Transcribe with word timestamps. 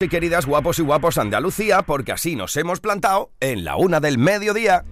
y 0.00 0.08
queridas 0.08 0.46
guapos 0.46 0.78
y 0.78 0.82
guapos 0.82 1.18
Andalucía, 1.18 1.82
porque 1.82 2.12
así 2.12 2.36
nos 2.36 2.56
hemos 2.56 2.78
plantado 2.78 3.32
en 3.40 3.64
la 3.64 3.74
una 3.74 3.98
del 3.98 4.16
mediodía. 4.16 4.84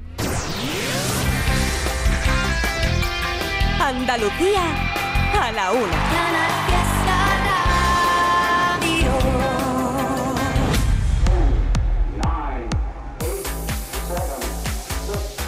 Andalucía 3.79 4.62
a 5.40 5.53
la 5.53 5.71
una. 5.71 5.96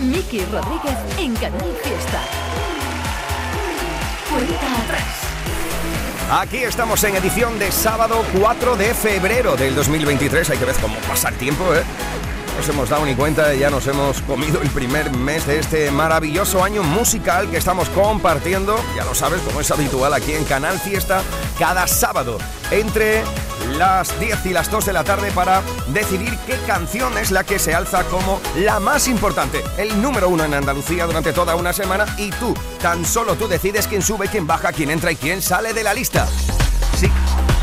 Miki 0.00 0.45
Rodríguez 0.45 1.18
en 1.18 1.34
Canal 1.34 1.77
Fiesta. 1.82 2.22
Cuenta. 4.30 5.27
Aquí 6.30 6.58
estamos 6.58 7.02
en 7.04 7.16
edición 7.16 7.58
de 7.58 7.72
sábado 7.72 8.22
4 8.38 8.76
de 8.76 8.92
febrero 8.92 9.56
del 9.56 9.74
2023. 9.74 10.50
Hay 10.50 10.58
que 10.58 10.64
ver 10.66 10.74
cómo 10.76 10.98
pasa 11.08 11.30
el 11.30 11.36
tiempo, 11.36 11.75
¿eh? 11.75 11.82
Nos 12.58 12.68
hemos 12.71 12.89
dado 12.89 13.07
ni 13.07 13.14
cuenta 13.14 13.54
ya 13.54 13.71
nos 13.71 13.86
hemos 13.86 14.21
comido 14.22 14.61
el 14.61 14.68
primer 14.71 15.12
mes 15.17 15.46
de 15.46 15.61
este 15.61 15.93
maravilloso 15.93 16.64
año 16.64 16.82
musical 16.82 17.48
que 17.48 17.57
estamos 17.57 17.89
compartiendo, 17.90 18.76
ya 18.96 19.04
lo 19.04 19.14
sabes, 19.14 19.40
como 19.43 19.61
es 19.61 19.71
habitual 19.71 20.12
aquí 20.12 20.32
en 20.32 20.43
Canal 20.43 20.76
Fiesta, 20.81 21.22
cada 21.57 21.86
sábado 21.86 22.36
entre 22.72 23.22
las 23.76 24.18
10 24.18 24.46
y 24.46 24.48
las 24.50 24.72
2 24.72 24.86
de 24.86 24.93
la 24.93 25.04
tarde 25.04 25.31
para 25.31 25.62
decidir 25.94 26.36
qué 26.48 26.58
canción 26.67 27.17
es 27.17 27.31
la 27.31 27.44
que 27.44 27.61
se 27.61 27.76
alza 27.76 28.03
como 28.03 28.40
la 28.57 28.81
más 28.81 29.06
importante, 29.06 29.62
el 29.76 30.03
número 30.03 30.29
uno 30.29 30.45
en 30.45 30.54
Andalucía 30.54 31.06
durante 31.06 31.32
toda 31.32 31.54
una 31.54 31.72
semana 31.72 32.06
y 32.19 32.31
tú, 32.31 32.55
tan 32.83 33.05
solo 33.05 33.36
tú 33.36 33.47
decides 33.47 33.86
quién 33.86 34.03
sube, 34.03 34.27
quién 34.27 34.48
baja, 34.48 34.72
quién 34.72 34.91
entra 34.91 35.12
y 35.12 35.17
quién 35.17 35.42
sale 35.42 35.72
de 35.75 35.84
la 35.84 35.95
lista. 35.95 36.27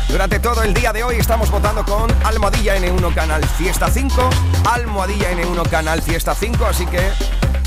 Durante 0.08 0.38
todo 0.38 0.62
el 0.62 0.72
día 0.72 0.92
de 0.92 1.02
hoy 1.02 1.16
estamos 1.16 1.50
votando 1.50 1.84
con 1.84 2.10
Almohadilla 2.24 2.76
N1 2.78 3.14
Canal 3.14 3.44
Fiesta 3.44 3.90
5, 3.90 4.30
Almohadilla 4.70 5.32
N1 5.32 5.68
Canal 5.68 6.00
Fiesta 6.00 6.34
5, 6.34 6.64
así 6.64 6.86
que 6.86 7.00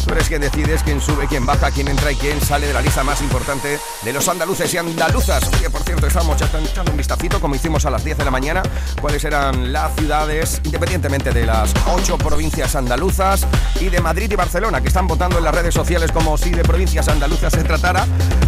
Tú 0.09 0.15
quien 0.27 0.41
decides 0.41 0.81
quién 0.81 0.99
sube, 0.99 1.27
quién 1.27 1.45
baja, 1.45 1.69
quién 1.69 1.87
entra 1.87 2.11
y 2.11 2.15
quién 2.15 2.41
sale 2.41 2.65
de 2.65 2.73
la 2.73 2.81
lista 2.81 3.03
más 3.03 3.21
importante 3.21 3.79
de 4.03 4.13
los 4.13 4.27
andaluces 4.27 4.73
y 4.73 4.77
andaluzas. 4.77 5.47
Oye, 5.55 5.69
por 5.69 5.83
cierto, 5.83 6.07
estamos 6.07 6.35
echando 6.41 6.89
un 6.91 6.97
vistacito, 6.97 7.39
como 7.39 7.53
hicimos 7.53 7.85
a 7.85 7.91
las 7.91 8.03
10 8.03 8.17
de 8.17 8.25
la 8.25 8.31
mañana, 8.31 8.63
cuáles 8.99 9.23
eran 9.23 9.71
las 9.71 9.95
ciudades, 9.95 10.61
independientamente 10.63 11.31
de 11.31 11.45
las 11.45 11.73
8 11.87 12.17
provincias 12.17 12.75
andaluzas 12.75 13.45
y 13.79 13.89
de 13.89 14.01
Madrid 14.01 14.31
y 14.31 14.35
Barcelona, 14.35 14.81
que 14.81 14.87
están 14.87 15.07
votando 15.07 15.37
en 15.37 15.43
las 15.43 15.53
redes 15.53 15.75
sociales 15.75 16.11
como 16.11 16.37
si 16.37 16.49
de 16.49 16.63
provincias 16.63 17.07
andaluzas 17.07 17.53
se 17.53 17.63
tratara. 17.63 18.07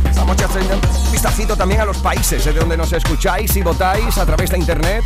Estamos 0.10 0.36
echando 0.36 0.60
un 0.60 1.12
vistacito 1.12 1.56
también 1.56 1.82
a 1.82 1.86
los 1.86 1.98
países 1.98 2.44
de 2.44 2.54
donde 2.54 2.76
nos 2.76 2.92
escucháis 2.92 3.56
y 3.56 3.62
votáis 3.62 4.18
a 4.18 4.26
través 4.26 4.50
de 4.50 4.58
internet. 4.58 5.04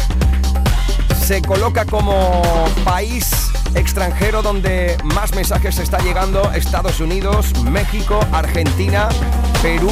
Se 1.22 1.42
coloca 1.42 1.86
como 1.86 2.42
país 2.86 3.52
extranjero 3.76 4.42
donde 4.42 4.98
más 5.04 5.36
mensajes 5.36 5.78
está 5.80 6.00
llegando 6.00 6.52
Estados 6.54 7.00
Unidos, 7.00 7.54
México, 7.64 8.20
Argentina, 8.32 9.10
Perú, 9.62 9.92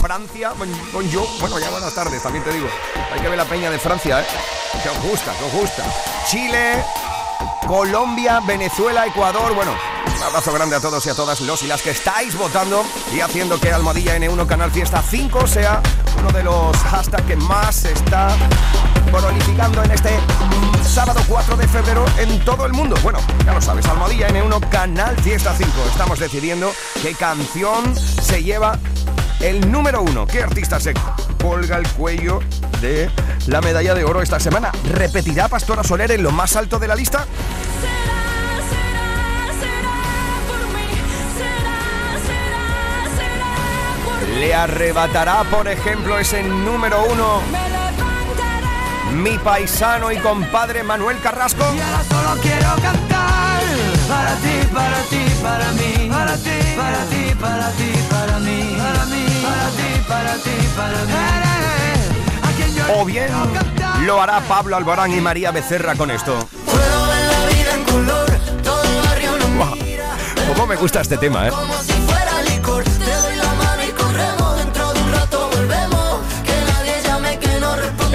Francia, 0.00 0.52
con 0.92 1.08
yo, 1.10 1.26
bueno, 1.40 1.58
ya 1.58 1.70
buenas 1.70 1.94
tardes, 1.94 2.22
también 2.22 2.44
te 2.44 2.52
digo. 2.52 2.68
Hay 3.12 3.20
que 3.20 3.28
ver 3.28 3.38
la 3.38 3.44
peña 3.44 3.70
de 3.70 3.78
Francia, 3.78 4.20
¿eh? 4.20 4.24
Que 4.82 4.88
os 4.88 5.02
gusta, 5.02 5.32
que 5.38 5.44
os 5.44 5.52
gusta. 5.52 5.84
Chile, 6.28 6.84
Colombia, 7.66 8.40
Venezuela, 8.46 9.06
Ecuador, 9.06 9.54
bueno, 9.54 9.72
un 10.16 10.22
abrazo 10.22 10.52
grande 10.52 10.76
a 10.76 10.80
todos 10.80 11.04
y 11.06 11.10
a 11.10 11.14
todas 11.14 11.40
los 11.40 11.62
y 11.62 11.66
las 11.66 11.82
que 11.82 11.90
estáis 11.90 12.36
votando 12.36 12.84
y 13.14 13.20
haciendo 13.20 13.60
que 13.60 13.72
Almohadilla 13.72 14.16
N1 14.16 14.46
Canal 14.46 14.70
Fiesta 14.70 15.02
5 15.02 15.46
sea 15.46 15.82
uno 16.18 16.30
de 16.30 16.42
los 16.42 16.76
hashtags 16.76 17.24
que 17.26 17.36
más 17.36 17.84
está 17.84 18.34
prolificando 19.10 19.82
en 19.82 19.90
este 19.90 20.18
sábado 20.82 21.20
4 21.28 21.56
de 21.56 21.68
febrero 21.68 22.04
en 22.18 22.44
todo 22.44 22.66
el 22.66 22.72
mundo. 22.72 22.96
Bueno, 23.02 23.18
ya 23.44 23.52
lo 23.52 23.60
sabes, 23.60 23.86
Almohadilla 23.86 24.28
N1 24.28 24.68
Canal 24.70 25.16
Fiesta 25.20 25.54
5. 25.56 25.70
Estamos 25.90 26.18
decidiendo 26.18 26.72
qué 27.02 27.14
canción 27.14 27.94
se 27.96 28.42
lleva 28.42 28.78
el 29.40 29.70
número 29.70 30.02
uno. 30.02 30.26
¿Qué 30.26 30.42
artista 30.42 30.80
se 30.80 30.94
colga 31.42 31.76
el 31.76 31.86
cuello 31.88 32.40
de 32.80 33.10
la 33.46 33.60
medalla 33.60 33.94
de 33.94 34.04
oro 34.04 34.22
esta 34.22 34.40
semana? 34.40 34.72
¿Repetirá 34.90 35.48
Pastora 35.48 35.84
Soler 35.84 36.10
en 36.10 36.22
lo 36.22 36.30
más 36.30 36.56
alto 36.56 36.78
de 36.78 36.88
la 36.88 36.94
lista? 36.94 37.26
¿Le 44.38 44.54
arrebatará, 44.54 45.44
por 45.44 45.66
ejemplo, 45.66 46.18
ese 46.18 46.42
número 46.42 47.02
uno 47.10 47.40
mi 49.14 49.38
paisano 49.38 50.12
y 50.12 50.18
compadre 50.18 50.82
Manuel 50.82 51.18
Carrasco? 51.20 51.64
Y 51.74 51.80
ahora 51.80 52.04
solo 52.04 52.40
quiero 52.42 52.74
cantar 52.82 53.62
para 54.06 54.34
ti, 54.36 54.68
para 54.74 55.02
ti, 55.04 55.24
para 55.42 55.72
mí, 55.72 56.10
para 56.10 56.36
ti, 56.36 56.50
para 56.76 57.04
ti, 57.06 57.34
para 57.40 57.70
ti, 57.70 57.92
para 58.10 58.38
mí, 58.40 58.76
para 58.76 59.06
mí, 59.06 59.26
para 59.42 59.70
ti, 59.70 60.04
para 60.06 60.34
ti, 60.34 60.50
para 60.76 61.04
mí. 61.04 61.12
Yo 62.76 63.00
O 63.00 63.04
bien 63.06 63.28
lo 64.04 64.20
hará 64.20 64.40
Pablo 64.42 64.76
Alborán 64.76 65.12
y 65.12 65.20
María 65.20 65.50
Becerra 65.50 65.94
con 65.94 66.10
esto. 66.10 66.46
Guau, 69.56 69.74
¿Cómo 70.48 70.66
me 70.66 70.76
gusta 70.76 71.00
este 71.00 71.16
tema, 71.16 71.48
eh? 71.48 71.50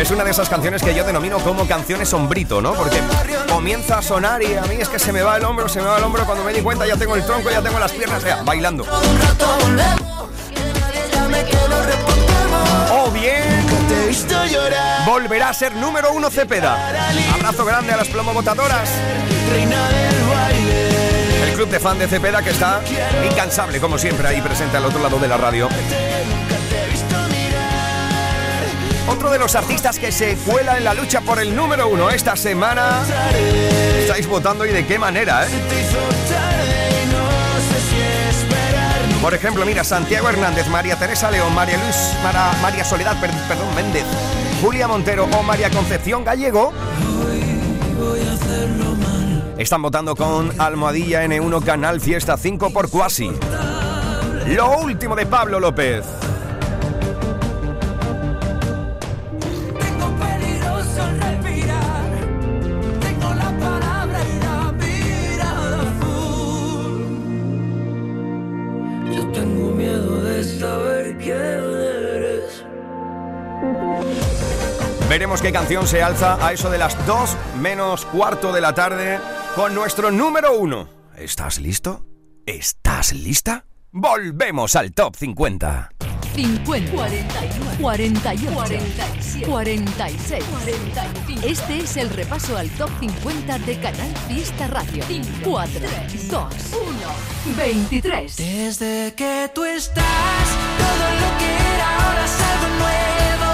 Es 0.02 0.10
una 0.10 0.24
de 0.24 0.32
esas 0.32 0.50
canciones 0.50 0.82
que 0.82 0.96
yo 0.96 1.04
denomino 1.04 1.38
como 1.38 1.68
canciones 1.68 2.10
sombrito, 2.10 2.60
¿no? 2.60 2.74
Porque 2.74 3.00
comienza 3.48 4.00
a 4.00 4.02
sonar 4.02 4.42
y 4.42 4.56
a 4.56 4.64
mí 4.64 4.78
es 4.80 4.90
que 4.90 4.98
se 4.98 5.14
me 5.14 5.22
va 5.22 5.38
el 5.38 5.46
hombro, 5.46 5.70
se 5.70 5.80
me 5.80 5.86
va 5.86 6.00
el 6.00 6.04
hombro. 6.04 6.26
Cuando 6.26 6.44
me 6.44 6.52
di 6.52 6.62
cuenta 6.62 6.88
ya 6.88 6.98
tengo 6.98 7.16
el 7.16 7.24
tronco, 7.24 7.52
ya 7.52 7.62
tengo 7.62 7.78
las 7.78 7.92
piernas, 7.92 8.24
ya, 8.24 8.42
bailando. 8.42 8.84
O 12.92 13.12
bien 13.12 13.64
volverá 15.06 15.50
a 15.50 15.54
ser 15.54 15.76
número 15.76 16.14
uno 16.14 16.32
Cepeda. 16.32 16.80
Abrazo 17.36 17.64
grande 17.64 17.94
a 17.94 17.98
las 17.98 18.08
plomobotadoras. 18.08 18.90
El 21.44 21.54
club 21.54 21.70
de 21.70 21.80
fan 21.80 22.00
de 22.00 22.08
Cepeda 22.08 22.42
que 22.42 22.50
está 22.50 22.82
incansable, 23.30 23.80
como 23.80 24.00
siempre, 24.00 24.28
ahí 24.28 24.42
presente 24.42 24.78
al 24.78 24.86
otro 24.86 25.00
lado 25.00 25.20
de 25.20 25.28
la 25.28 25.38
radio. 25.38 25.70
Otro 29.08 29.30
de 29.30 29.40
los 29.40 29.56
artistas 29.56 30.00
que 30.00 30.12
se 30.12 30.36
cuela 30.38 30.78
en 30.78 30.84
la 30.84 30.94
lucha 30.94 31.22
por 31.22 31.40
el 31.40 31.56
número 31.56 31.88
uno 31.88 32.10
esta 32.10 32.36
semana. 32.36 33.02
Estáis 34.00 34.28
votando 34.28 34.66
y 34.66 34.70
de 34.72 34.86
qué 34.86 34.98
manera, 35.00 35.46
¿eh? 35.46 35.50
Por 39.22 39.34
ejemplo, 39.36 39.66
mira, 39.66 39.84
Santiago 39.84 40.30
Hernández, 40.30 40.68
María 40.68 40.96
Teresa 40.96 41.30
León, 41.30 41.54
María 41.54 41.78
Luis, 41.78 41.96
María 42.62 42.84
Soledad, 42.84 43.20
per- 43.22 43.30
perdón, 43.48 43.76
Méndez, 43.76 44.04
Julia 44.62 44.88
Montero 44.88 45.26
o 45.26 45.44
María 45.44 45.70
Concepción 45.70 46.24
Gallego. 46.24 46.74
Están 49.58 49.82
votando 49.84 50.16
con 50.16 50.60
Almohadilla 50.60 51.24
N1 51.26 51.64
Canal 51.64 52.02
Fiesta 52.02 52.36
5 52.38 52.72
por 52.72 52.90
Cuasi. 52.90 53.32
Lo 54.48 54.80
último 54.80 55.16
de 55.16 55.26
Pablo 55.28 55.60
López. 55.60 56.04
Veremos 75.22 75.44
qué 75.44 75.52
canción 75.52 75.86
se 75.86 76.02
alza 76.02 76.44
a 76.44 76.52
eso 76.52 76.72
de 76.72 76.80
las 76.80 77.06
2 77.06 77.38
menos 77.62 78.06
cuarto 78.08 78.52
de 78.52 78.60
la 78.60 78.74
tarde 78.74 79.20
con 79.54 79.76
nuestro 79.76 80.10
número 80.10 80.58
uno. 80.58 80.90
¿Estás 81.16 81.60
listo? 81.60 82.04
¿Estás 82.48 83.14
lista? 83.14 83.66
Volvemos 83.92 84.76
al 84.76 84.94
top 84.94 85.16
50. 85.16 85.92
50, 86.34 86.92
41, 86.92 87.72
48, 87.80 88.52
47, 88.52 89.46
46, 89.48 90.44
45. 90.44 91.42
Este 91.46 91.78
es 91.78 91.98
el 91.98 92.10
repaso 92.10 92.58
al 92.58 92.72
top 92.72 92.90
50 93.00 93.60
de 93.60 93.80
Canal 93.80 94.18
Fiesta 94.28 94.66
Radio. 94.70 95.04
4, 95.44 95.82
2, 96.32 96.54
1, 97.46 97.56
23. 97.58 98.38
Desde 98.38 99.14
que 99.14 99.52
tú 99.54 99.66
estás, 99.66 100.04
todo 100.80 101.12
lo 101.14 101.38
que 101.38 101.76
era 101.76 102.08
ahora 102.08 102.26
es 102.26 102.42
algo 102.42 102.68
nuevo. 102.80 103.51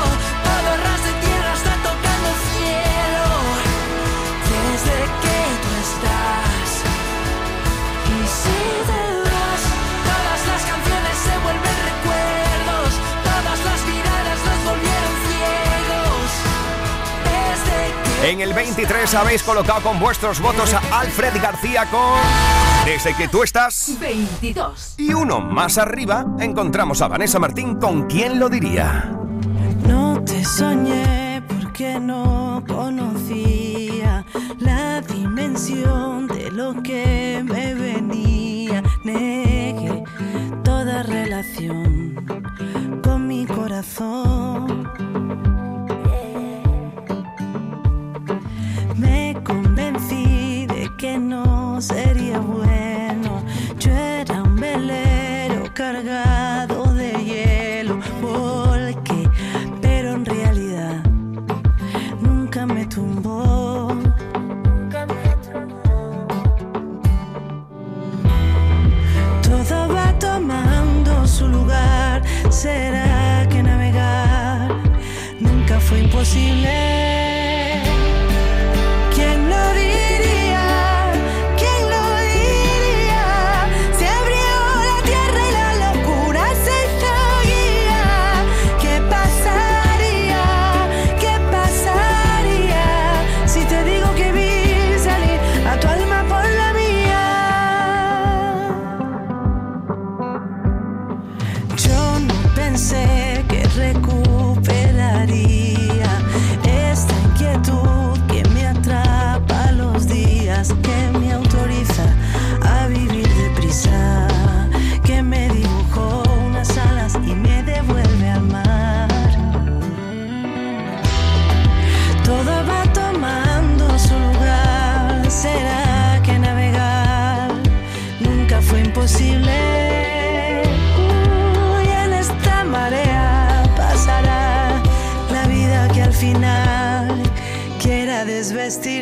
En 18.28 18.42
el 18.42 18.54
23 18.54 19.16
habéis 19.16 19.42
colocado 19.42 19.84
con 19.84 20.02
vuestros 20.02 20.42
votos 20.42 20.74
a 20.74 20.82
Alfred 21.00 21.42
García 21.42 21.86
con 21.90 22.20
Desde 22.84 23.16
que 23.16 23.30
tú 23.30 23.42
estás 23.42 23.98
22. 24.02 24.96
Y 24.98 25.14
uno 25.14 25.40
más 25.40 25.78
arriba 25.78 26.26
encontramos 26.38 27.02
a 27.02 27.08
Vanessa 27.08 27.40
Martín 27.40 27.76
con 27.76 28.06
¿Quién 28.08 28.38
lo 28.38 28.50
diría? 28.50 29.18
No 29.88 30.22
te 30.26 30.44
soñé 30.44 31.42
porque 31.48 32.02
no 32.02 32.62
conocía 32.68 34.26
la 34.60 35.00
dimensión 35.00 36.28
de 36.28 36.52
lo 36.52 36.84
que 36.84 37.42
me 37.46 37.76
venía. 37.76 38.84
Negué 39.06 40.04
toda 40.66 41.02
relación 41.04 42.26
con 43.02 43.26
mi 43.26 43.46
corazón. 43.46 44.87
cargar. 55.78 56.47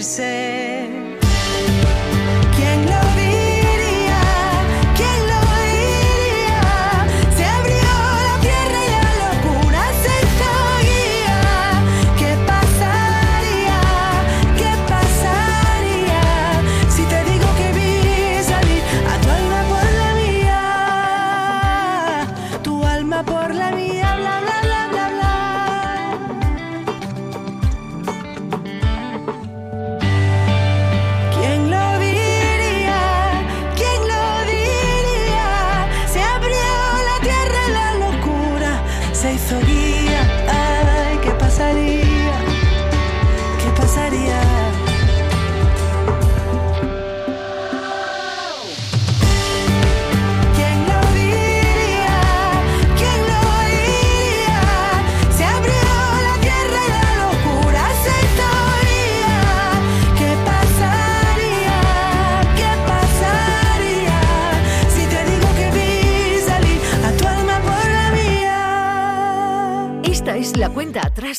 say 0.05 0.34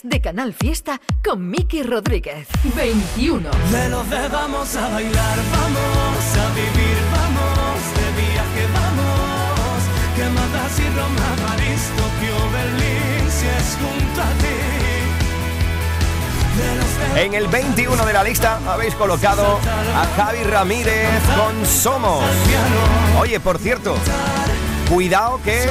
de 0.09 0.21
Canal 0.21 0.53
Fiesta 0.55 1.01
con 1.25 1.49
Miki 1.51 1.83
Rodríguez. 1.83 2.47
21. 2.77 3.51
Veloces 3.73 4.31
vamos 4.31 4.77
a 4.77 4.89
bailar, 4.89 5.39
vamos 5.53 6.37
a 6.39 6.55
vivir, 6.55 6.99
vamos 7.13 7.81
de 7.97 8.23
viaje, 8.23 8.67
vamos. 8.73 9.83
Que 10.17 10.25
matas 10.31 10.79
y 10.79 10.89
Roma, 10.89 11.49
París, 11.49 11.91
Tokio, 11.97 12.51
Berlín, 12.53 13.31
si 13.31 13.47
es 13.47 13.79
junto 13.81 14.21
a 14.23 14.31
ti. 14.41 14.57
De 16.57 16.75
los 16.77 17.15
de- 17.15 17.23
En 17.25 17.35
el 17.35 17.49
21 17.49 18.05
de 18.07 18.13
la 18.13 18.25
lista 18.25 18.61
habéis 18.67 18.95
colocado 18.95 19.59
a 19.95 20.07
Javi 20.17 20.43
Ramírez 20.45 21.21
con 21.37 21.67
Somos. 21.67 22.25
Oye, 23.19 23.41
por 23.41 23.59
cierto, 23.59 23.97
cuidado 24.89 25.41
que 25.43 25.65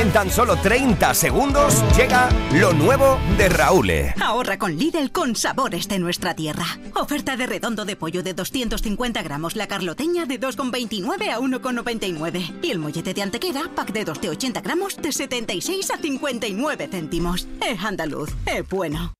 en 0.00 0.10
tan 0.12 0.30
solo 0.30 0.56
30 0.56 1.14
segundos 1.14 1.82
llega 1.96 2.28
lo 2.52 2.72
nuevo 2.72 3.18
de 3.38 3.48
Raúl. 3.48 3.90
Ahorra 4.20 4.58
con 4.58 4.76
Lidl 4.76 5.12
con 5.12 5.36
sabores 5.36 5.88
de 5.88 5.98
nuestra 5.98 6.34
tierra. 6.34 6.66
Oferta 6.94 7.36
de 7.36 7.46
redondo 7.46 7.84
de 7.84 7.96
pollo 7.96 8.22
de 8.22 8.34
250 8.34 9.22
gramos, 9.22 9.56
la 9.56 9.68
carloteña 9.68 10.26
de 10.26 10.40
2,29 10.40 11.30
a 11.30 11.38
1,99. 11.38 12.58
Y 12.62 12.70
el 12.70 12.78
mollete 12.78 13.14
de 13.14 13.22
antequera, 13.22 13.70
pack 13.74 13.92
de 13.92 14.04
2 14.04 14.20
de 14.20 14.30
80 14.30 14.60
gramos, 14.60 14.96
de 14.96 15.12
76 15.12 15.90
a 15.90 15.98
59 15.98 16.88
céntimos. 16.90 17.46
Es 17.66 17.82
andaluz, 17.82 18.30
es 18.46 18.68
bueno. 18.68 19.14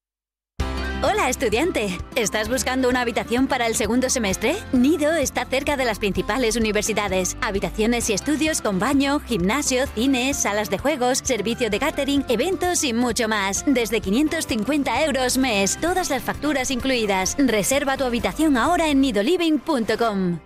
Hola 1.08 1.28
estudiante, 1.28 1.96
¿estás 2.16 2.48
buscando 2.48 2.88
una 2.88 3.02
habitación 3.02 3.46
para 3.46 3.68
el 3.68 3.76
segundo 3.76 4.10
semestre? 4.10 4.56
Nido 4.72 5.14
está 5.14 5.44
cerca 5.44 5.76
de 5.76 5.84
las 5.84 6.00
principales 6.00 6.56
universidades. 6.56 7.36
Habitaciones 7.42 8.10
y 8.10 8.12
estudios 8.12 8.60
con 8.60 8.80
baño, 8.80 9.20
gimnasio, 9.20 9.86
cines, 9.94 10.36
salas 10.36 10.68
de 10.68 10.78
juegos, 10.78 11.18
servicio 11.18 11.70
de 11.70 11.78
catering, 11.78 12.24
eventos 12.28 12.82
y 12.82 12.92
mucho 12.92 13.28
más. 13.28 13.64
Desde 13.68 14.00
550 14.00 15.04
euros 15.04 15.38
mes, 15.38 15.78
todas 15.80 16.10
las 16.10 16.24
facturas 16.24 16.72
incluidas. 16.72 17.36
Reserva 17.38 17.96
tu 17.96 18.02
habitación 18.02 18.56
ahora 18.56 18.88
en 18.88 19.00
nidoliving.com. 19.00 20.40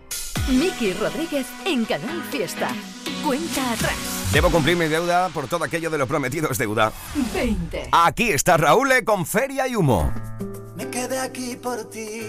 Miki 0.51 0.93
Rodríguez 0.93 1.47
en 1.65 1.87
Canal 1.87 2.23
Fiesta. 2.31 2.69
Cuenta 3.25 3.73
atrás. 3.73 4.29
Debo 4.35 4.51
cumplir 4.51 4.77
mi 4.77 4.89
deuda 4.89 5.31
por 5.31 5.49
todo 5.49 5.65
aquello 5.65 5.89
de 5.89 5.97
lo 5.97 6.07
prometido 6.07 6.51
es 6.51 6.59
deuda. 6.59 6.93
20. 7.33 7.89
Aquí 7.93 8.31
está 8.31 8.59
Raúl 8.59 8.91
con 9.07 9.25
Feria 9.25 9.67
y 9.67 9.75
Humo. 9.75 10.13
Aquí 11.23 11.55
por 11.55 11.85
ti, 11.91 12.23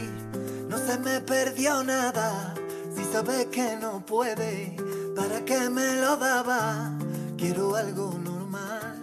no 0.68 0.78
se 0.78 0.98
me 1.00 1.22
perdió 1.22 1.82
nada. 1.82 2.54
Si 2.94 3.06
sabes 3.06 3.46
que 3.46 3.78
no 3.78 4.06
puede, 4.06 4.76
¿para 5.16 5.46
qué 5.46 5.70
me 5.70 5.96
lo 5.96 6.18
daba? 6.18 6.92
Quiero 7.38 7.78
algo 7.78 8.20
normal, 8.22 8.98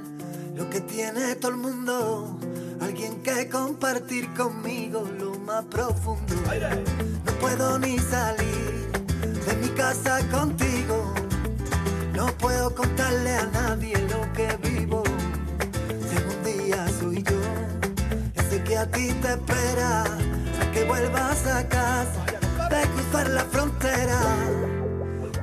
lo 0.54 0.68
que 0.68 0.82
tiene 0.82 1.36
todo 1.36 1.52
el 1.52 1.56
mundo. 1.56 2.38
Alguien 2.80 3.22
que 3.22 3.48
compartir 3.48 4.32
conmigo 4.34 5.08
lo 5.18 5.38
más 5.40 5.64
profundo. 5.64 6.34
No 7.24 7.32
puedo 7.40 7.78
ni 7.78 7.98
salir 7.98 8.92
de 9.46 9.56
mi 9.56 9.68
casa 9.68 10.20
contigo. 10.30 11.14
No 12.14 12.26
puedo 12.36 12.74
contarle 12.74 13.32
a 13.32 13.46
nadie 13.46 13.96
lo 14.02 14.32
que 14.34 14.54
vivo. 14.68 15.07
A 18.78 18.86
ti 18.86 19.12
te 19.20 19.28
espera, 19.32 20.04
que 20.72 20.84
vuelvas 20.84 21.44
a 21.46 21.68
casa, 21.68 22.24
de 22.70 22.88
cruzar 22.90 23.28
la 23.30 23.44
frontera. 23.44 24.20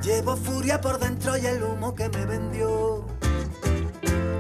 Llevo 0.02 0.38
furia 0.38 0.80
por 0.80 1.00
dentro 1.00 1.38
y 1.38 1.46
el 1.46 1.62
humo 1.64 1.94
que 1.94 2.08
me 2.08 2.26
vendió. 2.26 3.06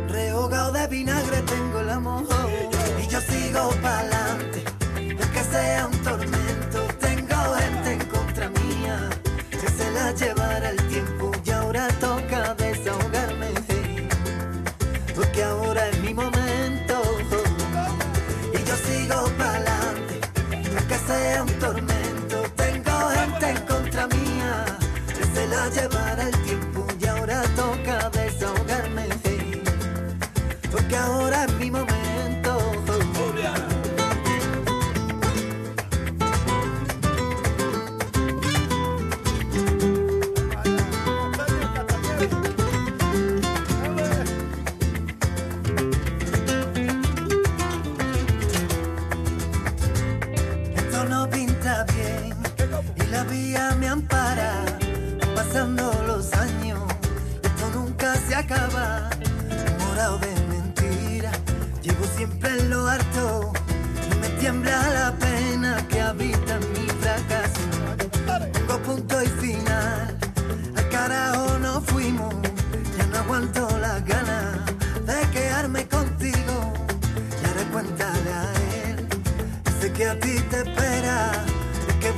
Rehogado 0.07 0.71
de 0.71 0.87
vinagre 0.87 1.41
tengo 1.41 1.79
el 1.81 1.89
amor 1.89 2.23
y 3.03 3.07
yo 3.07 3.19
sigo 3.19 3.69
pa'lante, 3.81 4.63
aunque 4.95 5.43
sea 5.51 5.87
un 5.87 5.97
tormento. 5.99 6.79
Tengo 6.99 7.35
gente 7.55 7.91
en 7.93 8.05
contra 8.05 8.49
mía 8.49 9.09
que 9.51 9.67
se 9.67 9.91
la 9.91 10.11
llevará 10.13 10.69
el 10.69 10.77
tiempo 10.87 10.94
que 25.72 26.04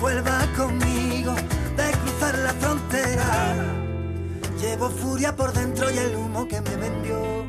que 0.07 0.13
vuelvas 0.13 0.47
conmigo 0.55 1.35
de 1.75 1.91
cruzar 1.91 2.37
la 2.39 2.53
frontera. 2.53 3.55
Llevo 4.59 4.89
furia 4.89 5.35
por 5.35 5.51
dentro 5.51 5.91
y 5.91 5.97
el 5.97 6.15
humo 6.15 6.47
que 6.47 6.61
me 6.61 6.75
vendió. 6.77 7.45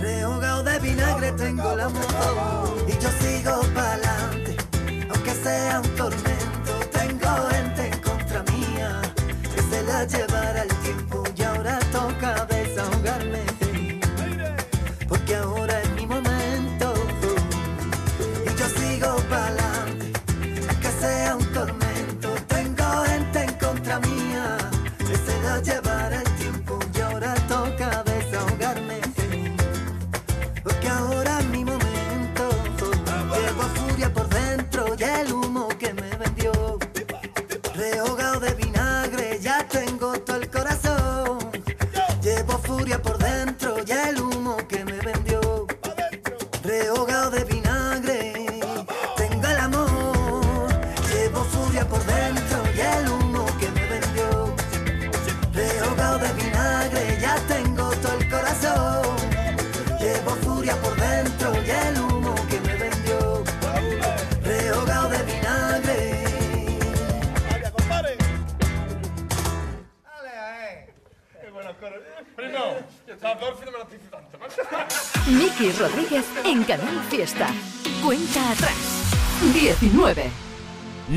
Rehogado 0.00 0.62
de 0.64 0.78
vinagre 0.80 1.32
tengo 1.32 1.76
la 1.76 1.88
moto 1.88 2.76
y 2.88 2.92
yo 2.92 3.10
sigo 3.20 3.60
pa'lante, 3.74 4.56
aunque 5.10 5.30
sea 5.30 5.80
un 5.80 5.88
tormento. 5.90 6.35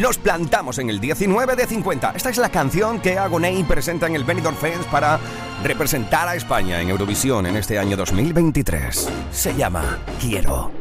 Nos 0.10 0.18
plantamos 0.18 0.80
en 0.80 0.90
el 0.90 1.00
19 1.00 1.56
de 1.56 1.68
50. 1.68 2.14
Esta 2.16 2.32
es 2.32 2.40
la 2.40 2.50
canción 2.50 3.00
que 3.00 3.20
Agoney 3.20 3.64
presenta 3.64 4.08
en 4.08 4.16
el 4.16 4.24
Benidorm 4.24 4.56
Fest 4.56 4.86
para 4.86 5.20
representar 5.64 6.28
a 6.28 6.36
España 6.36 6.82
en 6.82 6.90
Eurovisión 6.90 7.46
en 7.46 7.56
este 7.56 7.78
año 7.78 7.96
2023. 7.96 9.08
Se 9.32 9.56
llama 9.56 10.00
Quiero 10.20 10.72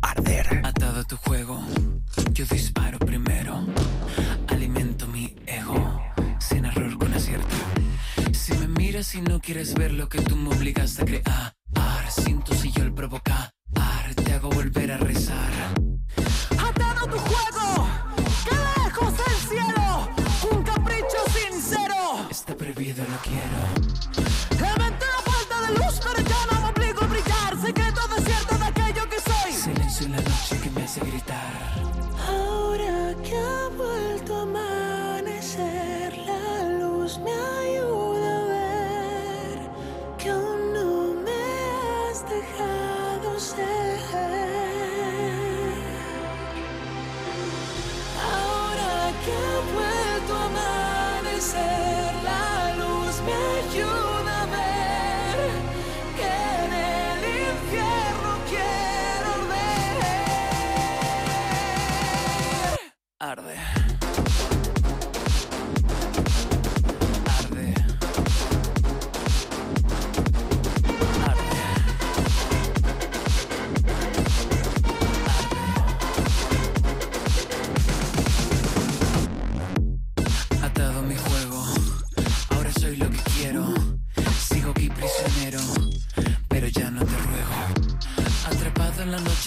arder. 0.00 0.60
Atado 0.62 1.00
a 1.00 1.02
tu 1.02 1.16
juego, 1.16 1.60
yo 2.32 2.44
disparo 2.46 3.00
primero. 3.00 3.66
Alimento 4.46 5.08
mi 5.08 5.34
ego, 5.44 6.00
sin 6.38 6.64
error 6.64 6.96
con 6.98 7.12
acierto. 7.12 7.56
Si 8.32 8.56
me 8.58 8.68
miras 8.68 9.12
y 9.16 9.22
no 9.22 9.40
quieres 9.40 9.74
ver 9.74 9.90
lo 9.90 10.08
que 10.08 10.20
tú 10.20 10.36
me 10.36 10.54
obligas 10.54 11.00
a 11.00 11.04
crear, 11.04 11.56
siento 12.08 12.54
si 12.54 12.70
yo 12.70 12.84
el 12.84 12.92
provocar, 12.92 13.50
quiero. 23.22 23.57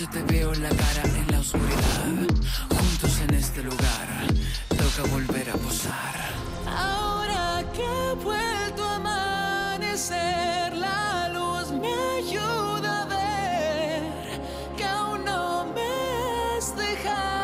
Noche 0.01 0.07
te 0.11 0.33
veo 0.33 0.53
la 0.55 0.69
cara 0.69 1.03
en 1.03 1.31
la 1.31 1.39
oscuridad. 1.39 2.27
Juntos 2.69 3.19
en 3.27 3.33
este 3.35 3.63
lugar, 3.63 4.07
toca 4.69 5.07
volver 5.09 5.49
a 5.49 5.53
posar. 5.53 6.15
Ahora 6.65 7.63
que 7.73 7.83
ha 7.83 8.13
vuelto 8.13 8.83
a 8.83 8.95
amanecer, 8.95 10.75
la 10.75 11.29
luz 11.29 11.71
me 11.71 11.93
ayuda 12.19 13.03
a 13.03 13.05
ver 13.05 14.41
que 14.77 14.83
aún 14.85 15.25
no 15.25 15.65
Escuchas 16.57 17.40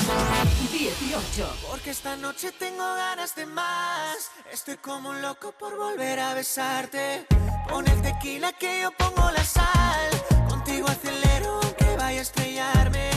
Rodríguez. 0.07 0.99
18. 0.99 1.55
Porque 1.69 1.91
esta 1.91 2.15
noche 2.15 2.51
tengo 2.51 2.83
ganas 2.83 3.35
de 3.35 3.45
más. 3.45 4.31
Estoy 4.51 4.77
como 4.77 5.09
un 5.09 5.21
loco 5.21 5.51
por 5.51 5.75
volver 5.77 6.19
a 6.19 6.33
besarte. 6.33 7.25
Pon 7.67 7.87
el 7.87 8.01
tequila 8.01 8.53
que 8.53 8.81
yo 8.81 8.91
pongo 8.91 9.31
la 9.31 9.43
sal. 9.43 10.11
Contigo 10.47 10.87
acelero 10.87 11.59
aunque 11.61 11.95
vaya 11.97 12.19
a 12.19 12.21
estrellarme. 12.21 13.12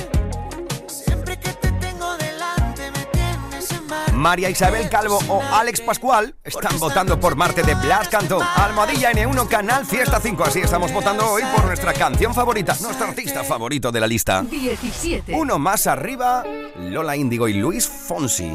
María 4.26 4.50
Isabel 4.50 4.88
Calvo 4.88 5.21
o 5.28 5.40
Alex 5.40 5.80
Pascual 5.83 6.35
están 6.42 6.80
votando 6.80 7.21
por 7.21 7.37
Marte 7.37 7.62
de 7.62 7.76
Blas 7.76 8.09
Cantó. 8.09 8.40
Almohadilla 8.56 9.12
N1 9.12 9.47
Canal 9.47 9.87
Fiesta 9.87 10.18
5. 10.21 10.42
Así 10.42 10.59
estamos 10.59 10.92
votando 10.92 11.30
hoy 11.30 11.45
por 11.54 11.64
nuestra 11.64 11.92
canción 11.92 12.35
favorita, 12.35 12.76
nuestro 12.80 13.06
artista 13.06 13.45
favorito 13.45 13.92
de 13.92 14.00
la 14.00 14.09
lista. 14.09 14.42
17. 14.42 15.33
Uno 15.33 15.61
más 15.61 15.87
arriba, 15.87 16.42
Lola 16.76 17.14
Índigo 17.14 17.47
y 17.47 17.54
Luis 17.54 17.87
Fonsi, 17.87 18.50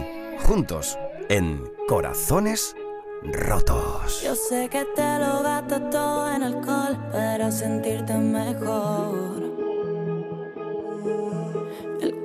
juntos 0.46 1.00
en 1.30 1.64
Corazones 1.88 2.76
Rotos. 3.24 4.24
Yo 4.24 4.36
sé 4.36 4.68
que 4.68 4.84
te 4.94 5.20
lo 5.20 5.42
gastas 5.42 5.90
todo 5.90 6.34
en 6.34 6.44
alcohol 6.44 6.98
para 7.14 7.50
sentirte 7.50 8.14
mejor. 8.16 9.51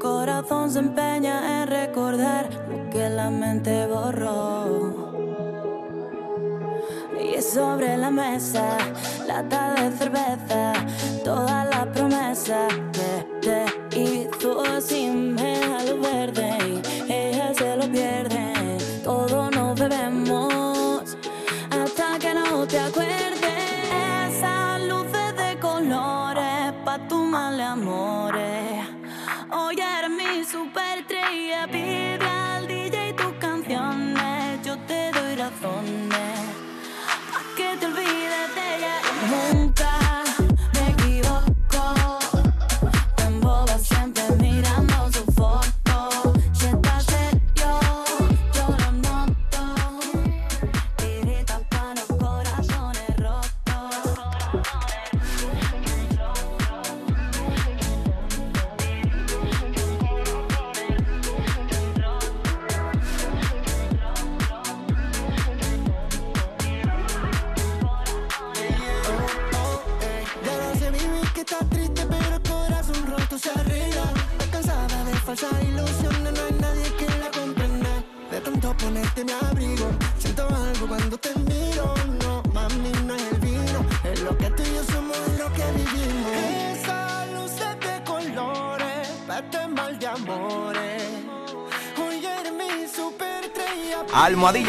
Corazón 0.07 0.71
se 0.71 0.79
empeña 0.79 1.63
en 1.63 1.69
recordar 1.69 2.49
lo 2.71 2.89
que 2.91 3.11
la 3.11 3.29
mente 3.29 3.89
borró. 3.89 5.13
Y 7.21 7.43
sobre 7.43 7.97
la 7.97 8.09
mesa, 8.09 8.79
lata 9.27 9.75
de 9.75 9.91
cerveza, 9.97 10.75
toda 11.25 11.65
la 11.65 11.91
promesa 11.91 12.69
que 12.93 13.27
te 13.43 13.99
hizo 13.99 14.63
así 14.63 15.11
me 15.11 15.66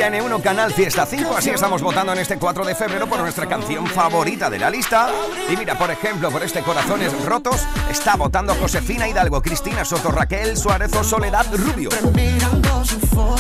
Almohadilla 0.08 0.38
N1 0.38 0.42
Canal 0.42 0.74
Fiesta 0.74 1.06
5. 1.06 1.36
Así 1.36 1.50
estamos 1.50 1.82
votando 1.82 2.14
en 2.14 2.20
este 2.20 2.38
4 2.38 2.66
de 2.66 2.76
febrero 2.76 3.08
por 3.08 3.20
nuestra 3.20 3.46
canción 3.48 3.86
favorita 3.88 4.50
de 4.50 4.60
la 4.60 4.70
lista. 4.70 5.10
Y 5.52 5.58
mira, 5.58 5.78
por 5.78 5.92
ejemplo, 5.92 6.32
por 6.32 6.44
este 6.44 6.62
Corazones 6.62 7.14
Rotos 7.26 7.62
está 7.90 8.16
votando 8.16 8.56
Josefina 8.56 9.08
Hidalgo, 9.08 9.42
Cristina 9.42 9.84
Soto, 9.84 10.12
Raquel 10.12 10.58
Suárez 10.58 10.94
o 10.96 11.04
Soledad 11.04 11.46
Rubio. 11.52 11.90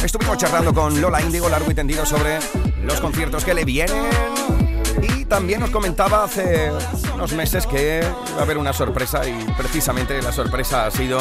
Estuvimos 0.03 0.37
charlando 0.37 0.73
con 0.73 0.99
Lola 0.99 1.21
Índigo 1.21 1.49
largo 1.49 1.71
y 1.71 1.75
tendido 1.75 2.05
sobre 2.05 2.39
los 2.83 2.99
conciertos 2.99 3.45
que 3.45 3.53
le 3.53 3.65
vienen. 3.65 4.03
Y 5.01 5.25
también 5.25 5.59
nos 5.59 5.69
comentaba 5.69 6.23
hace 6.23 6.71
unos 7.13 7.33
meses 7.33 7.65
que 7.67 8.01
iba 8.01 8.39
a 8.39 8.43
haber 8.43 8.57
una 8.57 8.73
sorpresa 8.73 9.27
y 9.27 9.45
precisamente 9.57 10.21
la 10.21 10.31
sorpresa 10.31 10.87
ha 10.87 10.91
sido 10.91 11.19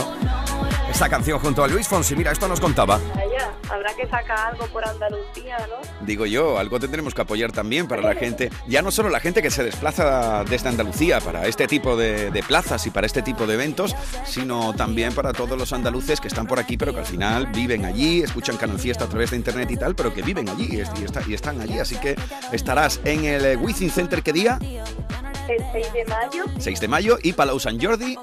esta 0.96 1.10
canción 1.10 1.38
junto 1.40 1.62
a 1.62 1.68
Luis 1.68 1.86
Fonsi. 1.86 2.16
Mira, 2.16 2.32
esto 2.32 2.48
nos 2.48 2.58
contaba. 2.58 2.98
Vaya, 3.14 3.52
habrá 3.68 3.94
que 3.94 4.06
sacar 4.08 4.38
algo 4.54 4.66
por 4.68 4.82
Andalucía, 4.82 5.58
¿no? 5.68 6.06
Digo 6.06 6.24
yo, 6.24 6.58
algo 6.58 6.80
tendremos 6.80 7.12
que 7.12 7.20
apoyar 7.20 7.52
también 7.52 7.86
para 7.86 8.00
la 8.00 8.14
gente, 8.14 8.50
ya 8.66 8.80
no 8.80 8.90
solo 8.90 9.10
la 9.10 9.20
gente 9.20 9.42
que 9.42 9.50
se 9.50 9.62
desplaza 9.62 10.42
desde 10.48 10.70
Andalucía 10.70 11.20
para 11.20 11.46
este 11.46 11.66
tipo 11.66 11.96
de, 11.98 12.30
de 12.30 12.42
plazas 12.42 12.86
y 12.86 12.90
para 12.90 13.06
este 13.06 13.20
tipo 13.20 13.46
de 13.46 13.54
eventos, 13.54 13.94
sino 14.24 14.72
también 14.74 15.12
para 15.14 15.34
todos 15.34 15.58
los 15.58 15.70
andaluces 15.74 16.18
que 16.18 16.28
están 16.28 16.46
por 16.46 16.58
aquí, 16.58 16.78
pero 16.78 16.94
que 16.94 17.00
al 17.00 17.06
final 17.06 17.46
viven 17.48 17.84
allí, 17.84 18.22
escuchan 18.22 18.56
Canal 18.56 18.78
Fiesta 18.78 19.04
a 19.04 19.08
través 19.08 19.32
de 19.32 19.36
internet 19.36 19.70
y 19.70 19.76
tal, 19.76 19.94
pero 19.94 20.14
que 20.14 20.22
viven 20.22 20.48
allí 20.48 20.66
y, 20.72 20.76
y 21.00 21.04
está- 21.04 21.20
y 21.26 21.34
están 21.34 21.60
allí. 21.60 21.78
Así 21.78 21.96
que 21.96 22.16
estarás 22.52 23.00
en 23.04 23.26
el 23.26 23.44
eh, 23.44 23.56
Wizzing 23.56 23.90
Center, 23.90 24.22
¿qué 24.22 24.32
día? 24.32 24.58
El 25.48 25.62
6 25.72 25.92
de 25.92 26.04
mayo, 26.06 26.44
6 26.58 26.80
de 26.80 26.88
mayo 26.88 27.18
y 27.22 27.34
Palau 27.34 27.60
Sant 27.60 27.80
Jordi, 27.84 28.16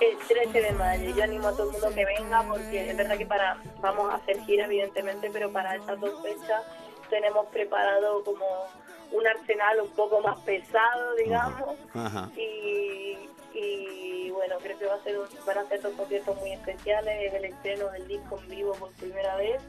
el 0.00 0.18
13 0.18 0.60
de 0.62 0.72
mayo. 0.72 1.10
Yo 1.14 1.24
animo 1.24 1.48
a 1.48 1.52
todo 1.52 1.66
el 1.66 1.72
mundo 1.72 1.88
que 1.94 2.04
venga 2.04 2.42
porque 2.48 2.90
es 2.90 2.96
verdad 2.96 3.16
que 3.18 3.26
para 3.26 3.58
vamos 3.80 4.10
a 4.12 4.16
hacer 4.16 4.40
gira, 4.44 4.64
evidentemente, 4.66 5.30
pero 5.32 5.50
para 5.52 5.76
esas 5.76 5.98
dos 6.00 6.20
fechas 6.22 6.62
tenemos 7.10 7.46
preparado 7.46 8.22
como 8.24 8.44
un 9.12 9.26
arsenal 9.26 9.80
un 9.80 9.90
poco 9.90 10.20
más 10.20 10.38
pesado, 10.40 11.14
digamos. 11.16 11.76
Ajá. 11.94 12.28
Y, 12.36 13.28
y 13.54 14.30
bueno, 14.30 14.56
creo 14.62 14.78
que 14.78 14.86
va 14.86 14.94
a 14.94 15.02
ser 15.02 15.18
un- 15.18 15.28
van 15.46 15.58
a 15.58 15.64
ser 15.66 15.80
dos 15.80 15.94
conciertos 15.94 16.36
muy 16.40 16.52
especiales. 16.52 17.22
Es 17.32 17.34
el 17.34 17.44
estreno 17.46 17.88
del 17.90 18.06
disco 18.08 18.38
en 18.42 18.48
vivo 18.48 18.72
por 18.74 18.90
primera 18.92 19.36
vez 19.36 19.62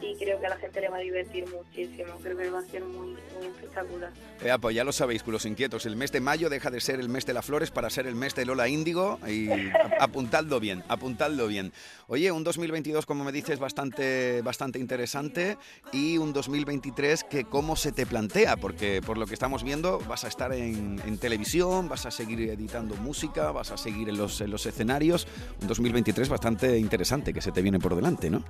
y 0.00 0.14
creo 0.16 0.38
que 0.38 0.46
a 0.46 0.50
la 0.50 0.56
gente 0.56 0.80
le 0.80 0.88
va 0.88 0.96
a 0.98 1.00
divertir 1.00 1.44
muchísimo. 1.48 2.14
Creo 2.22 2.36
que 2.36 2.50
va 2.50 2.58
a 2.58 2.62
ser 2.64 2.84
muy, 2.84 3.08
muy 3.36 3.46
espectacular. 3.46 4.12
Eh, 4.44 4.52
pues 4.60 4.74
ya 4.76 4.84
lo 4.84 4.92
sabéis, 4.92 5.22
culos 5.22 5.46
inquietos. 5.46 5.86
El 5.86 5.96
mes 5.96 6.12
de 6.12 6.20
mayo 6.20 6.50
deja 6.50 6.70
de 6.70 6.80
ser 6.80 7.00
el 7.00 7.08
mes 7.08 7.24
de 7.26 7.32
las 7.34 7.46
flores 7.46 7.70
para 7.70 7.88
ser 7.90 8.06
el 8.06 8.14
mes 8.14 8.34
de 8.34 8.44
Lola 8.44 8.68
Índigo. 8.68 9.18
Y 9.26 9.48
ap- 9.70 9.94
apuntadlo 10.00 10.60
bien, 10.60 10.82
apuntadlo 10.88 11.46
bien. 11.46 11.72
Oye, 12.08 12.30
un 12.30 12.44
2022, 12.44 13.04
como 13.04 13.24
me 13.24 13.32
dices, 13.32 13.58
bastante, 13.58 14.40
bastante 14.42 14.78
interesante. 14.78 15.58
Y 15.92 16.18
un 16.18 16.32
2023 16.32 17.24
que 17.24 17.44
cómo 17.44 17.74
se 17.74 17.90
te 17.90 18.06
plantea, 18.06 18.56
porque 18.56 19.00
por 19.04 19.18
lo 19.18 19.26
que 19.26 19.34
estamos 19.34 19.64
viendo 19.64 19.98
vas 20.06 20.24
a 20.24 20.28
estar 20.28 20.52
en, 20.52 21.00
en 21.04 21.18
televisión, 21.18 21.88
vas 21.88 22.06
a 22.06 22.12
seguir 22.12 22.40
editando 22.48 22.94
música, 22.94 23.50
vas 23.50 23.72
a 23.72 23.76
seguir 23.76 24.08
en 24.08 24.18
los, 24.18 24.40
en 24.40 24.52
los 24.52 24.64
escenarios. 24.66 25.26
Un 25.60 25.66
2023 25.66 26.28
bastante 26.28 26.78
interesante 26.78 27.32
que 27.34 27.40
se 27.40 27.50
te 27.50 27.60
viene 27.60 27.80
por 27.80 27.96
delante, 27.96 28.30
¿no? 28.30 28.44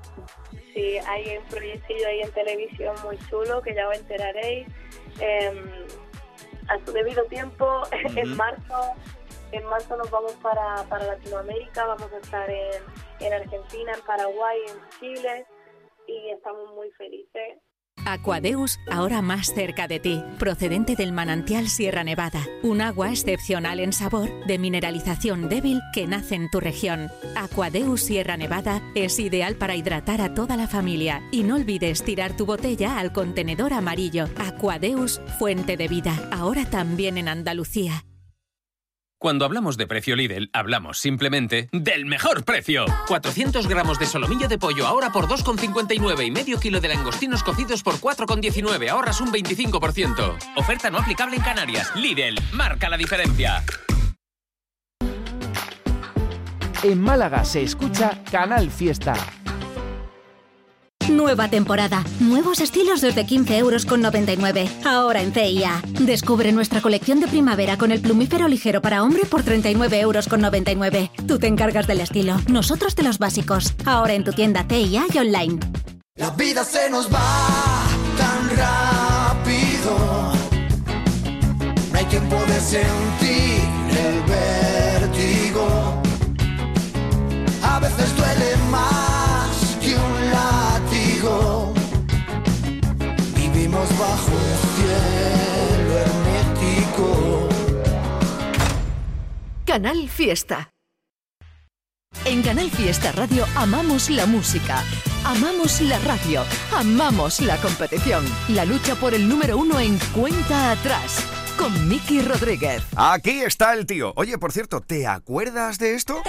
Sí, 0.74 0.98
hay 0.98 1.38
un 1.38 1.44
proyectillo 1.48 2.08
ahí 2.08 2.20
en 2.20 2.30
televisión 2.32 2.94
muy 3.04 3.16
chulo 3.30 3.62
que 3.62 3.74
ya 3.74 3.88
os 3.88 3.96
enteraréis. 3.96 4.66
Em, 5.18 5.56
a 6.68 6.84
su 6.84 6.92
debido 6.92 7.24
tiempo, 7.24 7.82
en 8.16 8.28
Ujú. 8.28 8.36
marzo 8.36 8.92
en 9.52 9.64
marzo 9.66 9.96
nos 9.96 10.10
vamos 10.10 10.32
para, 10.34 10.84
para 10.84 11.06
Latinoamérica, 11.06 11.86
vamos 11.86 12.12
a 12.12 12.18
estar 12.18 12.50
en, 12.50 12.82
en 13.20 13.32
Argentina, 13.32 13.92
en 13.94 14.02
Paraguay, 14.02 14.58
en 14.68 15.00
Chile 15.00 15.46
y 16.06 16.30
estamos 16.30 16.72
muy 16.74 16.90
felices. 16.92 17.58
Aquadeus, 18.06 18.78
ahora 18.88 19.20
más 19.20 19.52
cerca 19.52 19.88
de 19.88 19.98
ti, 19.98 20.22
procedente 20.38 20.94
del 20.94 21.12
manantial 21.12 21.68
Sierra 21.68 22.04
Nevada, 22.04 22.40
un 22.62 22.80
agua 22.80 23.10
excepcional 23.10 23.80
en 23.80 23.92
sabor, 23.92 24.28
de 24.46 24.58
mineralización 24.58 25.48
débil 25.48 25.80
que 25.92 26.06
nace 26.06 26.36
en 26.36 26.48
tu 26.48 26.60
región. 26.60 27.10
Aquadeus 27.34 28.02
Sierra 28.02 28.36
Nevada 28.36 28.80
es 28.94 29.18
ideal 29.18 29.56
para 29.56 29.74
hidratar 29.74 30.20
a 30.20 30.34
toda 30.34 30.56
la 30.56 30.68
familia 30.68 31.20
y 31.32 31.42
no 31.42 31.56
olvides 31.56 32.04
tirar 32.04 32.36
tu 32.36 32.46
botella 32.46 32.98
al 32.98 33.12
contenedor 33.12 33.72
amarillo. 33.72 34.26
Aquadeus, 34.38 35.20
fuente 35.38 35.76
de 35.76 35.88
vida, 35.88 36.14
ahora 36.30 36.64
también 36.70 37.18
en 37.18 37.28
Andalucía. 37.28 38.04
Cuando 39.18 39.46
hablamos 39.46 39.78
de 39.78 39.86
precio 39.86 40.14
Lidl, 40.14 40.50
hablamos 40.52 40.98
simplemente 40.98 41.70
del 41.72 42.04
mejor 42.04 42.44
precio. 42.44 42.84
400 43.08 43.66
gramos 43.66 43.98
de 43.98 44.04
solomillo 44.04 44.46
de 44.46 44.58
pollo 44.58 44.86
ahora 44.86 45.10
por 45.10 45.26
2,59 45.26 46.26
y 46.26 46.30
medio 46.30 46.60
kilo 46.60 46.80
de 46.80 46.88
langostinos 46.88 47.42
cocidos 47.42 47.82
por 47.82 47.94
4,19. 47.94 48.90
Ahorras 48.90 49.22
un 49.22 49.32
25%. 49.32 50.36
Oferta 50.56 50.90
no 50.90 50.98
aplicable 50.98 51.36
en 51.36 51.42
Canarias. 51.42 51.96
Lidl, 51.96 52.36
marca 52.52 52.90
la 52.90 52.98
diferencia. 52.98 53.64
En 56.82 57.00
Málaga 57.00 57.42
se 57.46 57.62
escucha 57.62 58.22
Canal 58.30 58.70
Fiesta. 58.70 59.14
Nueva 61.10 61.48
temporada. 61.48 62.04
Nuevos 62.18 62.60
estilos 62.60 63.00
desde 63.00 63.26
15 63.26 63.58
euros 63.58 63.86
con 63.86 64.00
99. 64.00 64.68
Ahora 64.84 65.22
en 65.22 65.32
CIA. 65.32 65.82
Descubre 66.00 66.52
nuestra 66.52 66.80
colección 66.80 67.20
de 67.20 67.28
primavera 67.28 67.78
con 67.78 67.92
el 67.92 68.00
plumífero 68.00 68.48
ligero 68.48 68.82
para 68.82 69.02
hombre 69.02 69.24
por 69.24 69.42
39 69.42 70.00
euros 70.00 70.26
con 70.26 70.40
99. 70.40 71.10
Tú 71.28 71.38
te 71.38 71.46
encargas 71.46 71.86
del 71.86 72.00
estilo, 72.00 72.36
nosotros 72.48 72.96
de 72.96 73.04
los 73.04 73.18
básicos. 73.18 73.74
Ahora 73.84 74.14
en 74.14 74.24
tu 74.24 74.32
tienda 74.32 74.64
CIA 74.68 75.06
y 75.12 75.18
online. 75.18 75.60
La 76.16 76.30
vida 76.30 76.64
se 76.64 76.90
nos 76.90 77.12
va 77.12 77.86
tan 78.18 78.56
rápido. 78.56 80.32
No 81.92 81.98
hay 81.98 82.04
tiempo 82.06 82.36
de 82.46 82.60
sentir 82.60 83.75
Bajo 93.98 94.32
el 94.32 94.56
cielo 94.76 95.98
hermético. 95.98 97.48
Canal 99.64 100.08
Fiesta. 100.08 100.70
En 102.24 102.42
Canal 102.42 102.70
Fiesta 102.70 103.12
Radio 103.12 103.46
amamos 103.54 104.10
la 104.10 104.26
música, 104.26 104.82
amamos 105.24 105.80
la 105.80 105.98
radio, 106.00 106.42
amamos 106.74 107.40
la 107.40 107.56
competición, 107.58 108.24
la 108.48 108.64
lucha 108.64 108.96
por 108.96 109.14
el 109.14 109.28
número 109.28 109.56
uno 109.56 109.78
en 109.78 109.98
cuenta 110.14 110.72
atrás, 110.72 111.24
con 111.56 111.88
Miki 111.88 112.22
Rodríguez. 112.22 112.82
Aquí 112.96 113.42
está 113.42 113.72
el 113.74 113.86
tío. 113.86 114.12
Oye, 114.16 114.38
por 114.38 114.52
cierto, 114.52 114.80
¿te 114.80 115.06
acuerdas 115.06 115.78
de 115.78 115.94
esto? 115.94 116.22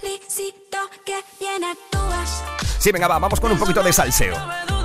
Felicito 0.00 0.78
que 1.04 1.16
bien 1.38 1.64
actúas. 1.64 2.42
Sí, 2.78 2.92
venga, 2.92 3.08
va, 3.08 3.18
vamos 3.18 3.40
con 3.40 3.50
un 3.52 3.58
poquito 3.58 3.82
de 3.82 3.92
salseo. 3.92 4.36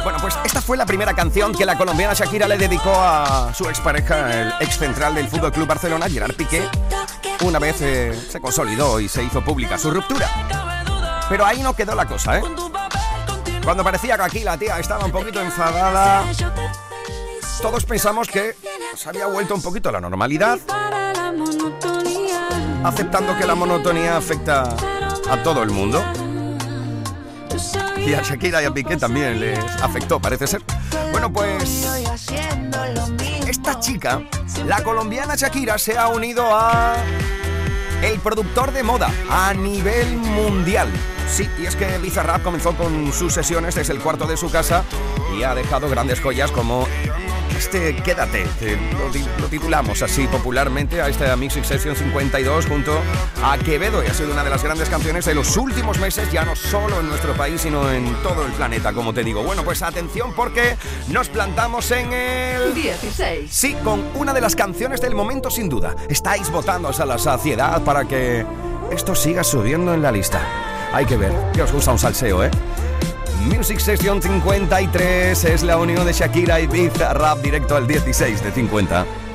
Bueno, 0.03 0.19
pues 0.21 0.37
esta 0.45 0.61
fue 0.61 0.77
la 0.77 0.85
primera 0.85 1.13
canción 1.13 1.53
que 1.53 1.65
la 1.65 1.77
colombiana 1.77 2.13
Shakira 2.13 2.47
le 2.47 2.57
dedicó 2.57 2.93
a 2.93 3.53
su 3.53 3.67
expareja, 3.67 4.41
el 4.41 4.53
ex 4.61 4.77
central 4.77 5.15
del 5.15 5.27
Fútbol 5.27 5.51
Club 5.51 5.67
Barcelona, 5.67 6.09
Gerard 6.09 6.35
Piqué, 6.35 6.67
una 7.41 7.59
vez 7.59 7.81
eh, 7.81 8.17
se 8.29 8.39
consolidó 8.39 8.99
y 8.99 9.09
se 9.09 9.23
hizo 9.23 9.43
pública 9.43 9.77
su 9.77 9.91
ruptura. 9.91 10.27
Pero 11.27 11.45
ahí 11.45 11.61
no 11.61 11.75
quedó 11.75 11.95
la 11.95 12.05
cosa, 12.05 12.39
¿eh? 12.39 12.43
Cuando 13.63 13.83
parecía 13.83 14.15
que 14.15 14.23
aquí 14.23 14.39
la 14.39 14.57
tía 14.57 14.79
estaba 14.79 15.05
un 15.05 15.11
poquito 15.11 15.41
enfadada, 15.41 16.23
todos 17.62 17.84
pensamos 17.84 18.28
que 18.28 18.56
se 18.95 19.10
había 19.10 19.28
vuelto 19.28 19.54
un 19.54 19.62
poquito 19.62 19.89
a 19.89 19.91
la 19.91 20.02
normalidad, 20.02 20.60
aceptando 22.84 23.38
que 23.38 23.45
la 23.45 23.56
monotonía 23.56 24.17
afecta 24.17 24.63
a 25.30 25.43
todo 25.43 25.63
el 25.63 25.69
mundo. 25.69 26.02
Y 27.98 28.13
a 28.13 28.22
Shakira 28.22 28.62
y 28.63 28.65
a 28.65 28.72
Piqué 28.72 28.98
también 28.98 29.39
les 29.39 29.60
afectó, 29.82 30.19
parece 30.19 30.48
ser. 30.48 30.62
Bueno, 31.12 31.32
pues 31.32 31.86
esta 33.48 33.80
chica, 33.80 34.22
la 34.65 34.82
colombiana 34.84 35.36
Shakira, 35.36 35.78
se 35.78 35.98
ha 35.98 36.08
unido 36.08 36.48
a 36.52 36.95
el 38.02 38.19
productor 38.19 38.72
de 38.72 38.84
moda 38.84 39.12
a 39.30 39.54
nivel 39.54 40.17
mundial. 40.17 40.89
Sí, 41.30 41.48
y 41.62 41.65
es 41.65 41.76
que 41.76 41.98
Bizarrap 42.00 42.41
comenzó 42.41 42.74
con 42.76 43.12
sus 43.13 43.34
sesiones 43.34 43.76
desde 43.76 43.93
el 43.93 44.00
cuarto 44.00 44.26
de 44.26 44.38
su 44.38 44.50
casa 44.50 44.84
y 45.38 45.43
ha 45.43 45.54
dejado 45.54 45.89
grandes 45.89 46.19
joyas 46.22 46.52
como 46.52 46.88
este 47.60 47.93
Quédate, 47.98 48.45
lo, 48.98 49.12
ti- 49.12 49.26
lo 49.39 49.48
titulamos 49.48 50.02
así 50.02 50.26
popularmente 50.28 51.02
a 51.02 51.10
esta 51.10 51.36
Mixing 51.36 51.65
Session 51.65 51.93
52 51.95 52.65
junto 52.65 52.98
a 53.43 53.58
Quevedo 53.58 54.02
y 54.04 54.08
ha 54.08 54.13
sido 54.13 54.32
una 54.32 54.43
de 54.45 54.50
las 54.50 54.63
grandes 54.63 54.88
canciones 54.89 55.26
de 55.26 55.36
los 55.36 55.58
últimos 55.58 56.00
meses, 56.00 56.32
ya 56.32 56.45
no 56.45 56.56
solo 56.56 57.02
en 57.02 57.10
nuestro 57.10 57.34
país, 57.34 57.60
sino 57.62 57.91
en 57.91 58.13
todo 58.24 58.45
el 58.45 58.52
planeta, 58.54 58.93
como 58.93 59.13
te 59.13 59.24
digo. 59.26 59.43
Bueno, 59.43 59.63
pues 59.63 59.82
atención 59.82 60.34
porque 60.34 60.78
nos 61.10 61.28
plantamos 61.28 61.91
en 61.91 62.13
el 62.13 62.74
16. 62.74 63.52
Sí, 63.52 63.76
con 63.84 64.04
una 64.15 64.34
de 64.34 64.39
las 64.41 64.56
canciones 64.56 65.02
del 65.02 65.13
momento 65.13 65.50
sin 65.52 65.67
duda. 65.67 65.95
Estáis 66.10 66.50
votando 66.50 66.88
hasta 66.88 67.06
la 67.06 67.17
saciedad 67.17 67.84
para 67.84 68.06
que 68.06 68.45
esto 68.89 69.13
siga 69.15 69.43
subiendo 69.43 69.93
en 69.93 70.02
la 70.02 70.12
lista. 70.13 70.39
Hay 70.93 71.06
que 71.06 71.17
ver, 71.17 71.34
que 71.54 71.62
os 71.62 71.72
gusta 71.74 71.91
un 71.91 72.00
salseo, 72.00 72.41
¿eh? 72.43 72.50
Music 73.49 73.79
Session 73.79 74.21
53 74.21 75.43
es 75.43 75.63
la 75.63 75.77
unión 75.77 76.05
de 76.05 76.13
Shakira 76.13 76.59
y 76.59 76.67
Bizarrap 76.67 77.39
directo 77.39 77.75
al 77.75 77.88
16 77.88 78.43
de 78.43 78.51
50. 78.51 79.28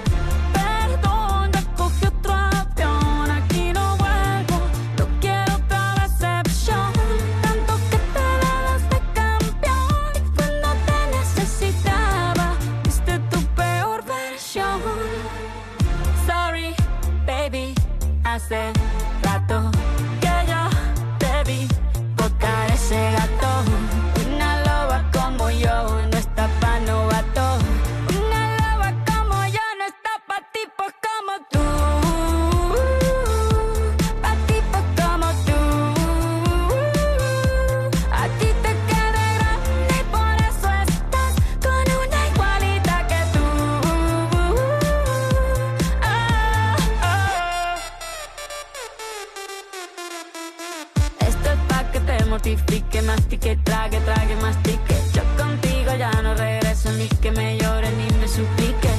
Mortifique, 52.45 53.01
mastique, 53.03 53.59
trague, 53.65 53.99
trague, 54.01 54.37
mastique. 54.37 54.95
Yo 55.15 55.23
contigo 55.37 55.95
ya 55.97 56.11
no 56.23 56.35
regreso 56.35 56.93
ni 56.93 57.09
que 57.09 57.31
me 57.31 57.57
llore 57.57 57.91
ni 57.93 58.07
me 58.19 58.29
suplique. 58.29 58.91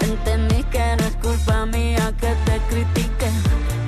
Entendí 0.00 0.62
que 0.64 0.96
no 0.96 1.04
es 1.04 1.16
culpa 1.16 1.66
mía 1.66 2.12
que 2.18 2.34
te 2.46 2.58
critique. 2.70 3.30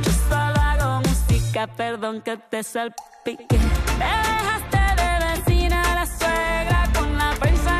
Yo 0.03 0.13
solo 0.29 0.61
hago 0.61 1.01
música, 1.01 1.67
perdón 1.67 2.21
que 2.21 2.37
te 2.37 2.63
salpique. 2.63 3.59
Me 3.99 4.05
dejaste 4.05 4.81
de 5.01 5.11
vecina 5.27 5.83
la 5.95 6.07
suegra 6.07 6.89
con 6.93 7.17
la 7.17 7.31
prensa 7.41 7.80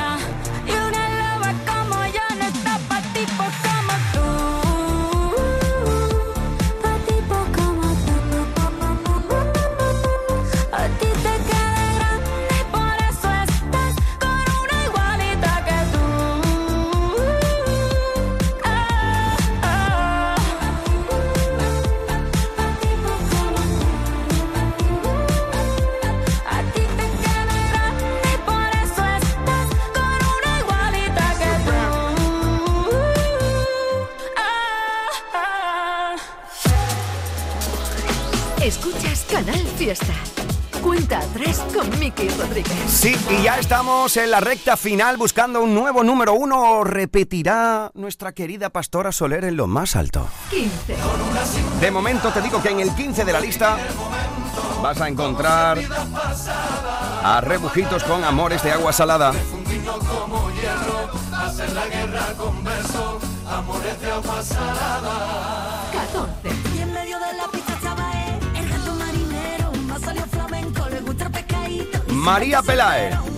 Estamos 43.71 44.17
en 44.17 44.29
la 44.31 44.41
recta 44.41 44.75
final 44.75 45.15
buscando 45.15 45.61
un 45.61 45.73
nuevo 45.73 46.03
número 46.03 46.33
uno. 46.33 46.79
¿O 46.79 46.83
¿Repetirá 46.83 47.89
nuestra 47.93 48.33
querida 48.33 48.69
Pastora 48.69 49.13
Soler 49.13 49.45
en 49.45 49.55
lo 49.55 49.65
más 49.65 49.95
alto? 49.95 50.27
15. 50.49 50.97
De 51.79 51.89
momento 51.89 52.31
te 52.31 52.41
digo 52.41 52.61
que 52.61 52.67
en 52.67 52.81
el 52.81 52.93
15 52.93 53.23
de 53.23 53.31
la 53.31 53.39
lista 53.39 53.77
vas 54.83 54.99
a 54.99 55.07
encontrar 55.07 55.79
a 57.23 57.39
Rebujitos 57.39 58.03
con 58.03 58.25
Amores 58.25 58.61
de 58.61 58.73
Agua 58.73 58.91
Salada. 58.91 59.31
como 59.31 60.51
hierro, 60.51 61.09
hacer 61.33 61.71
la 61.71 61.87
guerra 61.87 62.25
con 62.37 62.61
besos, 62.65 63.23
amores 63.49 64.01
de 64.01 64.11
agua 64.11 64.43
salada. 64.43 65.89
14. 65.93 66.49
Y 66.75 66.81
en 66.81 66.93
medio 66.93 67.17
de 67.19 67.33
la 67.37 67.47
pista 67.47 67.73
estaba 67.73 68.11
él, 68.25 68.39
el 68.53 68.69
gato 68.69 68.93
marinero, 68.95 69.71
más 69.87 70.01
salió 70.01 70.25
flamenco, 70.25 70.89
le 70.89 70.99
gusta 70.99 71.25
el 71.27 71.31
pescadito. 71.31 71.99
María 72.09 72.61
Pelae. 72.61 73.30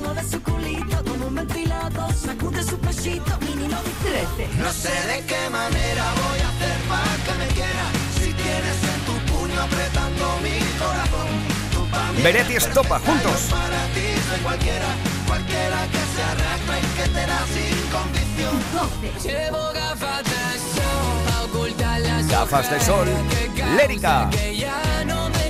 Sacude 3.03 3.15
su 3.15 3.23
pechito, 3.23 3.37
mini 3.41 3.67
no 3.67 3.77
13. 4.03 4.57
No 4.57 4.71
sé 4.71 4.89
de 5.07 5.25
qué 5.25 5.49
manera 5.49 6.03
voy 6.23 6.39
a 6.39 6.49
hacer 6.49 6.77
para 6.87 7.15
que 7.25 7.33
me 7.39 7.47
quiera, 7.53 7.85
si 8.15 8.33
tienes 8.33 8.83
en 8.83 8.99
tu 9.05 9.13
puño 9.31 9.61
apretando 9.61 10.39
mi 10.41 10.59
corazón. 10.79 12.23
Beretti 12.23 12.55
Estopa, 12.55 12.99
juntos. 12.99 13.47
Para 13.49 13.85
ti 13.93 14.07
soy 14.29 14.39
cualquiera, 14.39 14.87
cualquiera 15.27 15.87
que 15.91 16.01
se 16.15 16.23
arrastre 16.23 16.79
y 16.79 16.97
que 16.97 17.09
te 17.09 17.27
da 17.27 17.45
sin 17.53 17.77
condición. 17.91 18.55
12. 19.21 19.29
Llevo 19.29 19.73
gafas 19.73 20.23
de 20.23 20.59
sol 20.73 21.45
ocultar 21.45 21.99
las 22.01 22.27
Gafas 22.27 22.69
de 22.69 22.79
sol. 22.79 23.07
Lérica. 23.77 24.29
que 24.31 24.57
ya 24.57 25.03
no 25.05 25.29
me. 25.29 25.43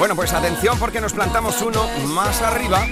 Bueno, 0.00 0.16
pues 0.16 0.32
atención 0.32 0.78
porque 0.78 0.98
nos 0.98 1.12
plantamos 1.12 1.60
uno 1.60 1.86
más 2.14 2.40
arriba 2.40 2.86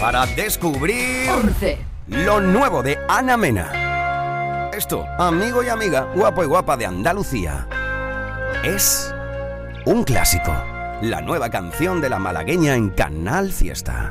para 0.00 0.24
descubrir 0.24 1.28
11. 1.28 1.78
lo 2.06 2.40
nuevo 2.40 2.82
de 2.82 2.98
Ana 3.10 3.36
Mena. 3.36 4.70
Esto, 4.72 5.04
amigo 5.18 5.62
y 5.62 5.68
amiga, 5.68 6.10
guapo 6.14 6.42
y 6.42 6.46
guapa 6.46 6.78
de 6.78 6.86
Andalucía, 6.86 7.68
es 8.64 9.14
un 9.84 10.04
clásico. 10.04 10.50
La 11.02 11.20
nueva 11.20 11.50
canción 11.50 12.00
de 12.00 12.08
la 12.08 12.18
malagueña 12.18 12.74
en 12.74 12.88
Canal 12.88 13.52
Fiesta. 13.52 14.10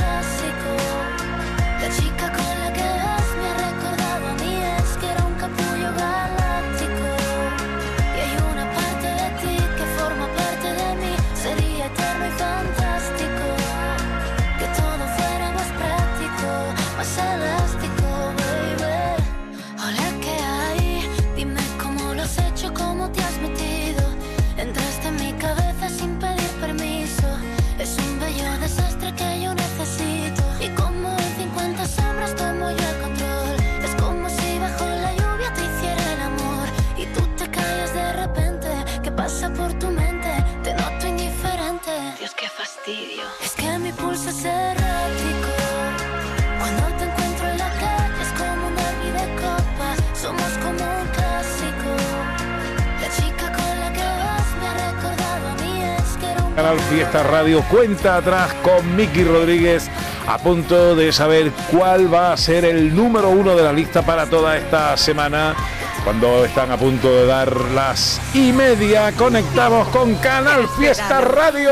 Canal 56.61 56.79
Fiesta 56.91 57.23
Radio 57.23 57.63
cuenta 57.63 58.17
atrás 58.17 58.53
con 58.61 58.95
Miki 58.95 59.23
Rodríguez 59.23 59.89
a 60.27 60.37
punto 60.37 60.95
de 60.95 61.11
saber 61.11 61.51
cuál 61.71 62.13
va 62.13 62.33
a 62.33 62.37
ser 62.37 62.65
el 62.65 62.95
número 62.95 63.31
uno 63.31 63.55
de 63.55 63.63
la 63.63 63.73
lista 63.73 64.03
para 64.03 64.27
toda 64.27 64.55
esta 64.55 64.95
semana. 64.95 65.55
Cuando 66.03 66.45
están 66.45 66.69
a 66.69 66.77
punto 66.77 67.11
de 67.11 67.25
dar 67.25 67.51
las 67.71 68.21
y 68.35 68.53
media, 68.53 69.11
conectamos 69.13 69.87
con 69.87 70.13
Canal 70.17 70.67
Fiesta 70.77 71.19
Radio. 71.21 71.71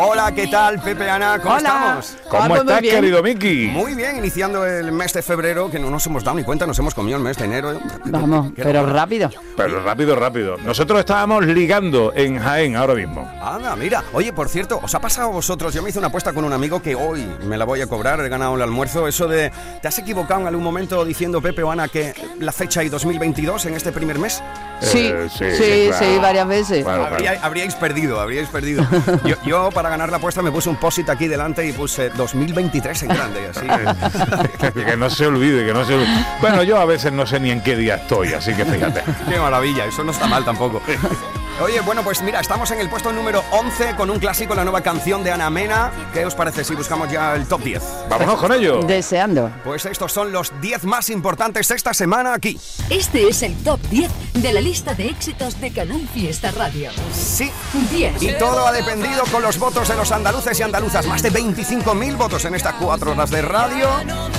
Hola, 0.00 0.32
¿qué 0.32 0.46
tal, 0.46 0.80
Pepe 0.80 1.10
Ana? 1.10 1.40
¿Cómo 1.40 1.56
Hola. 1.56 1.68
estamos? 2.00 2.16
¿Cómo 2.30 2.54
estás, 2.56 2.80
querido 2.82 3.20
Miki? 3.20 3.66
Muy 3.66 3.94
bien, 3.96 4.16
iniciando 4.16 4.64
el 4.64 4.92
mes 4.92 5.12
de 5.12 5.22
febrero, 5.22 5.68
que 5.68 5.80
no 5.80 5.90
nos 5.90 6.06
hemos 6.06 6.22
dado 6.22 6.36
ni 6.36 6.44
cuenta, 6.44 6.68
nos 6.68 6.78
hemos 6.78 6.94
comido 6.94 7.16
el 7.18 7.24
mes 7.24 7.36
de 7.36 7.46
enero. 7.46 7.80
Vamos, 8.04 8.52
Qué 8.54 8.62
pero 8.62 8.82
raro. 8.82 8.92
rápido. 8.94 9.28
Pero 9.56 9.82
rápido, 9.82 10.14
rápido. 10.14 10.56
Nosotros 10.58 11.00
estábamos 11.00 11.44
ligando 11.46 12.12
en 12.14 12.38
Jaén 12.38 12.76
ahora 12.76 12.94
mismo. 12.94 13.28
Anda, 13.42 13.74
mira. 13.74 14.04
Oye, 14.12 14.32
por 14.32 14.48
cierto, 14.48 14.78
¿os 14.80 14.94
ha 14.94 15.00
pasado 15.00 15.30
a 15.30 15.32
vosotros? 15.32 15.74
Yo 15.74 15.82
me 15.82 15.90
hice 15.90 15.98
una 15.98 16.08
apuesta 16.08 16.32
con 16.32 16.44
un 16.44 16.52
amigo 16.52 16.80
que 16.80 16.94
hoy 16.94 17.26
me 17.44 17.56
la 17.58 17.64
voy 17.64 17.80
a 17.80 17.88
cobrar, 17.88 18.20
he 18.20 18.28
ganado 18.28 18.54
el 18.54 18.62
almuerzo. 18.62 19.08
Eso 19.08 19.26
de, 19.26 19.50
¿te 19.82 19.88
has 19.88 19.98
equivocado 19.98 20.42
en 20.42 20.46
algún 20.46 20.62
momento 20.62 21.04
diciendo, 21.04 21.42
Pepe 21.42 21.64
o 21.64 21.72
Ana, 21.72 21.88
que 21.88 22.14
la 22.38 22.52
fecha 22.52 22.84
y 22.84 22.88
2022 22.88 23.66
en 23.66 23.74
este 23.74 23.90
primer 23.90 24.20
mes? 24.20 24.40
Sí, 24.80 25.10
Eh, 25.12 25.28
sí, 25.36 25.90
sí, 25.98 26.18
varias 26.22 26.46
veces. 26.46 26.86
Habría- 26.86 27.40
habríais 27.42 27.74
perdido, 27.74 28.20
habríais 28.20 28.48
perdido. 28.48 28.86
Yo, 29.24 29.34
yo, 29.44 29.70
para 29.72 29.87
ganar 29.88 30.10
la 30.10 30.16
apuesta 30.18 30.42
me 30.42 30.50
puse 30.50 30.68
un 30.68 30.76
posit 30.76 31.08
aquí 31.10 31.28
delante 31.28 31.66
y 31.66 31.72
puse 31.72 32.10
2023 32.10 33.02
en 33.04 33.08
grande, 33.08 33.48
así. 33.48 33.66
que, 34.72 34.84
que 34.84 34.96
no 34.96 35.10
se 35.10 35.26
olvide, 35.26 35.66
que 35.66 35.72
no 35.72 35.84
se 35.84 35.94
olvide. 35.94 36.26
Bueno, 36.40 36.62
yo 36.62 36.78
a 36.78 36.84
veces 36.84 37.12
no 37.12 37.26
sé 37.26 37.40
ni 37.40 37.50
en 37.50 37.62
qué 37.62 37.76
día 37.76 37.96
estoy, 37.96 38.32
así 38.32 38.54
que 38.54 38.64
fíjate. 38.64 39.02
Qué 39.28 39.38
maravilla, 39.38 39.84
eso 39.84 40.04
no 40.04 40.12
está 40.12 40.26
mal 40.26 40.44
tampoco. 40.44 40.82
Oye, 41.60 41.80
bueno, 41.80 42.04
pues 42.04 42.22
mira, 42.22 42.38
estamos 42.38 42.70
en 42.70 42.78
el 42.78 42.88
puesto 42.88 43.12
número 43.12 43.42
11 43.50 43.96
con 43.96 44.10
un 44.10 44.20
clásico, 44.20 44.54
la 44.54 44.62
nueva 44.62 44.80
canción 44.80 45.24
de 45.24 45.32
Ana 45.32 45.50
Mena. 45.50 45.90
¿Qué 46.14 46.24
os 46.24 46.36
parece 46.36 46.62
si 46.62 46.76
buscamos 46.76 47.10
ya 47.10 47.34
el 47.34 47.48
top 47.48 47.62
10? 47.62 47.82
Vámonos 48.08 48.38
con 48.38 48.52
ello. 48.52 48.80
Deseando. 48.84 49.50
Pues 49.64 49.84
estos 49.84 50.12
son 50.12 50.30
los 50.30 50.52
10 50.60 50.84
más 50.84 51.10
importantes 51.10 51.68
esta 51.72 51.92
semana 51.92 52.32
aquí. 52.32 52.60
Este 52.90 53.28
es 53.28 53.42
el 53.42 53.56
top 53.64 53.80
10 53.90 54.08
de 54.34 54.52
la 54.52 54.60
lista 54.60 54.94
de 54.94 55.08
éxitos 55.08 55.60
de 55.60 55.72
Canal 55.72 56.08
Fiesta 56.14 56.52
Radio. 56.52 56.92
Sí. 57.12 57.50
10. 57.90 58.22
Y 58.22 58.38
todo 58.38 58.64
ha 58.64 58.70
dependido 58.70 59.24
con 59.32 59.42
los 59.42 59.58
votos 59.58 59.88
de 59.88 59.96
los 59.96 60.12
andaluces 60.12 60.60
y 60.60 60.62
andaluzas. 60.62 61.06
Más 61.06 61.22
de 61.22 61.32
25.000 61.32 62.16
votos 62.16 62.44
en 62.44 62.54
estas 62.54 62.74
cuatro 62.74 63.10
horas 63.10 63.30
de 63.30 63.42
radio. 63.42 63.88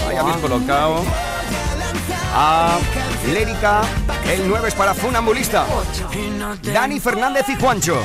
Ahí 0.08 0.16
habéis 0.16 0.38
colocado. 0.38 1.04
A 2.34 2.78
Lérica, 3.34 3.82
el 4.28 4.48
9 4.48 4.70
es 4.70 4.76
para 4.76 4.94
Funambulista. 4.94 5.66
Dani 6.64 7.00
Fernández 7.00 7.46
y 7.50 7.56
Juancho. 7.56 8.04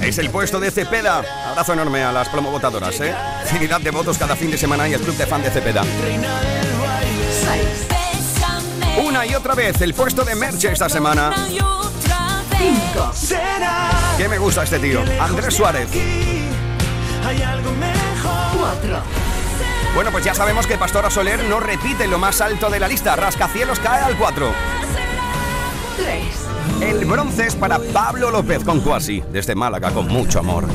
Es 0.00 0.18
el 0.18 0.30
puesto 0.30 0.58
de 0.58 0.70
Cepeda. 0.70 1.22
Abrazo 1.50 1.74
enorme 1.74 2.02
a 2.02 2.10
las 2.10 2.28
promovotadoras, 2.28 3.00
¿eh? 3.00 3.14
Infinidad 3.42 3.80
de 3.80 3.90
votos 3.90 4.18
cada 4.18 4.34
fin 4.34 4.50
de 4.50 4.58
semana 4.58 4.88
y 4.88 4.94
el 4.94 5.00
club 5.00 5.16
de 5.16 5.26
fan 5.26 5.42
de 5.42 5.50
Cepeda. 5.50 5.82
Una 9.04 9.26
y 9.26 9.34
otra 9.34 9.54
vez 9.54 9.80
el 9.80 9.94
puesto 9.94 10.24
de 10.24 10.34
Merche 10.34 10.72
esta 10.72 10.88
semana. 10.88 11.32
5. 11.36 13.12
¿Qué 14.16 14.28
me 14.28 14.38
gusta 14.38 14.64
este 14.64 14.78
tío? 14.78 15.02
Andrés 15.20 15.54
Suárez. 15.54 15.88
Hay 17.24 17.42
algo 17.42 17.70
mejor. 18.60 18.78
4. 18.80 19.02
Bueno, 19.94 20.10
pues 20.12 20.24
ya 20.24 20.34
sabemos 20.34 20.66
que 20.66 20.78
Pastora 20.78 21.10
Soler 21.10 21.42
no 21.44 21.60
repite 21.60 22.06
lo 22.06 22.18
más 22.18 22.40
alto 22.40 22.70
de 22.70 22.78
la 22.78 22.88
lista. 22.88 23.16
Rascacielos 23.16 23.80
cae 23.80 24.02
al 24.02 24.16
4. 24.16 24.52
3. 25.96 26.90
El 26.90 27.04
bronce 27.04 27.46
es 27.46 27.56
para 27.56 27.78
Pablo 27.78 28.30
López 28.30 28.64
con 28.64 28.80
Cuasi, 28.80 29.22
desde 29.32 29.54
Málaga, 29.54 29.90
con 29.90 30.06
mucho 30.08 30.38
amor. 30.38 30.66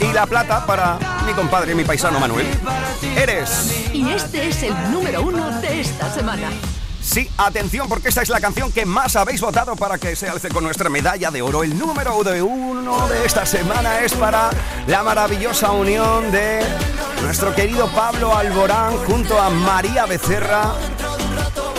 Y 0.00 0.12
la 0.12 0.26
plata 0.26 0.64
para 0.64 0.98
mi 1.26 1.32
compadre, 1.32 1.74
mi 1.74 1.84
paisano 1.84 2.20
Manuel. 2.20 2.46
Eres. 3.16 3.90
Y 3.92 4.10
este 4.10 4.48
es 4.48 4.62
el 4.62 4.92
número 4.92 5.22
1 5.22 5.60
de 5.60 5.80
esta 5.80 6.10
semana. 6.10 6.48
Sí, 7.04 7.30
atención, 7.36 7.86
porque 7.86 8.08
esta 8.08 8.22
es 8.22 8.30
la 8.30 8.40
canción 8.40 8.72
que 8.72 8.86
más 8.86 9.14
habéis 9.14 9.42
votado 9.42 9.76
para 9.76 9.98
que 9.98 10.16
se 10.16 10.26
alce 10.26 10.48
con 10.48 10.64
nuestra 10.64 10.88
medalla 10.88 11.30
de 11.30 11.42
oro. 11.42 11.62
El 11.62 11.78
número 11.78 12.24
de 12.24 12.40
uno 12.40 13.06
de 13.08 13.26
esta 13.26 13.44
semana 13.44 14.00
es 14.00 14.14
para 14.14 14.48
la 14.86 15.02
maravillosa 15.02 15.70
unión 15.70 16.32
de 16.32 16.64
nuestro 17.22 17.54
querido 17.54 17.88
Pablo 17.88 18.34
Alborán 18.34 18.96
junto 19.04 19.38
a 19.38 19.50
María 19.50 20.06
Becerra. 20.06 20.72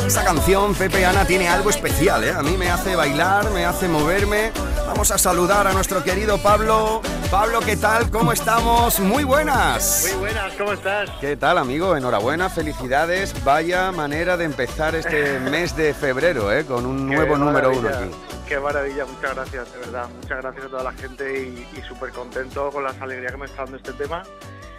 Esa 0.06 0.24
canción, 0.24 0.76
Pepe 0.76 1.04
Ana, 1.08 1.26
tiene 1.26 1.50
algo 1.50 1.72
especial, 1.72 2.24
¿eh? 2.24 2.32
A 2.32 2.44
mí 2.44 2.56
me 2.56 2.70
hace 2.70 2.96
bailar, 2.96 3.50
me 3.50 3.66
hace 3.66 3.88
moverme. 3.88 4.52
Vamos 4.86 5.10
a 5.10 5.18
saludar 5.18 5.66
a 5.66 5.74
nuestro 5.74 6.04
querido 6.04 6.38
Pablo. 6.38 7.02
Pablo, 7.32 7.60
¿qué 7.66 7.76
tal? 7.76 8.10
¿Cómo 8.12 8.32
estamos? 8.32 9.00
Muy 9.00 9.24
buenas. 9.24 10.08
Muy 10.12 10.20
buenas, 10.28 10.54
¿cómo 10.54 10.74
estás? 10.74 11.10
¿Qué 11.20 11.36
tal, 11.36 11.58
amigo? 11.58 11.96
Enhorabuena, 11.96 12.50
felicidades. 12.50 13.44
Vaya 13.44 13.92
manera 13.92 14.38
de 14.38 14.46
empezar 14.46 14.96
este 14.96 15.40
mes 15.52 15.76
de 15.76 15.94
febrero, 15.94 16.52
¿eh? 16.54 16.66
Con 16.66 16.86
un 16.86 17.10
Qué 17.10 17.16
nuevo 17.16 17.38
número 17.38 17.72
uno 17.72 17.90
aquí. 17.90 18.12
Qué 18.48 18.60
maravilla, 18.60 19.06
muchas 19.06 19.36
gracias, 19.36 19.74
de 19.74 19.80
verdad. 19.80 20.10
Muchas 20.22 20.42
gracias 20.42 20.66
a 20.66 20.70
toda 20.70 20.84
la 20.84 20.94
gente 20.94 21.44
y, 21.48 21.78
y 21.78 21.82
súper 21.82 22.12
contento 22.12 22.70
con 22.70 22.84
las 22.84 23.00
alegrías 23.02 23.32
que 23.32 23.38
me 23.40 23.46
está 23.46 23.64
dando 23.64 23.78
este 23.78 23.94
tema, 23.94 24.24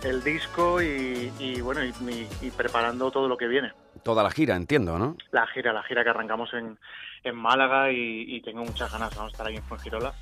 el 0.03 0.23
disco 0.23 0.81
y, 0.81 1.33
y 1.39 1.61
bueno, 1.61 1.81
y, 1.85 2.51
preparando 2.57 3.11
todo 3.11 3.29
lo 3.29 3.37
que 3.37 3.49
viene. 3.49 3.73
Toda 4.05 4.23
la 4.23 4.31
gira, 4.31 4.55
entiendo, 4.55 4.99
¿no? 4.99 5.17
La 5.33 5.47
gira, 5.49 5.73
la 5.73 5.83
gira 5.83 6.05
que 6.05 6.11
arrancamos 6.11 6.55
en, 6.55 6.79
en 7.25 7.35
Málaga 7.35 7.91
y, 7.91 8.37
y 8.37 8.41
tengo 8.43 8.65
muchas 8.65 8.93
ganas, 8.93 9.15
vamos 9.17 9.33
a 9.33 9.35
estar 9.35 9.47
ahí 9.49 9.57
en 9.57 9.65
Fuengirola. 9.65 10.15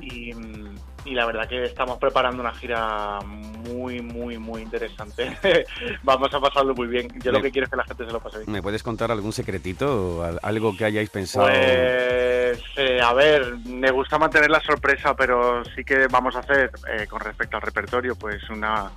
Y, 0.00 0.32
mm, 0.32 0.76
y 1.06 1.14
la 1.14 1.24
verdad 1.26 1.48
que 1.48 1.62
estamos 1.64 1.98
preparando 1.98 2.42
una 2.42 2.52
gira 2.54 3.18
muy, 3.24 4.00
muy, 4.00 4.38
muy 4.38 4.62
interesante. 4.62 5.36
Vamos 6.02 6.32
a 6.34 6.40
pasarlo 6.40 6.74
muy 6.74 6.86
bien. 6.88 7.08
Yo 7.22 7.32
lo 7.32 7.40
que 7.42 7.50
quiero 7.50 7.64
es 7.64 7.70
que 7.70 7.76
la 7.76 7.84
gente 7.84 8.04
se 8.06 8.12
lo 8.12 8.20
pase 8.20 8.38
bien. 8.38 8.50
¿Me 8.52 8.62
puedes 8.62 8.82
contar 8.82 9.10
algún 9.10 9.32
secretito? 9.32 10.18
o 10.18 10.22
al- 10.22 10.40
Algo 10.42 10.76
que 10.76 10.84
hayáis 10.84 11.10
pensado. 11.10 11.46
Pues, 11.46 12.60
eh, 12.76 13.00
a 13.02 13.12
ver, 13.12 13.56
me 13.66 13.90
gusta 13.90 14.18
mantener 14.18 14.50
la 14.50 14.60
sorpresa, 14.60 15.14
pero 15.14 15.64
sí 15.74 15.84
que 15.84 16.06
vamos 16.08 16.36
a 16.36 16.40
hacer, 16.40 16.70
eh, 16.92 17.06
con 17.06 17.20
respecto 17.20 17.56
al 17.56 17.62
repertorio, 17.62 18.14
pues 18.16 18.48
una, 18.50 18.90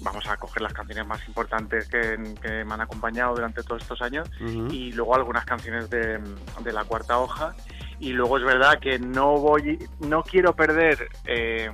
vamos 0.00 0.26
a 0.28 0.36
coger 0.36 0.62
las 0.62 0.72
canciones 0.72 1.06
más 1.06 1.26
importantes 1.28 1.88
que, 1.88 2.16
que 2.40 2.64
me 2.64 2.74
han 2.74 2.80
acompañado 2.80 3.34
durante 3.34 3.62
todos 3.62 3.82
estos 3.82 4.02
años 4.02 4.28
y 4.70 4.92
luego 4.92 5.14
algunas 5.14 5.44
canciones 5.44 5.88
de, 5.90 6.18
de 6.60 6.72
la 6.72 6.84
cuarta 6.84 7.18
hoja. 7.18 7.54
Y 7.98 8.12
luego 8.12 8.38
es 8.38 8.44
verdad 8.44 8.78
que 8.78 8.98
no 8.98 9.38
voy, 9.38 9.78
no 10.00 10.22
quiero 10.22 10.54
perder 10.54 11.08
eh, 11.24 11.70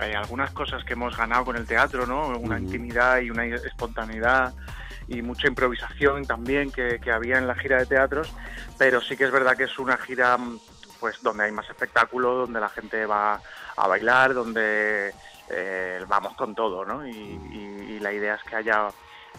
eh, 0.00 0.14
algunas 0.16 0.50
cosas 0.52 0.84
que 0.84 0.92
hemos 0.92 1.16
ganado 1.16 1.44
con 1.44 1.56
el 1.56 1.66
teatro, 1.66 2.06
¿no? 2.06 2.28
Una 2.38 2.58
intimidad 2.58 3.20
y 3.20 3.30
una 3.30 3.44
espontaneidad 3.46 4.54
y 5.08 5.22
mucha 5.22 5.48
improvisación 5.48 6.24
también 6.24 6.70
que, 6.70 7.00
que 7.00 7.10
había 7.10 7.38
en 7.38 7.48
la 7.48 7.56
gira 7.56 7.78
de 7.78 7.86
teatros, 7.86 8.32
pero 8.78 9.00
sí 9.00 9.16
que 9.16 9.24
es 9.24 9.32
verdad 9.32 9.56
que 9.56 9.64
es 9.64 9.78
una 9.78 9.96
gira 9.96 10.38
pues 11.00 11.20
donde 11.22 11.44
hay 11.44 11.52
más 11.52 11.68
espectáculo, 11.68 12.34
donde 12.36 12.60
la 12.60 12.68
gente 12.68 13.06
va 13.06 13.40
a 13.76 13.88
bailar, 13.88 14.34
donde 14.34 15.12
eh, 15.48 16.04
vamos 16.06 16.34
con 16.36 16.54
todo, 16.54 16.84
¿no? 16.84 17.04
Y, 17.06 17.10
y- 17.10 17.86
y 17.96 17.98
la 18.00 18.12
idea 18.12 18.34
es 18.36 18.42
que 18.44 18.54
haya 18.56 18.88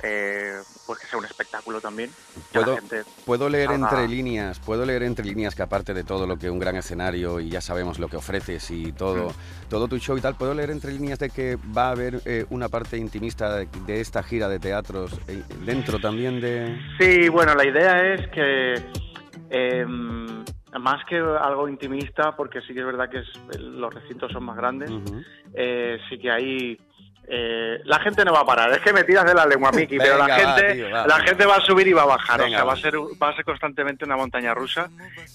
eh, 0.03 0.53
pues 0.87 0.99
que 0.99 1.07
sea 1.07 1.19
un 1.19 1.25
espectáculo 1.25 1.79
también. 1.81 2.09
Puedo, 2.51 2.75
gente 2.75 3.03
puedo 3.25 3.49
leer 3.49 3.71
entre 3.71 4.07
líneas, 4.07 4.59
puedo 4.59 4.85
leer 4.85 5.03
entre 5.03 5.25
líneas 5.25 5.53
que 5.55 5.61
aparte 5.61 5.93
de 5.93 6.03
todo 6.03 6.25
lo 6.25 6.37
que 6.37 6.49
un 6.49 6.59
gran 6.59 6.75
escenario 6.75 7.39
y 7.39 7.49
ya 7.49 7.61
sabemos 7.61 7.99
lo 7.99 8.07
que 8.07 8.17
ofreces 8.17 8.69
y 8.71 8.91
todo, 8.93 9.29
Mm. 9.29 9.69
todo 9.69 9.87
tu 9.87 9.97
show 9.99 10.17
y 10.17 10.21
tal, 10.21 10.35
puedo 10.35 10.53
leer 10.53 10.71
entre 10.71 10.91
líneas 10.91 11.19
de 11.19 11.29
que 11.29 11.57
va 11.77 11.87
a 11.89 11.91
haber 11.91 12.21
eh, 12.25 12.45
una 12.49 12.67
parte 12.69 12.97
intimista 12.97 13.55
de, 13.55 13.67
de 13.85 14.01
esta 14.01 14.23
gira 14.23 14.47
de 14.49 14.59
teatros 14.59 15.19
eh, 15.27 15.43
dentro 15.65 15.99
también 15.99 16.41
de. 16.41 16.77
Sí, 16.99 17.29
bueno, 17.29 17.53
la 17.55 17.65
idea 17.65 18.13
es 18.13 18.27
que 18.29 18.75
eh, 19.49 19.85
más 20.79 21.03
que 21.07 21.17
algo 21.17 21.67
intimista, 21.67 22.35
porque 22.35 22.61
sí 22.61 22.73
que 22.73 22.79
es 22.79 22.85
verdad 22.85 23.09
que 23.09 23.19
es- 23.19 23.59
los 23.59 23.93
recintos 23.93 24.31
son 24.31 24.45
más 24.45 24.55
grandes, 24.57 24.89
eh, 25.53 25.97
sí 26.09 26.17
que 26.17 26.31
hay... 26.31 26.79
eh, 27.33 27.79
la 27.85 27.99
gente 27.99 28.25
no 28.25 28.33
va 28.33 28.41
a 28.41 28.45
parar, 28.45 28.71
es 28.73 28.79
que 28.81 28.91
me 28.91 29.05
tiras 29.05 29.23
de 29.25 29.33
la 29.33 29.45
lengua, 29.45 29.71
Miki, 29.71 29.97
pero 29.97 30.17
la 30.17 30.27
va, 30.27 30.35
gente, 30.35 30.73
tío, 30.73 30.91
va, 30.91 31.07
la 31.07 31.19
gente 31.21 31.45
va 31.45 31.55
a 31.55 31.61
subir 31.61 31.87
y 31.87 31.93
va 31.93 32.01
a 32.01 32.05
bajar, 32.05 32.41
Venga, 32.41 32.57
o 32.57 32.59
sea, 32.59 32.63
va 32.65 32.73
va. 32.73 32.73
a 32.73 32.81
ser, 32.81 32.95
va 32.97 33.29
a 33.29 33.35
ser 33.35 33.45
constantemente 33.45 34.03
una 34.03 34.17
montaña 34.17 34.53
rusa 34.53 34.89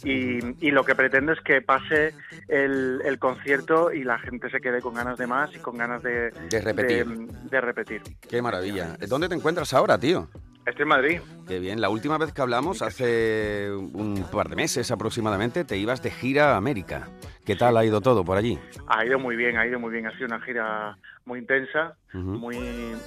y, 0.05 0.39
y 0.67 0.71
lo 0.73 0.85
que 0.85 0.95
pretendo 0.95 1.33
es 1.33 1.41
que 1.41 1.63
pase 1.63 2.13
el, 2.49 3.01
el 3.05 3.19
concierto 3.19 3.93
y 3.93 4.05
la 4.05 4.19
gente 4.19 4.51
se 4.51 4.61
quede 4.61 4.83
con 4.83 4.93
ganas 4.95 5.17
de 5.17 5.27
más 5.27 5.55
y 5.55 5.59
con 5.59 5.79
ganas 5.79 6.03
de, 6.03 6.31
De 6.51 6.61
repetir. 6.61 7.07
de- 7.07 7.27
de 7.51 7.61
repetir. 7.61 8.03
Qué 8.29 8.43
maravilla. 8.43 8.97
¿Dónde 9.09 9.29
te 9.29 9.35
encuentras 9.35 9.73
ahora, 9.73 9.97
tío? 9.99 10.29
Estoy 10.67 10.83
en 10.83 10.89
Madrid. 10.89 11.21
Qué 11.47 11.61
bien. 11.61 11.81
La 11.81 11.89
última 11.89 12.19
vez 12.19 12.33
que 12.33 12.43
hablamos, 12.43 12.83
hace 12.83 13.71
un 13.73 14.27
par 14.33 14.49
de 14.49 14.57
meses 14.57 14.91
aproximadamente, 14.91 15.65
te 15.65 15.77
ibas 15.77 16.03
de 16.03 16.11
gira 16.11 16.55
a 16.55 16.57
América. 16.57 17.09
¿Qué 17.45 17.55
tal 17.55 17.77
ha 17.77 17.85
ido 17.85 18.01
todo 18.01 18.25
por 18.25 18.37
allí? 18.37 18.59
Ha 18.89 19.05
ido 19.07 19.21
muy 19.21 19.37
bien, 19.37 19.57
ha 19.57 19.65
ido 19.65 19.79
muy 19.79 19.93
bien. 19.93 20.09
Ha 20.09 20.13
sido 20.17 20.27
una 20.27 20.41
gira 20.41 20.99
muy 21.25 21.39
intensa, 21.39 21.97
muy 22.13 22.59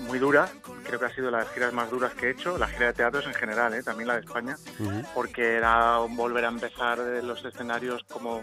muy 0.08 0.20
dura. 0.20 0.48
Creo 0.86 1.00
que 1.00 1.06
ha 1.06 1.14
sido 1.14 1.26
de 1.26 1.34
las 1.34 1.50
giras 1.50 1.74
más 1.74 1.92
duras 1.92 2.14
que 2.14 2.28
he 2.28 2.32
hecho. 2.32 2.58
La 2.58 2.68
gira 2.68 2.88
de 2.88 2.94
teatros 2.94 3.26
en 3.28 3.34
general, 3.34 3.74
¿eh? 3.74 3.84
también 3.84 4.08
la 4.08 4.14
de 4.16 4.22
España, 4.22 4.56
porque 5.14 5.56
era 5.56 5.98
volver 5.98 6.46
a 6.46 6.50
empezar 6.50 6.98
los 7.24 7.44
escenarios 7.44 8.06
como 8.10 8.42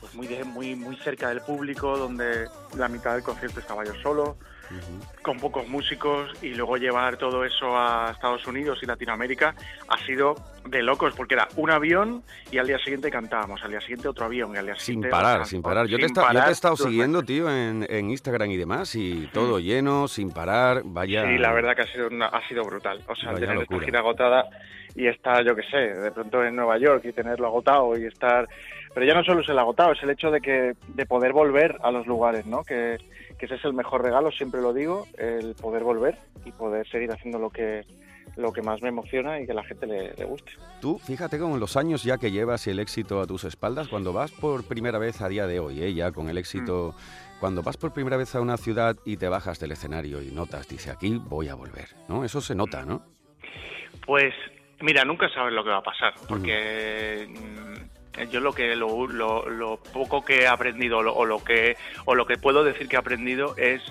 pues 0.00 0.14
muy, 0.16 0.26
de- 0.26 0.42
muy, 0.44 0.74
muy 0.74 0.96
cerca 0.96 1.28
del 1.28 1.40
público, 1.42 1.96
donde 1.96 2.46
la 2.76 2.88
mitad 2.88 3.14
del 3.14 3.22
concierto 3.22 3.60
estaba 3.60 3.84
yo 3.84 3.94
solo, 4.02 4.36
con 5.22 5.38
pocos 5.38 5.66
músicos, 5.68 6.30
y 6.42 6.54
luego 6.54 6.76
llevar 6.76 7.16
todo 7.16 7.44
eso 7.44 7.76
a 7.76 8.10
Estados 8.12 8.46
Unidos 8.46 8.78
y 8.82 8.86
Latinoamérica 8.86 9.54
ha 9.88 9.98
sido 10.06 10.34
de 10.66 10.82
locos, 10.82 11.14
porque 11.16 11.34
era 11.34 11.48
un 11.56 11.70
avión 11.70 12.22
y 12.50 12.58
al 12.58 12.66
día 12.66 12.78
siguiente 12.78 13.10
cantábamos, 13.10 13.62
al 13.62 13.70
día 13.70 13.80
siguiente 13.80 14.08
otro 14.08 14.26
avión, 14.26 14.54
y 14.54 14.58
al 14.58 14.66
día 14.66 14.74
Sin 14.76 14.84
siguiente 14.84 15.08
parar, 15.10 15.36
otro 15.36 15.46
sin 15.46 15.62
parar. 15.62 15.86
Yo 15.86 15.96
te, 15.96 16.04
he 16.04 16.08
sin 16.08 16.16
esta- 16.16 16.20
yo 16.22 16.26
te 16.28 16.32
he 16.32 16.38
parar, 16.40 16.52
estado 16.52 16.76
siguiendo, 16.76 17.22
tío, 17.22 17.50
en, 17.50 17.86
en 17.88 18.10
Instagram 18.10 18.50
y 18.50 18.56
demás, 18.56 18.94
y 18.94 19.28
todo 19.32 19.58
lleno, 19.58 20.08
sin 20.08 20.30
parar, 20.30 20.82
vaya... 20.84 21.24
Sí, 21.26 21.38
la 21.38 21.52
verdad 21.52 21.74
que 21.74 21.82
ha 21.82 21.92
sido, 21.92 22.08
una- 22.08 22.26
ha 22.26 22.46
sido 22.48 22.64
brutal. 22.64 23.02
O 23.08 23.14
sea, 23.16 23.34
tener 23.34 23.54
locura. 23.56 23.76
esta 23.78 23.84
gira 23.86 23.98
agotada 24.00 24.44
y 24.94 25.06
estar, 25.06 25.44
yo 25.44 25.54
qué 25.54 25.62
sé, 25.70 25.76
de 25.76 26.10
pronto 26.10 26.44
en 26.44 26.56
Nueva 26.56 26.78
York 26.78 27.04
y 27.04 27.12
tenerlo 27.12 27.46
agotado 27.46 27.96
y 27.98 28.04
estar... 28.06 28.48
Pero 28.94 29.06
ya 29.06 29.14
no 29.14 29.22
solo 29.22 29.42
es 29.42 29.48
el 29.48 29.58
agotado, 29.58 29.92
es 29.92 30.02
el 30.02 30.10
hecho 30.10 30.30
de 30.30 30.40
que 30.40 30.72
de 30.88 31.06
poder 31.06 31.32
volver 31.32 31.76
a 31.82 31.90
los 31.90 32.06
lugares, 32.06 32.46
¿no? 32.46 32.64
Que, 32.64 32.98
que 33.38 33.46
ese 33.46 33.54
es 33.54 33.64
el 33.64 33.72
mejor 33.72 34.02
regalo, 34.02 34.30
siempre 34.30 34.60
lo 34.60 34.72
digo, 34.72 35.06
el 35.16 35.54
poder 35.54 35.84
volver 35.84 36.18
y 36.44 36.52
poder 36.52 36.88
seguir 36.88 37.10
haciendo 37.12 37.38
lo 37.38 37.50
que 37.50 37.84
lo 38.36 38.52
que 38.52 38.62
más 38.62 38.80
me 38.82 38.88
emociona 38.88 39.40
y 39.40 39.46
que 39.46 39.52
la 39.52 39.64
gente 39.64 39.86
le, 39.86 40.14
le 40.14 40.24
guste. 40.24 40.52
Tú, 40.80 40.98
fíjate 40.98 41.38
con 41.38 41.58
los 41.58 41.76
años 41.76 42.04
ya 42.04 42.18
que 42.18 42.30
llevas 42.30 42.66
y 42.66 42.70
el 42.70 42.78
éxito 42.78 43.20
a 43.20 43.26
tus 43.26 43.44
espaldas, 43.44 43.88
cuando 43.88 44.12
vas 44.12 44.30
por 44.30 44.64
primera 44.64 44.98
vez 44.98 45.20
a 45.20 45.28
día 45.28 45.46
de 45.46 45.58
hoy, 45.58 45.82
¿eh? 45.82 45.92
ya 45.92 46.12
con 46.12 46.28
el 46.28 46.38
éxito, 46.38 46.94
cuando 47.40 47.62
vas 47.62 47.76
por 47.76 47.92
primera 47.92 48.16
vez 48.16 48.34
a 48.36 48.40
una 48.40 48.56
ciudad 48.56 48.96
y 49.04 49.16
te 49.16 49.28
bajas 49.28 49.58
del 49.58 49.72
escenario 49.72 50.22
y 50.22 50.30
notas, 50.30 50.68
dice, 50.68 50.90
aquí 50.90 51.20
voy 51.20 51.48
a 51.48 51.54
volver, 51.54 51.88
¿no? 52.08 52.24
Eso 52.24 52.40
se 52.40 52.54
nota, 52.54 52.84
¿no? 52.84 53.02
Pues 54.06 54.32
mira, 54.80 55.04
nunca 55.04 55.28
sabes 55.30 55.52
lo 55.52 55.64
que 55.64 55.70
va 55.70 55.78
a 55.78 55.82
pasar, 55.82 56.14
porque 56.28 57.26
mm, 57.28 57.97
yo 58.30 58.40
lo 58.40 58.52
que 58.52 58.74
lo, 58.76 59.06
lo- 59.06 59.48
lo 59.48 59.76
poco 59.76 60.24
que 60.24 60.40
he 60.42 60.46
aprendido 60.48 61.02
lo- 61.02 61.14
o 61.14 61.24
lo 61.24 61.42
que 61.44 61.76
o 62.04 62.14
lo 62.14 62.26
que 62.26 62.36
puedo 62.36 62.64
decir 62.64 62.88
que 62.88 62.96
he 62.96 62.98
aprendido 62.98 63.54
es 63.56 63.82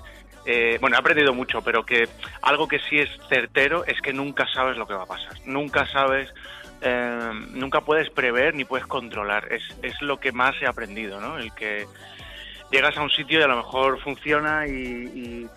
eh, 0.49 0.77
bueno, 0.79 0.95
he 0.95 0.99
aprendido 0.99 1.33
mucho, 1.33 1.61
pero 1.61 1.85
que 1.85 2.07
algo 2.41 2.67
que 2.69 2.79
sí 2.79 2.97
es 2.99 3.09
certero 3.27 3.83
es 3.85 3.99
que 4.01 4.13
nunca 4.13 4.45
sabes 4.53 4.77
lo 4.77 4.87
que 4.87 4.93
va 4.93 5.03
a 5.03 5.07
pasar. 5.07 5.33
Nunca 5.45 5.85
sabes, 5.87 6.33
eh, 6.81 7.31
nunca 7.51 7.81
puedes 7.81 8.09
prever 8.11 8.55
ni 8.55 8.63
puedes 8.63 8.87
controlar. 8.87 9.51
Es, 9.51 9.61
es 9.81 10.01
lo 10.01 10.21
que 10.21 10.31
más 10.31 10.55
he 10.61 10.65
aprendido, 10.65 11.19
¿no? 11.19 11.37
El 11.37 11.53
que 11.53 11.85
llegas 12.71 12.97
a 12.97 13.01
un 13.01 13.09
sitio 13.09 13.39
y 13.39 13.43
a 13.43 13.47
lo 13.47 13.57
mejor 13.57 13.99
funciona 14.01 14.67
y, 14.67 14.69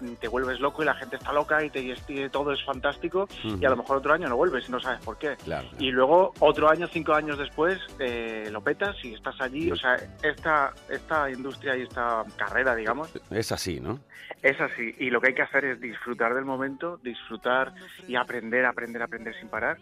y 0.00 0.16
te 0.20 0.28
vuelves 0.28 0.60
loco 0.60 0.82
y 0.82 0.86
la 0.86 0.94
gente 0.94 1.16
está 1.16 1.32
loca 1.32 1.62
y, 1.64 1.70
te, 1.70 1.80
y 1.80 2.28
todo 2.30 2.52
es 2.52 2.64
fantástico 2.64 3.28
y 3.44 3.64
a 3.64 3.70
lo 3.70 3.76
mejor 3.76 3.98
otro 3.98 4.12
año 4.12 4.28
no 4.28 4.36
vuelves 4.36 4.68
y 4.68 4.72
no 4.72 4.80
sabes 4.80 5.00
por 5.04 5.18
qué. 5.18 5.36
Claro. 5.44 5.68
Y 5.78 5.90
luego 5.90 6.32
otro 6.40 6.68
año, 6.68 6.86
cinco 6.86 7.14
años 7.14 7.38
después, 7.38 7.78
eh, 7.98 8.48
lo 8.50 8.60
petas 8.62 8.96
y 9.04 9.14
estás 9.14 9.40
allí. 9.40 9.70
O 9.70 9.76
sea, 9.76 9.96
esta, 10.22 10.72
esta 10.88 11.30
industria 11.30 11.76
y 11.76 11.82
esta 11.82 12.24
carrera, 12.36 12.74
digamos, 12.74 13.10
Es 13.30 13.52
así, 13.52 13.80
¿no? 13.80 14.00
es 14.42 14.60
así. 14.60 14.94
Y 14.98 15.10
lo 15.10 15.20
que 15.20 15.28
hay 15.28 15.34
que 15.34 15.42
hacer 15.42 15.64
es 15.64 15.80
disfrutar 15.80 16.34
del 16.34 16.44
momento, 16.44 16.98
disfrutar 17.02 17.74
y 18.08 18.16
aprender, 18.16 18.64
aprender, 18.64 19.02
aprender 19.02 19.34
sin 19.38 19.48
parar 19.48 19.78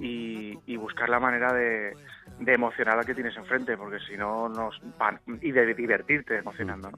y, 0.00 0.58
y 0.66 0.76
buscar 0.76 1.08
la 1.08 1.18
manera 1.18 1.52
de, 1.52 1.92
de 2.38 2.52
emocionar 2.54 2.98
al 2.98 3.06
que 3.06 3.14
tienes 3.14 3.36
enfrente, 3.36 3.76
porque 3.76 3.98
si 4.06 4.16
no, 4.16 4.48
nos 4.48 4.74
van- 4.98 5.20
y 5.40 5.52
de 5.52 5.74
divertirte 5.74 6.38
emocionando. 6.38 6.90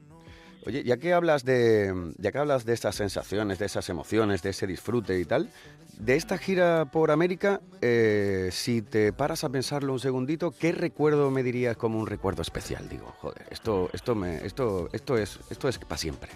Oye, 0.65 0.83
ya 0.83 0.97
que 0.97 1.13
hablas 1.13 1.45
de, 1.45 1.93
ya 2.17 2.31
que 2.33 2.37
hablas 2.37 2.65
de 2.65 2.73
estas 2.73 2.95
sensaciones, 2.95 3.59
de 3.59 3.65
esas 3.65 3.87
emociones, 3.89 4.41
de 4.41 4.49
ese 4.49 4.67
disfrute 4.67 5.17
y 5.17 5.23
tal, 5.23 5.49
de 5.97 6.15
esta 6.15 6.37
gira 6.37 6.85
por 6.85 7.11
América, 7.11 7.61
eh, 7.81 8.49
si 8.51 8.81
te 8.81 9.13
paras 9.13 9.43
a 9.45 9.49
pensarlo 9.49 9.93
un 9.93 9.99
segundito, 9.99 10.51
¿qué 10.51 10.73
recuerdo 10.73 11.31
me 11.31 11.43
dirías 11.43 11.77
como 11.77 11.97
un 11.99 12.07
recuerdo 12.07 12.41
especial? 12.41 12.89
Digo, 12.89 13.07
joder, 13.19 13.45
esto, 13.49 13.89
esto 13.93 14.15
me, 14.15 14.45
esto, 14.45 14.89
esto 14.91 15.17
es, 15.17 15.39
esto 15.49 15.69
es 15.69 15.79
para 15.79 15.97
siempre. 15.97 16.29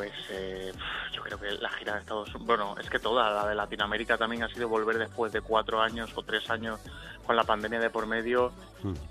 Pues 0.00 0.12
eh, 0.30 0.72
yo 1.12 1.20
creo 1.20 1.38
que 1.38 1.50
la 1.60 1.68
gira 1.68 1.92
de 1.92 2.00
Estados 2.00 2.34
Unidos, 2.34 2.46
bueno, 2.46 2.74
es 2.80 2.88
que 2.88 2.98
toda 2.98 3.30
la 3.30 3.46
de 3.46 3.54
Latinoamérica 3.54 4.16
también 4.16 4.42
ha 4.42 4.48
sido 4.48 4.66
volver 4.66 4.96
después 4.96 5.30
de 5.30 5.42
cuatro 5.42 5.82
años 5.82 6.10
o 6.14 6.22
tres 6.22 6.48
años 6.48 6.80
con 7.26 7.36
la 7.36 7.44
pandemia 7.44 7.78
de 7.78 7.90
por 7.90 8.06
medio, 8.06 8.50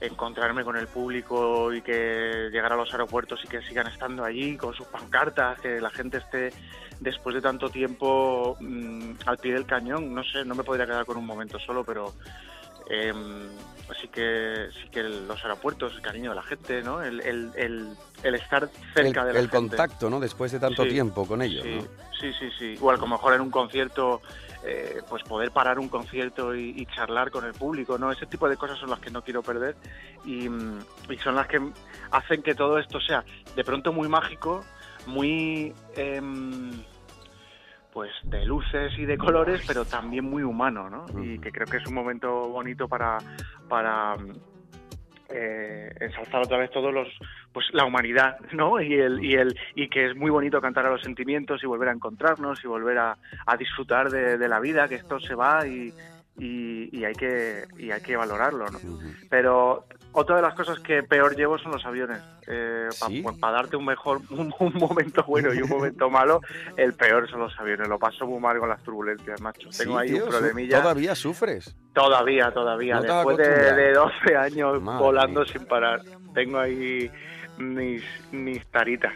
encontrarme 0.02 0.64
con 0.64 0.78
el 0.78 0.88
público 0.88 1.72
y 1.72 1.84
que 1.84 2.50
llegar 2.52 2.74
a 2.74 2.76
los 2.76 2.92
aeropuertos 2.92 3.40
y 3.44 3.48
que 3.48 3.62
sigan 3.62 3.86
estando 3.86 4.26
allí 4.26 4.58
con 4.58 4.74
sus 4.74 4.88
pancartas, 4.88 5.62
que 5.62 5.80
la 5.80 5.92
gente 5.92 6.18
esté 6.18 6.52
después 7.00 7.36
de 7.36 7.42
tanto 7.42 7.70
tiempo 7.70 8.58
mm, 8.60 9.12
al 9.28 9.38
pie 9.38 9.54
del 9.54 9.68
cañón. 9.68 10.12
No 10.12 10.24
sé, 10.24 10.44
no 10.44 10.56
me 10.56 10.64
podría 10.64 10.88
quedar 10.88 11.06
con 11.06 11.18
un 11.18 11.26
momento 11.28 11.60
solo, 11.60 11.84
pero 11.84 12.16
eh, 12.90 13.14
sí 14.02 14.08
que 14.08 14.70
sí 14.82 14.90
que 14.90 15.00
el- 15.02 15.28
los 15.28 15.42
aeropuertos, 15.44 15.94
el 15.96 16.02
cariño 16.02 16.32
de 16.32 16.36
la 16.36 16.44
gente, 16.44 16.82
¿no? 16.84 17.02
El, 17.02 17.22
el, 17.22 17.52
el, 17.56 17.90
el 18.24 18.36
estar 18.36 18.70
cerca 18.94 19.22
el, 19.22 19.28
de 19.28 19.34
la 19.34 19.40
el 19.40 19.50
gente. 19.50 19.50
contacto, 19.50 20.10
¿no? 20.10 20.20
Después 20.20 20.52
de 20.52 20.60
tanto 20.60 20.84
Sí, 20.84 20.90
tiempo 20.90 21.28
con 21.28 21.42
ellos, 21.42 21.64
sí, 21.64 21.76
¿no? 21.76 21.82
Sí, 22.20 22.34
sí, 22.38 22.50
sí. 22.58 22.66
Igual 22.74 22.98
a 22.98 23.00
lo 23.00 23.08
mejor 23.08 23.34
en 23.34 23.42
un 23.42 23.50
concierto, 23.50 24.22
eh, 24.66 25.02
pues 25.10 25.24
poder 25.24 25.52
parar 25.52 25.80
un 25.80 25.88
concierto 25.88 26.54
y, 26.54 26.74
y 26.78 26.86
charlar 26.88 27.32
con 27.32 27.46
el 27.46 27.54
público, 27.54 27.98
¿no? 27.98 28.12
Ese 28.12 28.26
tipo 28.26 28.50
de 28.50 28.58
cosas 28.58 28.78
son 28.78 28.90
las 28.90 29.00
que 29.00 29.10
no 29.10 29.24
quiero 29.24 29.42
perder 29.42 29.76
y, 30.26 30.48
y 30.48 31.18
son 31.24 31.36
las 31.36 31.48
que 31.48 31.62
hacen 32.12 32.44
que 32.44 32.56
todo 32.56 32.78
esto 32.78 33.00
sea 33.00 33.24
de 33.56 33.64
pronto 33.64 33.94
muy 33.94 34.08
mágico, 34.10 34.66
muy... 35.06 35.74
em, 35.96 36.72
pues 37.94 38.12
de 38.24 38.46
luces 38.46 38.94
y 38.98 39.06
de 39.06 39.18
colores, 39.18 39.64
pero 39.68 39.86
también 39.86 40.26
muy 40.26 40.44
humano, 40.44 40.90
¿no? 40.90 41.06
Y 41.24 41.40
que 41.40 41.52
creo 41.52 41.68
que 41.68 41.78
es 41.78 41.88
un 41.88 41.96
momento 41.96 42.48
bonito 42.50 42.88
para, 42.88 43.18
para 43.68 44.16
eh, 45.30 45.94
ensalzar 46.00 46.42
otra 46.42 46.58
vez 46.58 46.72
todos 46.72 46.94
los 46.94 47.08
pues 47.54 47.68
la 47.74 47.86
humanidad 47.86 48.40
no 48.52 48.82
y 48.82 48.94
el 48.94 49.24
y 49.24 49.36
el 49.36 49.56
y 49.76 49.88
que 49.88 50.08
es 50.08 50.16
muy 50.16 50.32
bonito 50.32 50.60
cantar 50.60 50.88
a 50.88 50.92
los 50.92 51.02
sentimientos 51.02 51.64
y 51.64 51.68
volver 51.68 51.90
a 51.90 51.94
encontrarnos 51.94 52.64
y 52.64 52.68
volver 52.68 52.98
a, 52.98 53.18
a 53.46 53.58
disfrutar 53.58 54.10
de, 54.10 54.38
de 54.38 54.48
la 54.48 54.60
vida 54.60 54.88
que 54.88 54.96
esto 54.96 55.20
se 55.20 55.36
va 55.36 55.68
y, 55.68 55.94
y, 56.40 56.90
y 56.98 57.06
hay 57.06 57.14
que 57.14 57.64
y 57.78 57.92
hay 57.92 58.02
que 58.02 58.16
valorarlo 58.18 58.66
no 58.68 58.80
pero 59.30 59.86
otra 60.12 60.38
de 60.38 60.42
las 60.42 60.54
cosas 60.54 60.80
que 60.80 61.04
peor 61.04 61.36
llevo 61.36 61.58
son 61.60 61.72
los 61.72 61.86
aviones. 61.86 62.22
Para 63.40 63.54
darte 63.54 63.76
un 63.78 63.86
mejor 63.86 64.22
un, 64.30 64.54
un 64.60 64.74
momento 64.74 65.24
bueno 65.24 65.54
y 65.54 65.62
un 65.62 65.70
momento 65.70 66.10
malo 66.10 66.42
el 66.78 66.94
peor 66.94 67.30
son 67.30 67.42
los 67.42 67.60
aviones. 67.60 67.88
Lo 67.88 68.00
paso 68.00 68.26
muy 68.26 68.40
mal 68.40 68.60
con 68.60 68.70
las 68.70 68.82
turbulencias 68.84 69.40
macho. 69.42 69.70
Tengo 69.78 70.00
Sí, 70.00 70.08
ahí 70.08 70.14
tío, 70.14 70.26
un 70.26 70.30
problemilla. 70.30 70.82
Todavía 70.82 71.16
sufres. 71.16 71.76
Todavía, 71.94 72.52
todavía. 72.52 72.96
No 72.96 73.02
Después 73.02 73.38
de, 73.38 73.74
de 73.74 73.94
12 73.94 74.36
años 74.36 74.82
Madre 74.82 75.04
volando 75.04 75.46
sin 75.46 75.66
parar, 75.66 76.02
tengo 76.34 76.60
ahí 76.60 77.12
mis, 77.60 78.04
mis 78.32 78.66
taritas. 78.68 79.14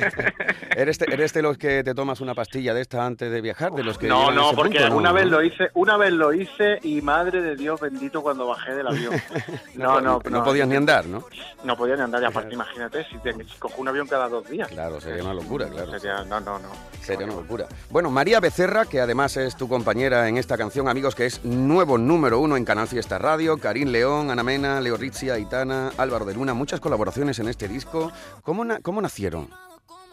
¿Eres 0.76 0.98
de, 0.98 1.06
eres 1.10 1.32
de 1.32 1.42
los 1.42 1.58
que 1.58 1.82
te 1.82 1.94
tomas 1.94 2.20
una 2.20 2.34
pastilla 2.34 2.74
de 2.74 2.82
esta 2.82 3.04
antes 3.04 3.30
de 3.30 3.40
viajar? 3.40 3.72
¿De 3.72 3.82
los 3.82 3.98
que 3.98 4.06
No, 4.06 4.30
no, 4.30 4.52
porque 4.52 4.78
punto? 4.78 4.90
No, 4.90 4.96
una 4.96 5.12
vez 5.12 5.24
¿no? 5.24 5.32
lo 5.32 5.42
hice, 5.42 5.70
una 5.74 5.96
vez 5.96 6.12
lo 6.12 6.32
hice 6.32 6.78
y 6.82 7.00
madre 7.00 7.40
de 7.40 7.56
Dios 7.56 7.80
bendito 7.80 8.22
cuando 8.22 8.46
bajé 8.46 8.74
del 8.74 8.86
avión. 8.86 9.14
No, 9.74 10.00
no, 10.00 10.20
no 10.30 10.44
podías 10.44 10.68
ni 10.68 10.76
andar, 10.76 11.04
¿no? 11.06 11.24
No 11.64 11.76
podía 11.76 11.96
ni 11.96 12.02
andar, 12.02 12.22
y 12.22 12.26
aparte 12.26 12.54
imagínate, 12.54 13.04
si, 13.04 13.18
te, 13.18 13.32
si 13.32 13.58
cojo 13.58 13.80
un 13.80 13.88
avión 13.88 14.06
cada 14.06 14.28
dos 14.28 14.48
días. 14.48 14.68
Claro, 14.68 15.00
sería 15.00 15.22
una 15.22 15.34
locura, 15.34 15.68
claro. 15.68 15.90
Sería, 15.98 16.22
no, 16.24 16.40
no, 16.40 16.58
no. 16.58 16.68
Sería 17.00 17.26
una 17.26 17.36
locura. 17.36 17.66
Bueno, 17.90 18.10
María 18.10 18.40
Becerra, 18.40 18.86
que 18.86 19.00
además 19.00 19.36
es 19.36 19.56
tu 19.56 19.68
compañera 19.68 20.28
en 20.28 20.36
esta 20.38 20.56
canción, 20.56 20.88
amigos, 20.88 21.14
que 21.14 21.26
es 21.26 21.44
nuevo 21.44 21.98
número 21.98 22.38
uno 22.38 22.56
en 22.56 22.64
Canal 22.64 22.86
Fiesta 22.86 23.18
Radio, 23.18 23.58
Karim 23.58 23.88
León, 23.88 24.30
Ana 24.30 24.42
Mena, 24.42 24.80
Leo 24.80 24.96
Rizzi, 24.96 25.30
Aitana, 25.30 25.90
Álvaro 25.98 26.24
de 26.24 26.34
Luna, 26.34 26.54
muchas 26.54 26.80
colaboraciones 26.80 27.38
en 27.40 27.48
este 27.48 27.53
disco. 27.58 28.10
¿Cómo, 28.42 28.64
na- 28.64 28.80
cómo 28.80 29.00
nacieron? 29.00 29.48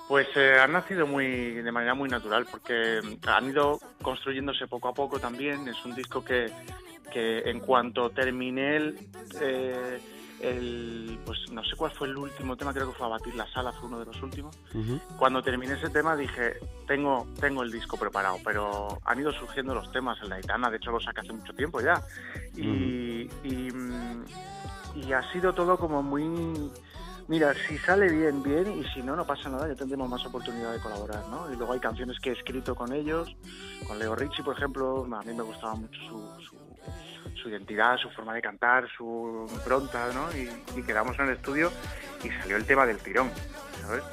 Pues 0.08 0.28
eh, 0.36 0.58
han 0.60 0.74
nacido 0.74 1.08
muy 1.08 1.26
de 1.26 1.72
manera 1.72 1.94
muy 1.94 2.10
natural 2.10 2.46
porque 2.52 3.00
han 3.28 3.50
ido 3.50 3.80
construyéndose 4.02 4.68
poco 4.68 4.89
a 4.89 4.94
poco 4.94 5.20
también. 5.20 5.68
Es 5.68 5.84
un 5.86 5.96
disco 5.96 6.24
que, 6.24 6.52
que 7.14 7.39
en 7.50 7.60
cuanto 7.62 8.10
terminé 8.10 8.76
el, 8.76 9.00
eh, 9.39 10.00
el- 10.42 11.18
pues 11.26 11.50
no 11.52 11.64
sé 11.64 11.76
cuál 11.78 11.92
fue 11.92 12.08
el 12.10 12.18
último 12.18 12.58
tema, 12.58 12.74
creo 12.74 12.89
que 12.92 12.98
fue 12.98 13.06
Abatir 13.06 13.36
la 13.36 13.48
Sala, 13.54 13.72
fue 13.72 13.88
uno 13.88 14.00
de 14.00 14.06
los 14.06 14.22
últimos. 14.22 14.58
Cuando 15.18 15.42
terminé 15.42 15.76
ese 15.76 15.89
tema 15.89 16.16
dije, 16.18 16.56
tengo, 16.88 17.26
tengo 17.39 17.64
el 17.64 17.72
disco 17.72 17.96
preparado, 17.96 18.38
pero 18.44 19.00
han 19.06 19.20
ido 19.20 19.32
surgiendo 19.32 19.74
los 19.76 19.89
temas, 19.94 20.20
el 20.24 20.30
de 20.30 20.36
Aitana, 20.36 20.70
de 20.70 20.76
hecho 20.78 20.92
lo 20.92 21.00
saqué 21.00 21.22
hace 21.22 21.32
mucho 21.32 21.54
tiempo 21.54 21.80
ya. 21.80 22.02
Y, 22.58 23.30
y, 23.44 23.72
mm, 23.72 24.26
y 24.96 25.14
ha 25.14 25.32
sido 25.32 25.54
todo 25.54 25.78
como 25.78 26.02
muy... 26.04 26.70
Mira, 27.28 27.54
si 27.68 27.78
sale 27.78 28.10
bien, 28.10 28.44
bien, 28.44 28.80
y 28.80 28.84
si 28.94 29.02
no, 29.02 29.16
no 29.16 29.26
pasa 29.26 29.50
nada, 29.50 29.68
ya 29.68 29.76
tendremos 29.76 30.10
más 30.10 30.26
oportunidad 30.26 30.74
de 30.74 30.80
colaborar, 30.80 31.26
¿no? 31.30 31.52
Y 31.52 31.56
luego 31.56 31.74
hay 31.74 31.80
canciones 31.80 32.20
que 32.20 32.32
he 32.32 32.34
escrito 32.34 32.76
con 32.76 32.92
ellos, 32.94 33.36
con 33.88 34.00
Leo 34.00 34.16
Ricci, 34.16 34.42
por 34.42 34.58
ejemplo, 34.58 35.08
a 35.12 35.24
mí 35.24 35.34
me 35.34 35.44
gustaba 35.44 35.76
mucho 35.76 36.00
su, 36.02 36.42
su, 36.42 36.58
su 37.42 37.50
identidad, 37.50 37.98
su 37.98 38.10
forma 38.10 38.34
de 38.34 38.42
cantar, 38.42 38.88
su 38.98 39.48
impronta, 39.52 40.12
¿no? 40.14 40.32
Y, 40.36 40.50
y 40.80 40.84
quedamos 40.84 41.18
en 41.20 41.28
el 41.28 41.36
estudio 41.38 41.72
y 42.24 42.30
salió 42.30 42.58
el 42.58 42.66
tema 42.66 42.86
del 42.86 42.98
tirón, 42.98 43.32
¿sabes? 43.82 44.04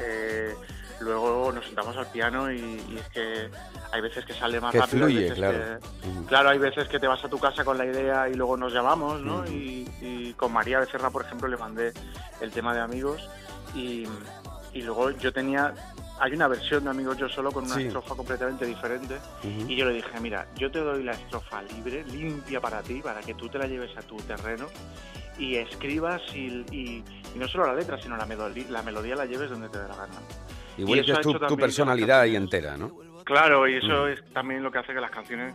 Eh, 0.00 0.54
luego 1.00 1.52
nos 1.52 1.64
sentamos 1.66 1.96
al 1.96 2.06
piano 2.06 2.50
y, 2.52 2.58
y 2.58 2.98
es 2.98 3.08
que 3.08 3.50
hay 3.92 4.00
veces 4.00 4.24
que 4.24 4.34
sale 4.34 4.60
más 4.60 4.72
Que 4.72 4.80
rápido. 4.80 5.06
fluye, 5.06 5.20
veces 5.20 5.34
claro. 5.36 5.58
que- 5.58 6.08
Ujú. 6.08 6.26
Claro, 6.26 6.48
hay 6.50 6.58
veces 6.58 6.88
que 6.88 6.98
te 6.98 7.06
vas 7.06 7.24
a 7.24 7.28
tu 7.28 7.38
casa 7.38 7.64
con 7.64 7.78
la 7.78 7.84
idea 7.86 8.28
y 8.28 8.34
luego 8.34 8.56
nos 8.56 8.72
llamamos, 8.72 9.20
¿no? 9.20 9.38
Ujú. 9.40 9.52
y, 9.52 9.88
y 10.00 10.34
con 10.34 10.52
María 10.52 10.80
Becerra, 10.80 11.10
por 11.10 11.24
ejemplo, 11.24 11.48
le 11.48 11.56
mandé 11.56 11.92
el 12.40 12.50
tema 12.50 12.74
de 12.74 12.80
Amigos 12.80 13.28
y, 13.74 14.06
y 14.72 14.82
luego 14.82 15.10
yo 15.10 15.32
tenía... 15.32 15.74
Hay 16.20 16.32
una 16.32 16.46
versión 16.46 16.84
de 16.84 16.90
Amigos 16.90 17.16
Yo 17.18 17.28
Solo 17.28 17.50
con 17.50 17.64
una 17.64 17.74
Sí. 17.74 17.86
estrofa 17.86 18.14
completamente 18.14 18.64
diferente 18.64 19.18
y 19.66 19.74
yo 19.74 19.84
le 19.84 19.94
dije, 19.94 20.20
mira, 20.20 20.46
yo 20.54 20.70
te 20.70 20.78
doy 20.78 21.02
la 21.02 21.10
estrofa 21.10 21.60
libre, 21.62 22.04
limpia 22.04 22.60
para 22.60 22.82
ti, 22.82 23.00
para 23.02 23.20
que 23.20 23.34
tú 23.34 23.48
te 23.48 23.58
la 23.58 23.66
lleves 23.66 23.90
a 23.96 24.02
tu 24.02 24.16
terreno 24.18 24.66
y 25.38 25.56
escribas 25.56 26.22
y, 26.32 26.64
y- 26.70 27.04
y 27.34 27.38
no 27.38 27.48
solo 27.48 27.66
la 27.66 27.74
letra, 27.74 28.00
sino 28.00 28.16
la 28.16 28.26
melodía, 28.26 28.64
la 28.70 28.82
melodía 28.82 29.16
la 29.16 29.24
lleves 29.26 29.50
donde 29.50 29.68
te 29.68 29.78
dé 29.78 29.88
la 29.88 29.96
gana. 29.96 30.14
Y 30.76 31.10
ha 31.10 31.20
tu, 31.20 31.38
que 31.38 31.56
personalidad 31.56 32.20
ahí 32.20 32.36
entera, 32.36 32.76
¿no? 32.76 32.90
Claro, 33.24 33.66
y 33.66 33.76
eso 33.76 34.04
Mm. 34.04 34.08
es 34.08 34.24
también 34.34 34.62
lo 34.62 34.70
que 34.70 34.78
hace 34.78 34.92
que 34.92 35.00
las 35.00 35.10
canciones 35.10 35.54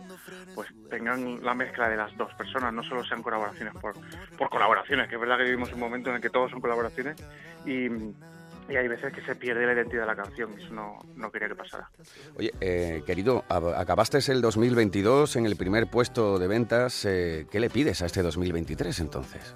pues 0.56 0.68
tengan 0.90 1.40
la 1.44 1.54
mezcla 1.54 1.88
de 1.88 1.96
las 1.96 2.16
dos 2.16 2.34
personas, 2.34 2.72
no 2.72 2.82
solo 2.82 3.04
sean 3.04 3.22
colaboraciones 3.22 3.72
por, 3.74 3.94
por 4.36 4.50
colaboraciones, 4.50 5.08
que 5.08 5.14
es 5.14 5.20
verdad 5.20 5.36
que 5.38 5.44
vivimos 5.44 5.72
un 5.72 5.78
momento 5.78 6.10
en 6.10 6.16
el 6.16 6.22
que 6.22 6.30
todos 6.30 6.50
son 6.50 6.60
colaboraciones 6.60 7.16
y, 7.64 7.86
y 7.86 8.76
hay 8.76 8.88
veces 8.88 9.12
que 9.12 9.22
se 9.22 9.36
pierde 9.36 9.66
la 9.66 9.74
identidad 9.74 10.00
de 10.02 10.06
la 10.08 10.16
canción, 10.16 10.52
y 10.58 10.64
eso 10.64 10.74
no, 10.74 10.98
no 11.14 11.30
quería 11.30 11.46
que 11.48 11.54
pasara. 11.54 11.88
Oye, 12.36 12.52
eh, 12.60 13.02
querido, 13.06 13.44
ab- 13.48 13.74
acabaste 13.78 14.18
el 14.32 14.40
2022 14.42 15.36
en 15.36 15.46
el 15.46 15.54
primer 15.56 15.86
puesto 15.86 16.40
de 16.40 16.48
ventas. 16.48 17.04
eh, 17.04 17.46
¿Qué 17.52 17.60
le 17.60 17.70
pides 17.70 18.02
a 18.02 18.06
este 18.06 18.22
2023 18.22 18.98
entonces? 18.98 19.54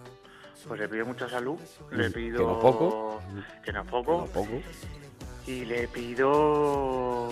Pues 0.68 0.80
le 0.80 0.88
pido 0.88 1.04
mucha 1.04 1.28
salud, 1.28 1.58
Mm, 1.90 1.96
le 1.96 2.04
que 2.04 2.10
pido... 2.14 2.46
no 2.46 2.60
poco. 2.60 3.22
Que 3.64 3.72
no 3.72 3.84
poco. 3.84 4.26
poco. 4.26 4.62
Y 5.46 5.64
le 5.64 5.88
pido... 5.88 7.28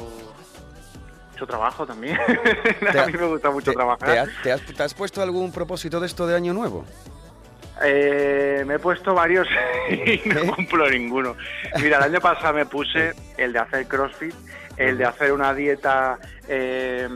Mucho 1.33 1.47
trabajo 1.47 1.87
también. 1.87 2.19
Te 2.93 2.99
a 3.01 3.07
mí 3.07 3.13
me 3.15 3.27
gusta 3.27 3.51
mucho 3.51 3.71
¿Te, 3.73 3.77
trabajar. 3.77 4.09
te 4.11 4.19
has, 4.19 4.29
te 4.43 4.53
has- 4.53 4.63
te 4.77 4.83
has 4.83 4.95
puesto 4.95 5.23
algún 5.23 5.51
propósito 5.51 5.99
de 5.99 6.07
esto 6.07 6.27
de 6.27 6.37
año 6.37 6.53
nuevo? 6.53 6.85
Eh, 7.83 8.63
me 8.67 8.75
he 8.75 8.79
puesto 8.79 9.15
varios 9.15 9.49
y 9.91 10.29
no 10.29 10.55
cumplo 10.55 10.89
ninguno. 10.91 11.35
Mira, 11.81 11.97
el 11.99 12.05
año 12.05 12.21
pasado 12.21 12.55
me 12.55 12.67
puse 12.67 13.13
el 13.39 13.53
de 13.53 13.59
hacer 13.59 13.87
CrossFit, 13.89 14.35
el 14.77 14.99
de 14.99 15.05
hacer 15.07 15.33
una 15.33 15.53
dieta 15.55 16.19
eh, 16.49 17.09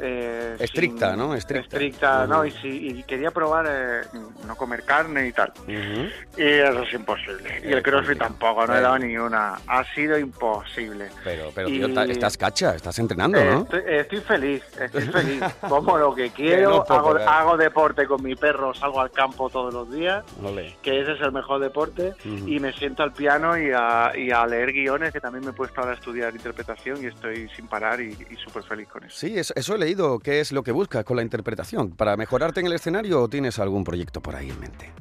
eh, 0.00 0.56
Estricta, 0.58 1.10
sin- 1.10 1.18
¿no? 1.18 1.34
Estricta. 1.34 1.76
Estricta, 1.76 2.26
¿no? 2.26 2.38
Ujú. 2.38 2.46
Y, 2.46 2.50
si- 2.52 2.88
y 2.88 3.02
quería 3.04 3.30
probar 3.30 3.66
eh, 3.68 4.00
no 4.46 4.56
comer 4.56 4.84
carne 4.84 5.28
y 5.28 5.32
tal. 5.32 5.52
Ujú. 5.62 6.08
Y 6.38 6.42
eso 6.44 6.82
es 6.82 6.92
imposible. 6.94 7.60
Y 7.64 7.72
el 7.72 7.82
CrossFit 7.82 8.18
tampoco, 8.18 8.66
no 8.66 8.76
he 8.76 8.80
dado 8.80 8.98
ni 8.98 9.16
una. 9.16 9.54
Ha 9.66 9.84
sido 9.94 10.18
imposible. 10.18 11.08
Pero, 11.24 11.50
pero 11.54 11.68
tío, 11.68 11.86
estás 11.86 12.36
cacha, 12.36 12.74
estás 12.74 12.98
entrenando, 12.98 13.38
Eh, 13.38 13.44
¿no? 13.50 13.60
Estoy, 13.62 13.82
estoy 13.86 14.20
feliz, 14.20 14.62
estoy 14.80 15.02
feliz. 15.02 15.42
Como 15.68 15.98
lo 15.98 16.14
que 16.14 16.30
quiero, 16.30 16.84
no 16.88 16.94
hago, 16.96 17.16
hago 17.18 17.56
deporte 17.56 18.06
con 18.06 18.22
mi 18.22 18.34
perro, 18.34 18.74
salgo 18.74 19.00
al 19.00 19.10
campo 19.10 19.48
todos 19.50 19.72
los 19.72 19.90
días 19.92 20.24
Ole. 20.42 20.76
que 20.82 21.00
ese 21.00 21.12
es 21.12 21.20
el 21.20 21.32
mejor 21.32 21.60
deporte, 21.60 22.14
Ujú. 22.24 22.48
y 22.48 22.58
me 22.60 22.72
siento 22.72 23.02
al 23.02 23.12
piano 23.12 23.58
y 23.58 23.70
a, 23.74 24.12
y 24.16 24.30
a 24.30 24.46
leer 24.46 24.72
guiones, 24.72 25.12
que 25.12 25.20
también 25.20 25.44
me 25.44 25.50
he 25.50 25.54
puesto 25.54 25.80
ahora 25.80 25.92
a 25.92 25.94
estudiar 25.96 26.34
interpretación 26.34 27.02
y 27.02 27.06
estoy 27.06 27.48
sin 27.56 27.66
parar 27.68 28.00
y, 28.00 28.12
y 28.30 28.36
súper 28.36 28.62
feliz 28.62 28.88
con 28.88 29.04
eso. 29.04 29.16
Sí, 29.16 29.38
eso, 29.38 29.52
eso 29.56 29.74
he 29.74 29.78
leído. 29.90 30.18
¿Qué 30.18 30.40
es 30.40 30.52
lo 30.52 30.62
que 30.62 30.72
buscas 30.72 31.04
con 31.04 31.16
la 31.16 31.22
interpretación? 31.22 31.96
¿Para 31.96 32.16
mejorarte 32.16 32.60
en 32.60 32.66
el 32.66 32.72
escenario 32.74 33.22
o 33.22 33.28
tienes 33.28 33.58
algún 33.58 33.84
proyecto 33.84 34.20
por 34.20 34.36
ahí 34.36 34.50
en 34.50 34.60
mente? 34.60 34.92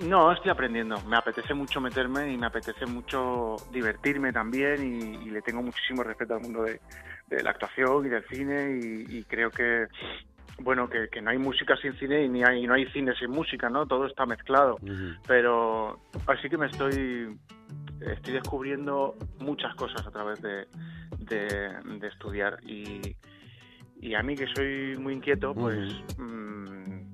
No, 0.00 0.30
estoy 0.30 0.50
aprendiendo. 0.50 1.00
Me 1.06 1.16
apetece 1.16 1.54
mucho 1.54 1.80
meterme 1.80 2.32
y 2.32 2.36
me 2.36 2.46
apetece 2.46 2.86
mucho 2.86 3.56
divertirme 3.72 4.32
también 4.32 4.82
y, 4.82 5.26
y 5.26 5.30
le 5.30 5.42
tengo 5.42 5.62
muchísimo 5.62 6.02
respeto 6.02 6.34
al 6.34 6.42
mundo 6.42 6.62
de, 6.62 6.80
de 7.28 7.42
la 7.42 7.50
actuación 7.50 8.06
y 8.06 8.08
del 8.10 8.24
cine 8.28 8.78
y, 8.80 9.18
y 9.18 9.24
creo 9.24 9.50
que 9.50 9.86
bueno 10.58 10.88
que, 10.88 11.08
que 11.10 11.20
no 11.20 11.30
hay 11.30 11.38
música 11.38 11.76
sin 11.76 11.94
cine 11.98 12.24
y 12.24 12.28
ni 12.28 12.42
hay 12.42 12.66
no 12.66 12.74
hay 12.74 12.86
cine 12.92 13.14
sin 13.18 13.30
música, 13.30 13.68
¿no? 13.70 13.86
Todo 13.86 14.06
está 14.06 14.26
mezclado. 14.26 14.76
Pero 15.26 15.98
así 16.26 16.48
que 16.50 16.58
me 16.58 16.66
estoy 16.66 17.36
estoy 18.00 18.34
descubriendo 18.34 19.16
muchas 19.38 19.74
cosas 19.76 20.06
a 20.06 20.10
través 20.10 20.40
de, 20.42 20.66
de, 21.18 21.48
de 21.98 22.08
estudiar 22.08 22.58
y, 22.62 23.16
y 24.00 24.14
a 24.14 24.22
mí 24.22 24.34
que 24.36 24.46
soy 24.54 24.96
muy 24.98 25.14
inquieto, 25.14 25.54
pues 25.54 25.78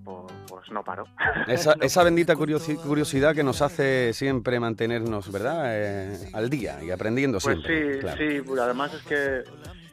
pues, 0.05 0.33
pues 0.49 0.71
no 0.73 0.83
paro. 0.83 1.05
Esa, 1.47 1.77
No 1.77 1.85
esa 1.85 2.03
bendita 2.03 2.35
curiosi- 2.35 2.77
curiosidad 2.77 3.35
que 3.35 3.45
nos 3.45 3.63
hace 3.63 4.13
siempre 4.13 4.59
mantenernos, 4.59 5.31
¿verdad? 5.31 5.63
Eh, 5.69 6.31
al 6.33 6.51
día 6.51 6.83
y 6.83 6.91
aprendiendo 6.91 7.39
Pues 7.39 7.57
siempre. 7.61 7.95
sí, 7.95 8.01
claro. 8.01 8.19
sí, 8.19 8.41
pues 8.45 8.61
además 8.61 8.93
es 8.95 9.03
que 9.05 9.43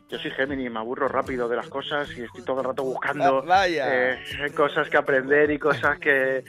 yo 0.09 0.17
soy 0.17 0.31
Géminis, 0.31 0.71
me 0.71 0.79
aburro 0.79 1.07
rápido 1.07 1.47
de 1.47 1.55
las 1.57 1.67
cosas 1.67 2.09
y 2.17 2.23
estoy 2.23 2.43
todo 2.43 2.61
el 2.61 2.65
rato 2.67 2.83
buscando 2.83 3.43
Ah, 3.47 3.67
eh, 3.67 4.17
cosas 4.55 4.89
que 4.89 4.97
aprender 4.97 5.51
y 5.51 5.59
cosas 5.59 5.99
que, 5.99 6.43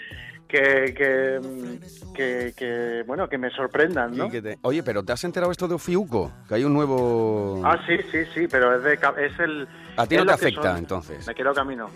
que, 0.48 0.94
que, 0.96 1.38
mm, 1.42 2.12
que- 2.14 2.54
que, 2.56 3.04
bueno, 3.06 3.28
que 3.28 3.36
me 3.36 3.50
sorprendan, 3.50 4.16
¿no? 4.16 4.30
Te- 4.30 4.58
Oye, 4.62 4.82
pero 4.82 5.02
¿te 5.04 5.12
has 5.12 5.22
enterado 5.24 5.52
esto 5.52 5.68
de 5.68 5.74
Ofiuco? 5.74 6.32
Que 6.48 6.54
hay 6.54 6.64
un 6.64 6.72
nuevo... 6.72 7.60
Ah, 7.64 7.78
sí, 7.86 7.96
sí, 8.10 8.24
sí, 8.34 8.48
pero 8.50 8.74
es, 8.76 8.82
de, 8.82 8.94
es 8.94 9.38
el... 9.38 9.68
A 9.96 10.06
ti 10.06 10.16
no 10.16 10.24
te 10.26 10.32
afecta, 10.32 10.78
entonces. 10.78 11.26
Me 11.26 11.34
quiero 11.34 11.52
camino. 11.54 11.90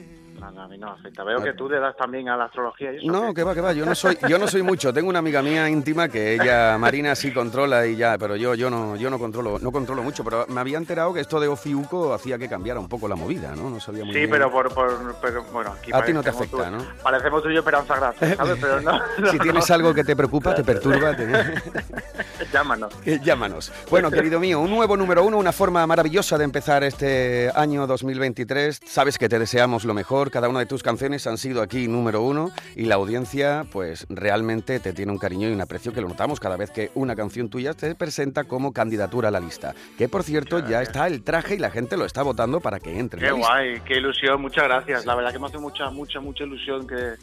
No, 0.45 0.51
no, 0.53 0.63
a 0.63 0.69
mí 0.69 0.77
no 0.77 0.91
afecta. 0.91 1.25
Veo 1.25 1.43
que 1.43 1.55
tú 1.55 1.69
le 1.71 1.81
das 1.81 1.97
también 1.97 2.29
a 2.29 2.37
la 2.37 2.45
astrología 2.45 2.93
y 2.93 2.97
eso. 2.99 3.07
No, 3.11 3.33
que 3.33 3.43
va, 3.43 3.55
que 3.55 3.61
va. 3.63 3.73
Yo 3.73 3.87
no 3.87 3.95
soy, 3.95 4.19
yo 4.29 4.39
no 4.39 4.47
soy 4.47 4.63
mucho. 4.63 4.93
Tengo 4.93 5.09
una 5.09 5.21
amiga 5.21 5.41
mía 5.43 5.69
íntima 5.71 6.09
que 6.09 6.35
ella, 6.35 6.77
Marina, 6.79 7.15
sí 7.15 7.33
controla 7.33 7.87
y 7.87 7.97
ya, 7.97 8.19
pero 8.19 8.37
yo, 8.37 8.55
yo 8.55 8.69
no, 8.69 8.95
yo 8.97 9.09
no 9.09 9.19
controlo, 9.19 9.59
no 9.59 9.73
controlo 9.73 10.03
mucho. 10.03 10.23
Pero 10.23 10.45
me 10.49 10.61
había 10.61 10.77
enterado 10.77 11.15
que 11.15 11.21
esto 11.21 11.41
de 11.41 11.49
Ofiuco 11.49 12.13
hacía 12.13 12.37
que 12.39 12.49
cambiara 12.49 12.79
un 12.79 12.89
poco 12.89 13.09
la 13.09 13.17
movida, 13.17 13.55
¿no? 13.57 13.71
No 13.71 13.81
sabía 13.81 14.05
muy 14.05 14.13
Sí, 14.13 14.19
bien. 14.21 14.31
pero 14.31 14.51
por, 14.51 14.73
por 14.75 15.15
pero, 15.23 15.45
bueno, 15.45 15.73
aquí 15.73 15.91
A 15.95 16.05
ti 16.05 16.13
no 16.13 16.23
te 16.23 16.31
tú- 16.31 16.37
afecta, 16.39 16.71
¿no? 16.71 16.79
Parecemos 17.03 17.43
tú 17.43 17.49
y 17.51 17.55
yo 17.55 17.61
Esperanza 17.61 17.97
Gracia, 17.97 18.37
¿sabes? 18.37 18.59
Pero 18.61 18.81
no, 18.83 18.99
Si 19.31 19.37
no, 19.39 19.43
tienes 19.43 19.69
no. 19.69 19.75
algo 19.75 19.95
que 19.95 20.05
te 20.05 20.15
preocupa, 20.15 20.55
te 20.55 20.63
perturba, 20.65 21.17
te- 21.17 21.27
Llámanos. 22.53 22.93
Eh, 23.07 23.21
Llámanos. 23.23 23.73
Bueno, 23.91 24.11
querido 24.11 24.41
mío, 24.41 24.61
un 24.61 24.71
nuevo 24.71 24.97
número 24.97 25.25
uno, 25.25 25.39
una 25.39 25.53
forma 25.53 25.87
maravillosa 25.87 26.39
de 26.39 26.45
empezar 26.45 26.85
este 26.85 27.51
año 27.55 27.87
2023. 27.87 28.81
Sabes 28.87 29.19
que 29.19 29.29
te 29.29 29.39
deseamos 29.39 29.85
lo 29.85 29.95
mejor. 29.95 30.31
Cada 30.35 30.49
una 30.49 30.59
de 30.59 30.67
tus 30.67 30.83
canciones 30.83 31.29
han 31.29 31.39
sido 31.39 31.63
aquí 31.63 31.87
número 31.87 32.21
uno 32.21 32.51
y 32.75 32.87
la 32.87 32.97
audiencia, 32.97 33.65
pues 33.71 34.05
realmente 34.09 34.81
te 34.81 34.93
tiene 34.93 35.13
un 35.13 35.19
cariño 35.19 35.49
y 35.49 35.53
un 35.53 35.61
aprecio 35.61 35.93
que 35.93 36.01
lo 36.01 36.09
notamos 36.09 36.41
cada 36.41 36.57
vez 36.57 36.73
que 36.73 36.91
una 36.97 37.15
canción 37.15 37.49
tuya 37.49 37.73
te 37.73 37.95
presenta 37.95 38.43
como 38.43 38.73
candidatura 38.73 39.29
a 39.29 39.31
la 39.31 39.39
lista. 39.39 39.77
Que 39.97 40.09
por 40.09 40.25
cierto, 40.25 40.59
ya 40.59 40.83
está 40.83 41.07
el 41.07 41.23
traje 41.23 41.55
y 41.55 41.59
la 41.59 41.71
gente 41.71 41.97
lo 41.97 42.05
está 42.05 42.25
votando 42.25 42.59
para 42.59 42.81
que 42.81 42.99
entre. 42.99 43.21
en 43.21 43.27
Qué 43.27 43.41
guay, 43.41 43.81
qué 43.83 43.99
ilusión, 43.99 44.43
muchas 44.43 44.65
gracias. 44.65 45.07
La 45.07 45.15
verdad 45.15 45.31
que 45.31 45.39
me 45.39 45.47
hace 45.47 45.59
mucha, 45.59 45.89
mucha, 45.91 46.19
mucha 46.19 46.43
ilusión 46.43 46.85
que, 46.85 47.15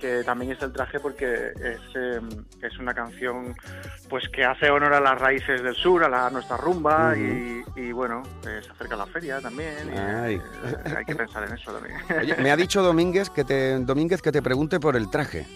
que 0.00 0.24
también 0.24 0.52
esté 0.52 0.64
el 0.64 0.72
traje 0.72 0.98
porque 0.98 1.52
es, 1.54 1.80
eh, 1.94 2.20
es 2.62 2.78
una 2.78 2.94
canción 2.94 3.54
pues 4.08 4.28
que 4.28 4.44
hace 4.44 4.70
honor 4.70 4.94
a 4.94 5.00
las 5.00 5.18
raíces 5.20 5.62
del 5.62 5.76
sur, 5.76 6.02
a, 6.02 6.08
la, 6.08 6.26
a 6.26 6.30
nuestra 6.30 6.56
rumba 6.56 7.16
y, 7.16 7.62
y, 7.76 7.92
bueno, 7.92 8.22
eh, 8.46 8.60
se 8.62 8.70
acerca 8.70 8.96
la 8.96 9.06
feria 9.06 9.40
también. 9.40 9.88
y, 9.88 9.96
eh, 9.96 10.40
hay 10.96 11.04
que 11.04 11.14
pensar 11.14 11.44
en 11.44 11.54
eso 11.54 11.72
también. 11.72 11.96
Oye, 12.18 12.36
me 12.36 12.49
ha 12.50 12.56
dicho 12.56 12.82
Domínguez 12.82 13.30
que 13.30 13.44
te, 13.44 13.78
Domínguez 13.80 14.22
que 14.22 14.32
te 14.32 14.42
pregunte 14.42 14.78
por 14.80 14.96
el 14.96 15.08
traje. 15.10 15.46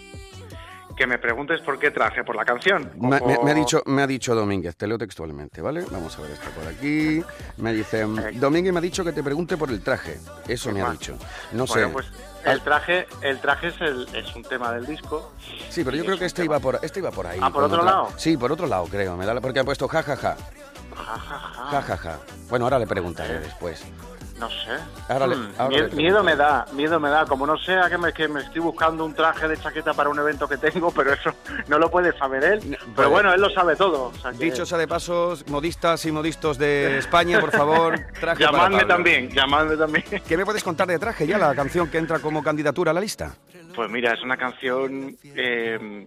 que 0.97 1.09
me 1.09 1.18
preguntes 1.18 1.61
por 1.62 1.76
qué 1.80 1.90
traje, 1.90 2.22
por 2.22 2.36
la 2.36 2.45
canción. 2.45 2.92
Me, 3.01 3.18
me- 3.20 3.38
me 3.42 3.51
ha 3.51 3.55
dicho, 3.55 3.82
me 3.86 4.03
ha 4.03 4.07
dicho 4.07 4.32
Domínguez, 4.32 4.76
te 4.76 4.86
leo 4.86 4.97
textualmente, 4.97 5.61
¿vale? 5.61 5.84
Vamos 5.90 6.16
a 6.16 6.22
ver 6.22 6.30
esto 6.30 6.49
por 6.51 6.68
aquí. 6.68 7.20
Me 7.57 7.72
dice, 7.72 8.07
Domínguez 8.34 8.72
me 8.72 8.78
ha 8.78 8.80
dicho 8.80 9.03
que 9.05 9.11
te 9.11 9.20
pregunte 9.20 9.57
por 9.57 9.70
el 9.70 9.82
traje. 9.82 10.20
Eso 10.47 10.70
me 10.70 10.82
ha 10.82 10.90
dicho. 10.92 11.16
No 11.51 11.66
Bueno, 11.66 11.88
sé. 11.88 11.92
pues 11.92 12.07
el 12.45 12.61
traje, 12.61 13.09
el 13.22 13.40
traje 13.40 13.68
es, 13.68 13.80
el, 13.80 14.07
es 14.14 14.36
un 14.36 14.45
tema 14.45 14.70
del 14.72 14.86
disco. 14.86 15.32
Sí, 15.68 15.82
pero 15.82 15.97
yo 15.97 16.05
creo 16.05 16.16
que 16.16 16.26
este 16.26 16.45
iba 16.45 16.61
por, 16.61 16.78
este 16.82 17.01
iba 17.01 17.11
por 17.11 17.26
ahí. 17.26 17.40
Ah, 17.42 17.51
¿por 17.51 17.64
otro 17.64 17.78
otra- 17.80 17.90
lado? 17.90 18.09
Sí, 18.16 18.36
por 18.36 18.53
otro 18.53 18.68
lado, 18.68 18.84
creo. 18.84 19.16
Me 19.16 19.26
da 19.26 19.34
la- 19.34 19.40
porque 19.40 19.59
ha 19.59 19.64
puesto 19.64 19.88
ja, 19.88 20.01
ja, 20.01 20.14
ja. 20.16 20.36
Ja, 20.95 21.05
ja, 21.05 21.18
ja. 21.18 21.64
Ja, 21.72 21.82
ja, 21.82 21.97
ja. 21.97 22.18
Bueno, 22.49 22.66
ahora 22.66 22.78
le 22.78 22.86
preguntaré 22.86 23.40
después. 23.40 23.82
No 24.39 24.49
sé. 24.51 24.70
Ahora 25.09 25.28
le- 25.28 25.37
Hmm, 25.37 25.53
ahora 25.59 25.76
mie- 25.76 25.89
le 25.91 25.95
miedo 25.97 26.24
me 26.24 26.35
da, 26.35 26.66
miedo 26.72 26.99
me 26.99 27.09
da. 27.09 27.24
Como 27.24 27.47
no 27.47 27.57
sea 27.57 27.89
que 27.89 27.97
me, 27.97 28.12
que 28.12 28.26
me 28.26 28.41
estoy 28.41 28.61
buscando 28.61 29.05
un 29.05 29.14
traje 29.14 29.47
de 29.47 29.57
chaqueta 29.57 29.95
para 29.95 30.09
un 30.11 30.18
evento 30.18 30.49
que 30.49 30.57
tengo, 30.57 30.91
pero 30.91 31.12
eso 31.12 31.30
no 31.68 31.78
lo 31.78 31.89
puede 31.91 32.16
saber 32.18 32.43
él. 32.45 32.78
Pero 32.97 33.11
bueno, 33.11 33.32
él 33.32 33.41
lo 33.41 33.49
sabe 33.51 33.76
todo. 33.76 34.07
o 34.07 34.14
sea 34.14 34.32
que- 34.32 34.39
Dicho 34.39 34.66
sea 34.66 34.78
de 34.78 34.89
pasos, 34.89 35.47
modistas 35.49 36.05
y 36.07 36.12
modistos 36.12 36.59
de 36.59 36.99
España, 36.99 37.39
por 37.41 37.53
favor, 37.53 37.95
traje 38.20 38.43
Llamadme 38.43 38.85
también, 38.87 39.30
llamadme 39.30 39.76
también. 39.76 40.05
¿Qué 40.28 40.37
me 40.37 40.45
puedes 40.45 40.64
contar 40.64 40.89
de 40.89 40.99
traje 40.99 41.26
ya, 41.26 41.39
la 41.39 41.55
canción 41.55 41.89
que 41.89 41.99
entra 41.99 42.18
como 42.18 42.43
candidatura 42.43 42.91
a 42.91 42.95
la 42.95 43.01
lista? 43.01 43.37
Pues 43.76 43.89
mira, 43.91 44.14
es 44.14 44.22
una 44.22 44.37
canción. 44.37 45.16
eh, 45.22 46.07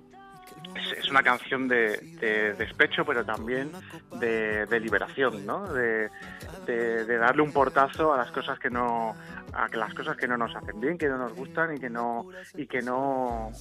es, 0.75 0.99
es 0.99 1.09
una 1.09 1.23
canción 1.23 1.67
de, 1.67 1.97
de 2.19 2.53
despecho, 2.53 3.03
pero 3.05 3.25
también 3.25 3.71
de, 4.19 4.65
de 4.65 4.79
liberación, 4.79 5.45
¿no? 5.45 5.71
De, 5.73 6.09
darle 7.17 7.41
un 7.41 7.51
portazo 7.51 8.13
a 8.13 8.17
las 8.17 8.31
cosas 8.31 8.59
que 8.59 8.69
no 8.69 9.15
a 9.53 9.69
que 9.69 9.77
las 9.77 9.93
cosas 9.93 10.17
que 10.17 10.27
no 10.27 10.37
nos 10.37 10.55
hacen 10.55 10.79
bien, 10.79 10.97
que 10.97 11.07
no 11.07 11.17
nos 11.17 11.33
gustan 11.33 11.75
y 11.75 11.79
que 11.79 11.89
no 11.89 12.27
y 12.55 12.67
que 12.67 12.81
no 12.81 13.51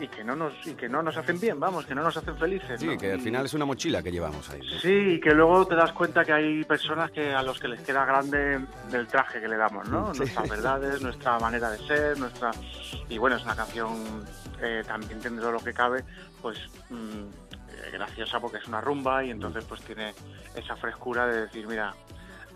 y 0.00 0.08
que 0.08 0.24
no 0.24 0.36
nos 0.36 0.66
y 0.66 0.74
que 0.74 0.88
no 0.88 1.02
nos 1.02 1.16
hacen 1.16 1.38
bien, 1.38 1.58
vamos, 1.58 1.84
que 1.84 1.94
no 1.94 2.02
nos 2.02 2.16
hacen 2.16 2.36
felices. 2.38 2.80
Sí, 2.80 2.86
¿no? 2.86 2.96
que 2.96 3.12
al 3.12 3.20
final 3.20 3.44
es 3.44 3.54
una 3.54 3.64
mochila 3.64 4.02
que 4.02 4.10
llevamos 4.10 4.48
ahí. 4.50 4.60
Sí, 4.80 5.14
y 5.14 5.20
que 5.20 5.30
luego 5.30 5.66
te 5.66 5.74
das 5.74 5.92
cuenta 5.92 6.24
que 6.24 6.32
hay 6.32 6.64
personas 6.64 7.10
que 7.10 7.32
a 7.32 7.42
los 7.42 7.58
que 7.58 7.68
les 7.68 7.80
queda 7.80 8.04
grande 8.04 8.60
del 8.90 9.06
traje 9.06 9.40
que 9.40 9.48
le 9.48 9.56
damos, 9.56 9.88
¿no? 9.88 10.14
Sí. 10.14 10.20
Nuestras 10.20 10.48
verdades, 10.48 11.02
nuestra 11.02 11.38
manera 11.38 11.70
de 11.70 11.78
ser, 11.78 12.18
nuestra 12.18 12.52
y 13.08 13.18
bueno, 13.18 13.36
es 13.36 13.44
una 13.44 13.56
canción 13.56 14.24
eh, 14.62 14.82
también 14.86 15.20
dentro 15.20 15.46
de 15.46 15.52
lo 15.52 15.60
que 15.60 15.72
cabe, 15.72 16.04
pues 16.44 16.58
mm, 16.90 17.90
graciosa 17.94 18.38
porque 18.38 18.58
es 18.58 18.68
una 18.68 18.82
rumba 18.82 19.24
y 19.24 19.30
entonces 19.30 19.64
pues 19.66 19.80
tiene 19.80 20.12
esa 20.54 20.76
frescura 20.76 21.26
de 21.26 21.40
decir, 21.46 21.66
mira, 21.66 21.94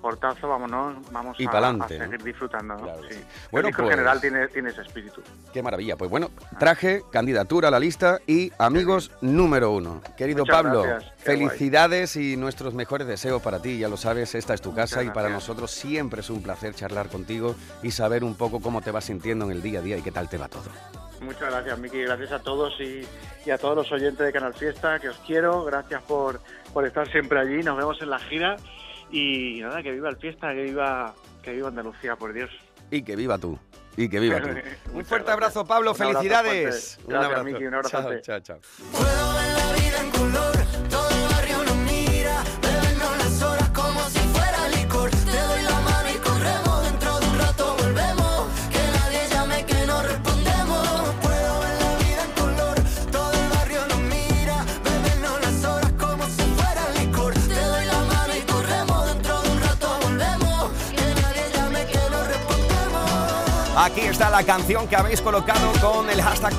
portazo, 0.03 0.47
vámonos, 0.47 1.11
vamos 1.11 1.41
Y 1.41 1.47
a, 1.47 1.51
pa'lante, 1.51 1.97
a 1.99 2.05
seguir 2.05 2.23
disfrutando, 2.23 2.77
¿no? 2.77 2.87
Sí. 3.09 3.19
Bueno, 3.51 3.69
el 3.69 3.73
disco 3.73 3.83
pues- 3.85 3.93
en 3.95 3.99
general 3.99 4.21
tiene, 4.21 4.49
tiene 4.49 4.69
ese 4.69 4.83
espíritu. 4.83 5.23
Qué 5.55 5.63
maravilla. 5.63 5.97
Pues 5.97 6.11
bueno, 6.11 6.31
traje, 6.59 7.03
candidatura 7.11 7.69
a 7.69 7.71
la 7.71 7.81
lista 7.81 8.19
y 8.27 8.53
amigos 8.59 9.11
número 9.23 9.71
uno. 9.73 10.03
Querido 10.19 10.41
Muchas 10.45 10.55
Pablo, 10.55 10.83
gracias, 10.83 11.11
felicidades 11.17 12.17
y 12.17 12.37
nuestros 12.37 12.75
mejores 12.75 13.09
deseos 13.09 13.41
para 13.41 13.63
ti. 13.63 13.79
Ya 13.79 13.89
lo 13.89 13.97
sabes, 13.97 14.35
esta 14.35 14.53
es 14.53 14.61
tu 14.61 14.75
casa 14.75 15.03
y 15.03 15.07
para 15.07 15.31
gracias. 15.31 15.49
nosotros 15.49 15.71
siempre 15.71 16.21
es 16.21 16.29
un 16.29 16.43
placer 16.43 16.75
charlar 16.75 17.09
contigo 17.09 17.57
y 17.83 17.91
saber 17.91 18.23
un 18.23 18.35
poco 18.35 18.61
cómo 18.61 18.83
te 18.83 18.91
vas 18.91 19.07
sintiendo 19.07 19.47
en 19.47 19.53
el 19.53 19.63
día 19.63 19.79
a 19.79 19.83
día 19.83 19.97
y 19.97 20.03
qué 20.03 20.13
tal 20.13 20.29
te 20.29 20.37
va 20.37 20.49
todo. 20.49 20.69
Muchas 21.21 21.51
gracias, 21.51 21.79
Miki. 21.79 22.03
Gracias 22.03 22.33
a 22.33 22.39
todos 22.41 22.75
y, 22.81 23.07
y 23.47 23.51
a 23.51 23.59
todos 23.59 23.77
los 23.77 23.91
oyentes 23.93 24.25
de 24.27 24.33
Canal 24.33 24.55
Fiesta, 24.55 24.99
que 24.99 25.09
os 25.09 25.17
quiero. 25.19 25.65
Gracias 25.65 26.03
por, 26.03 26.41
por 26.73 26.87
estar 26.87 27.11
siempre 27.11 27.39
allí. 27.41 27.63
Nos 27.63 27.77
vemos 27.77 28.01
en 28.03 28.11
la 28.11 28.19
gira. 28.19 28.57
Y 29.11 29.61
nada, 29.61 29.83
que 29.83 29.91
viva 29.93 30.11
el 30.11 30.17
fiesta, 30.17 30.53
que 30.53 30.63
viva, 30.65 31.15
que 31.43 31.53
viva 31.53 31.69
Andalucía, 31.69 32.17
por 32.17 32.33
Dios. 32.33 32.51
Y 32.91 33.03
que 33.03 33.17
viva 33.17 33.39
tú. 33.39 33.59
Y 33.97 34.09
que 34.09 34.21
viva 34.21 34.41
tú. 34.41 34.49
Un 34.93 35.05
fuerte 35.05 35.27
gracias. 35.27 35.29
abrazo, 35.29 35.65
Pablo. 35.67 35.93
Un 35.93 36.03
abrazo 36.03 36.19
Felicidades. 36.21 36.99
fuerte. 37.03 37.13
Gracias, 37.13 37.45
Miki, 37.45 37.67
un 37.67 37.75
abrazo 37.75 38.21
Chao, 38.21 38.41
chao, 38.41 38.59
chao. 38.95 40.49
Aquí 63.89 64.03
está 64.03 64.29
la 64.29 64.45
canción 64.45 64.87
que 64.87 64.97
habéis 64.97 65.23
colocado 65.23 65.73
con 65.81 66.11
el 66.11 66.21
hashtag 66.21 66.53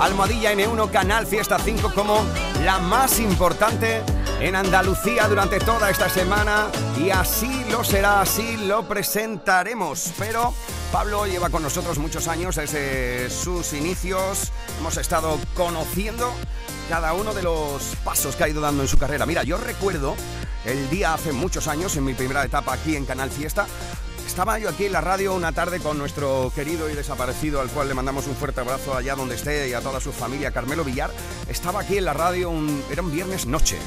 Almohadilla 0.00 0.52
N1 0.52 0.88
Canal 0.92 1.26
Fiesta 1.26 1.58
5 1.58 1.92
como 1.92 2.24
la 2.64 2.78
más 2.78 3.18
importante 3.18 4.02
en 4.38 4.54
Andalucía 4.54 5.26
durante 5.26 5.58
toda 5.58 5.90
esta 5.90 6.08
semana 6.08 6.68
y 6.96 7.10
así 7.10 7.64
lo 7.72 7.82
será, 7.82 8.20
así 8.20 8.56
lo 8.56 8.86
presentaremos. 8.86 10.12
Pero 10.16 10.54
Pablo 10.92 11.26
lleva 11.26 11.50
con 11.50 11.64
nosotros 11.64 11.98
muchos 11.98 12.28
años 12.28 12.54
desde 12.54 13.30
sus 13.30 13.72
inicios, 13.72 14.52
hemos 14.78 14.96
estado 14.96 15.40
conociendo 15.54 16.32
cada 16.88 17.14
uno 17.14 17.34
de 17.34 17.42
los 17.42 17.82
pasos 18.04 18.36
que 18.36 18.44
ha 18.44 18.48
ido 18.48 18.60
dando 18.60 18.84
en 18.84 18.88
su 18.88 18.96
carrera. 18.96 19.26
Mira, 19.26 19.42
yo 19.42 19.56
recuerdo 19.56 20.14
el 20.64 20.88
día 20.88 21.14
hace 21.14 21.32
muchos 21.32 21.66
años, 21.66 21.96
en 21.96 22.04
mi 22.04 22.14
primera 22.14 22.44
etapa 22.44 22.74
aquí 22.74 22.94
en 22.94 23.06
Canal 23.06 23.32
Fiesta, 23.32 23.66
estaba 24.26 24.58
yo 24.58 24.68
aquí 24.68 24.84
en 24.86 24.92
la 24.92 25.00
radio 25.00 25.34
una 25.34 25.52
tarde 25.52 25.80
con 25.80 25.98
nuestro 25.98 26.52
querido 26.54 26.90
y 26.90 26.94
desaparecido, 26.94 27.60
al 27.60 27.68
cual 27.68 27.88
le 27.88 27.94
mandamos 27.94 28.26
un 28.26 28.34
fuerte 28.34 28.60
abrazo 28.60 28.94
allá 28.96 29.14
donde 29.14 29.34
esté 29.36 29.68
y 29.68 29.72
a 29.72 29.80
toda 29.80 30.00
su 30.00 30.12
familia, 30.12 30.50
Carmelo 30.50 30.84
Villar. 30.84 31.10
Estaba 31.48 31.80
aquí 31.80 31.96
en 31.98 32.04
la 32.04 32.12
radio, 32.12 32.50
un- 32.50 32.82
era 32.90 33.02
un 33.02 33.12
viernes 33.12 33.46
noche, 33.46 33.78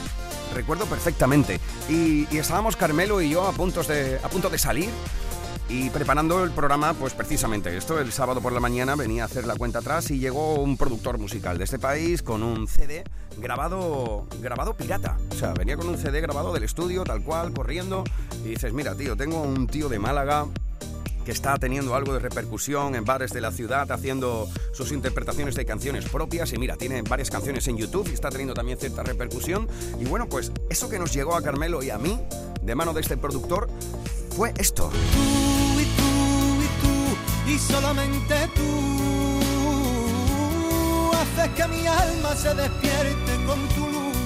recuerdo 0.56 0.86
perfectamente. 0.86 1.60
Y, 1.90 2.26
estábamos 2.38 2.76
Carmelo 2.76 3.22
y 3.22 3.30
yo 3.30 3.46
a, 3.48 3.52
de, 3.88 4.20
a 4.24 4.30
punto 4.30 4.50
de 4.50 4.58
salir 4.58 4.90
y 5.70 5.92
preparando 5.92 6.44
el 6.44 6.50
programa, 6.50 6.94
pues 6.96 7.14
precisamente 7.14 7.78
esto, 7.78 8.00
el 8.00 8.12
sábado 8.12 8.42
por 8.42 8.52
la 8.52 8.60
mañana 8.60 8.96
venía 8.96 9.22
a 9.22 9.26
hacer 9.28 9.46
la 9.46 9.56
cuenta 9.56 9.80
atrás 9.80 10.10
y 10.10 10.18
llegó 10.18 10.56
un 10.56 10.78
productor 10.78 11.20
musical 11.20 11.60
de 11.60 11.64
este 11.64 11.78
país 11.78 12.24
con 12.24 12.42
un 12.42 12.68
CD 12.68 13.04
grabado, 13.38 14.26
grabado 14.42 14.74
pirata. 14.76 15.18
O 15.32 15.36
sea, 15.36 15.54
venía 15.54 15.78
con 15.78 15.88
un 15.88 16.00
CD 16.00 16.22
grabado 16.22 16.52
del 16.54 16.64
estudio, 16.64 17.04
tal 17.04 17.24
cual, 17.24 17.54
corriendo. 17.54 18.04
Y 18.44 18.50
dices, 18.50 18.74
mira, 18.74 18.96
tío, 18.96 19.16
tengo 19.16 19.42
un 19.44 19.68
tío 19.68 19.90
de 19.90 20.00
Málaga 20.00 20.48
que 21.24 21.32
está 21.32 21.56
teniendo 21.58 21.94
algo 21.94 22.14
de 22.14 22.20
repercusión 22.20 22.96
en 22.96 23.06
bares 23.06 23.32
de 23.32 23.42
la 23.42 23.52
ciudad, 23.52 23.92
haciendo 23.92 24.50
sus 24.74 24.92
interpretaciones 24.92 25.54
de 25.54 25.66
canciones 25.66 26.06
propias. 26.10 26.52
Y 26.52 26.58
mira, 26.58 26.78
tiene 26.78 27.04
varias 27.04 27.30
canciones 27.30 27.68
en 27.68 27.78
YouTube 27.78 28.10
y 28.10 28.14
está 28.16 28.30
teniendo 28.30 28.56
también 28.56 28.80
cierta 28.80 29.04
repercusión. 29.04 29.68
Y 30.00 30.06
bueno, 30.06 30.28
pues 30.28 30.52
eso 30.72 30.90
que 30.90 30.98
nos 30.98 31.14
llegó 31.14 31.36
a 31.36 31.44
Carmelo 31.44 31.84
y 31.84 31.92
a 31.92 32.00
mí, 32.00 32.20
de 32.64 32.74
mano 32.74 32.94
de 32.94 33.02
este 33.02 33.18
productor, 33.18 33.70
fue 34.36 34.54
esto. 34.58 34.90
Y 37.48 37.58
solamente 37.58 38.48
tú 38.56 38.62
haces 41.14 41.50
que 41.56 41.68
mi 41.68 41.88
alma 41.88 42.36
se 42.36 42.54
despierte 42.54 43.46
con 43.46 43.68
tu 43.70 43.88
luz. 43.88 44.18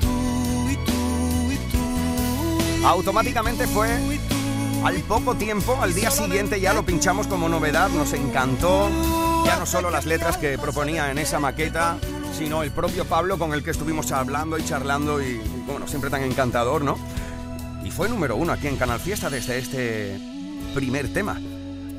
Tú 0.00 0.68
y 0.70 0.76
tú 0.76 1.52
y 1.52 1.56
tú. 1.70 2.86
Automáticamente 2.86 3.66
fue 3.66 3.88
al 4.84 4.96
poco 5.02 5.34
tiempo, 5.34 5.78
al 5.80 5.94
día 5.94 6.10
siguiente 6.10 6.58
ya 6.60 6.72
lo 6.72 6.84
pinchamos 6.84 7.26
como 7.26 7.48
novedad, 7.48 7.90
nos 7.90 8.12
encantó. 8.12 8.90
Ya 9.44 9.56
no 9.56 9.66
solo 9.66 9.90
las 9.90 10.06
letras 10.06 10.36
que 10.36 10.58
proponía 10.58 11.10
en 11.10 11.18
esa 11.18 11.38
maqueta, 11.38 11.98
sino 12.36 12.62
el 12.62 12.70
propio 12.70 13.04
Pablo 13.04 13.38
con 13.38 13.52
el 13.52 13.62
que 13.62 13.70
estuvimos 13.70 14.10
hablando 14.12 14.58
y 14.58 14.64
charlando 14.64 15.22
y, 15.22 15.40
bueno, 15.66 15.86
siempre 15.86 16.10
tan 16.10 16.22
encantador, 16.22 16.82
¿no? 16.82 16.98
Y 17.84 17.90
fue 17.90 18.08
número 18.08 18.36
uno 18.36 18.52
aquí 18.52 18.68
en 18.68 18.76
Canal 18.76 19.00
Fiesta 19.00 19.28
desde 19.28 19.58
este 19.58 20.18
primer 20.74 21.12
tema. 21.12 21.38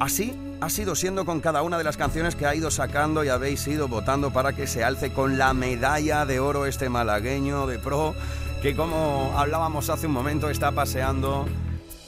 Así 0.01 0.35
ha 0.61 0.69
sido 0.71 0.95
siendo 0.95 1.25
con 1.25 1.41
cada 1.41 1.61
una 1.61 1.77
de 1.77 1.83
las 1.83 1.95
canciones 1.95 2.35
que 2.35 2.47
ha 2.47 2.55
ido 2.55 2.71
sacando 2.71 3.23
y 3.23 3.29
habéis 3.29 3.67
ido 3.67 3.87
votando 3.87 4.33
para 4.33 4.51
que 4.51 4.65
se 4.65 4.83
alce 4.83 5.13
con 5.13 5.37
la 5.37 5.53
medalla 5.53 6.25
de 6.25 6.39
oro 6.39 6.65
este 6.65 6.89
malagueño 6.89 7.67
de 7.67 7.77
pro, 7.77 8.15
que 8.63 8.75
como 8.75 9.31
hablábamos 9.37 9.91
hace 9.91 10.07
un 10.07 10.13
momento 10.13 10.49
está 10.49 10.71
paseando 10.71 11.45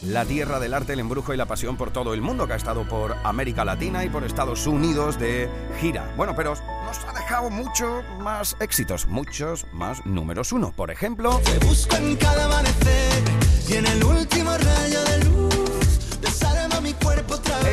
la 0.02 0.26
tierra 0.26 0.60
del 0.60 0.74
arte, 0.74 0.94
el 0.94 1.02
embrujo 1.02 1.36
y 1.36 1.38
la 1.38 1.46
pasión 1.46 1.78
por 1.78 1.92
todo 1.92 2.16
el 2.16 2.22
mundo, 2.22 2.48
que 2.48 2.54
ha 2.54 2.56
estado 2.56 2.88
por 2.88 3.16
América 3.24 3.64
Latina 3.64 4.04
y 4.04 4.10
por 4.10 4.24
Estados 4.24 4.66
Unidos 4.66 5.20
de 5.20 5.48
gira. 5.80 6.12
Bueno, 6.18 6.34
pero 6.36 6.56
nos 6.56 6.98
ha 7.06 7.14
dejado 7.14 7.52
mucho 7.52 8.02
más 8.22 8.58
éxitos, 8.60 9.06
muchos 9.06 9.68
más 9.72 10.04
números 10.04 10.52
uno. 10.52 10.74
Por 10.76 10.90
ejemplo, 10.90 11.40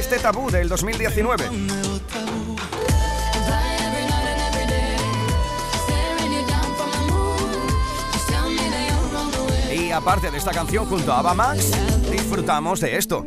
este 0.01 0.19
tabú 0.19 0.51
del 0.51 0.67
2019. 0.67 1.45
Y 9.75 9.93
aparte 9.93 10.31
de 10.31 10.39
esta 10.39 10.53
canción 10.53 10.87
junto 10.87 11.13
a 11.13 11.19
Ava 11.19 11.35
Max, 11.35 11.73
disfrutamos 12.11 12.81
de 12.81 12.97
esto. 12.97 13.27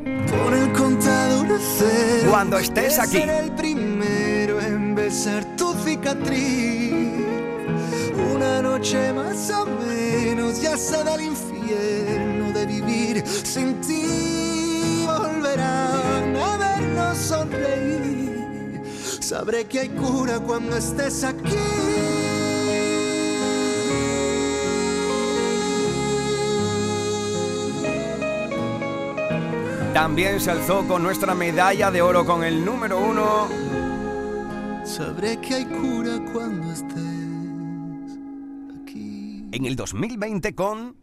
Cuando 2.27 2.57
estés 2.57 2.97
aquí. 2.97 3.17
ser 3.17 3.29
el 3.29 3.51
primero 3.51 4.59
en 4.59 4.95
besar 4.95 5.45
tu 5.55 5.75
cicatriz. 5.75 6.91
Una 8.33 8.63
noche 8.63 9.13
más 9.13 9.51
o 9.51 9.67
menos 9.67 10.59
ya 10.59 10.75
se 10.75 11.03
da 11.03 11.13
el 11.13 11.21
infierno 11.21 12.51
de 12.51 12.65
vivir 12.65 13.23
sin 13.27 13.79
ti. 13.81 14.32
Sabré 19.33 19.65
que 19.65 19.79
hay 19.79 19.89
cura 19.89 20.39
cuando 20.39 20.77
estés 20.77 21.23
aquí. 21.23 21.57
También 29.91 30.39
se 30.39 30.51
alzó 30.51 30.87
con 30.87 31.01
nuestra 31.01 31.33
medalla 31.33 31.89
de 31.89 32.03
oro 32.03 32.27
con 32.27 32.43
el 32.43 32.63
número 32.63 32.99
uno. 32.99 33.47
Sabré 34.85 35.41
que 35.41 35.55
hay 35.55 35.65
cura 35.65 36.19
cuando 36.31 36.71
estés. 36.71 36.99
En 39.51 39.65
el 39.65 39.75
2020 39.75 40.53
con 40.53 40.95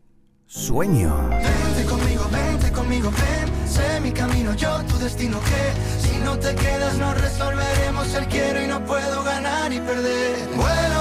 Sueño. 0.46 1.30
Vente 1.30 1.90
conmigo, 1.90 2.28
vente 2.30 2.70
conmigo, 2.70 3.10
ven. 3.10 3.59
Sé 3.70 4.00
mi 4.00 4.10
camino, 4.10 4.52
yo 4.54 4.82
tu 4.88 4.98
destino 4.98 5.38
que 5.40 6.08
si 6.08 6.16
no 6.24 6.36
te 6.36 6.54
quedas 6.56 6.96
no 6.98 7.14
resolveremos 7.14 8.12
el 8.14 8.26
quiero 8.26 8.62
y 8.64 8.66
no 8.66 8.84
puedo 8.84 9.22
ganar 9.22 9.72
y 9.72 9.78
perder. 9.78 10.48
Vuelo 10.56 10.99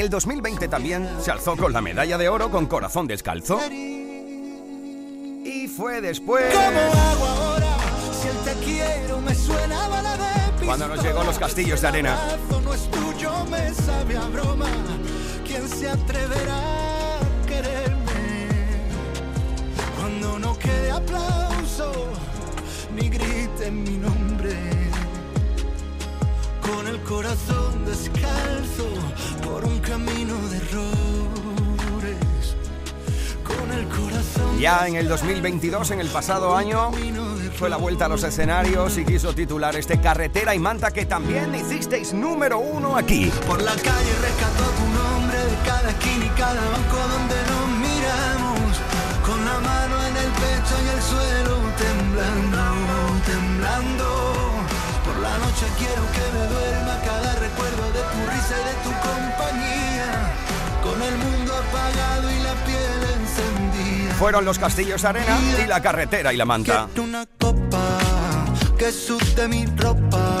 el 0.00 0.08
2020 0.08 0.68
también 0.68 1.08
se 1.20 1.30
alzó 1.30 1.56
con 1.56 1.72
la 1.72 1.80
medalla 1.82 2.16
de 2.16 2.28
oro 2.28 2.50
con 2.50 2.66
Corazón 2.66 3.06
Descalzo. 3.06 3.60
Y 5.44 5.68
fue 5.68 6.00
después... 6.00 6.54
Cuando 10.64 10.88
nos 10.88 11.02
llegó 11.02 11.22
los 11.24 11.38
castillos 11.38 11.80
de 11.80 11.88
arena. 11.88 12.18
¿Quién 15.46 15.68
se 15.68 15.88
atreverá 15.88 17.16
a 17.16 17.46
quererme? 17.46 18.48
Cuando 19.98 20.38
no 20.38 20.58
quede 20.58 20.90
aplauso, 20.92 21.92
ni 22.94 23.08
griten 23.08 23.82
mi 23.82 23.96
nombre 23.98 24.79
con 26.70 26.86
el 26.86 27.00
corazón 27.00 27.84
descalzo 27.84 28.88
por 29.42 29.64
un 29.64 29.78
camino 29.80 30.36
de 30.48 30.56
errores. 30.56 32.16
Con 33.44 33.72
el 33.72 33.86
corazón. 33.86 34.58
Ya 34.58 34.86
en 34.86 34.96
el 34.96 35.08
2022, 35.08 35.90
en 35.90 36.00
el 36.00 36.08
pasado 36.08 36.56
año, 36.56 36.92
fue 37.56 37.68
la 37.68 37.76
vuelta 37.76 38.06
a 38.06 38.08
los 38.08 38.22
escenarios 38.22 38.96
y 38.98 39.04
quiso 39.04 39.34
titular 39.34 39.74
este 39.76 40.00
Carretera 40.00 40.54
y 40.54 40.58
Manta 40.58 40.90
que 40.90 41.06
también 41.06 41.54
hicisteis 41.54 42.12
número 42.12 42.58
uno 42.58 42.96
aquí. 42.96 43.30
Por 43.46 43.60
la 43.62 43.72
calle 43.72 44.12
rescató 44.22 44.64
tu 44.78 44.86
nombre 44.98 45.38
de 45.38 45.56
cada 45.66 45.90
esquina 45.90 46.24
y 46.26 46.28
cada 46.30 46.60
banco 46.60 46.96
donde 46.96 47.49
noche 55.60 55.72
quiero 55.78 56.02
que 56.12 56.38
me 56.38 56.46
duerma 56.46 57.00
cada 57.04 57.34
recuerdo 57.34 57.84
de 57.92 58.00
tu 58.00 58.30
risa 58.30 58.54
y 58.60 58.64
de 58.64 58.74
tu 58.84 58.90
compañía. 59.08 60.34
Con 60.82 61.02
el 61.02 61.16
mundo 61.18 61.52
apagado 61.54 62.30
y 62.30 62.38
la 62.42 62.54
piel 62.64 63.20
encendida. 63.20 64.14
Fueron 64.14 64.44
los 64.44 64.58
Castillos 64.58 65.04
Arena 65.04 65.38
y 65.62 65.66
la 65.66 65.80
Carretera 65.80 66.32
y 66.32 66.36
la 66.36 66.44
Manta. 66.44 66.86
Quiero 66.92 67.08
una 67.08 67.26
copa 67.38 67.98
que 68.78 68.90
sude 68.92 69.48
mi 69.48 69.66
ropa. 69.66 70.38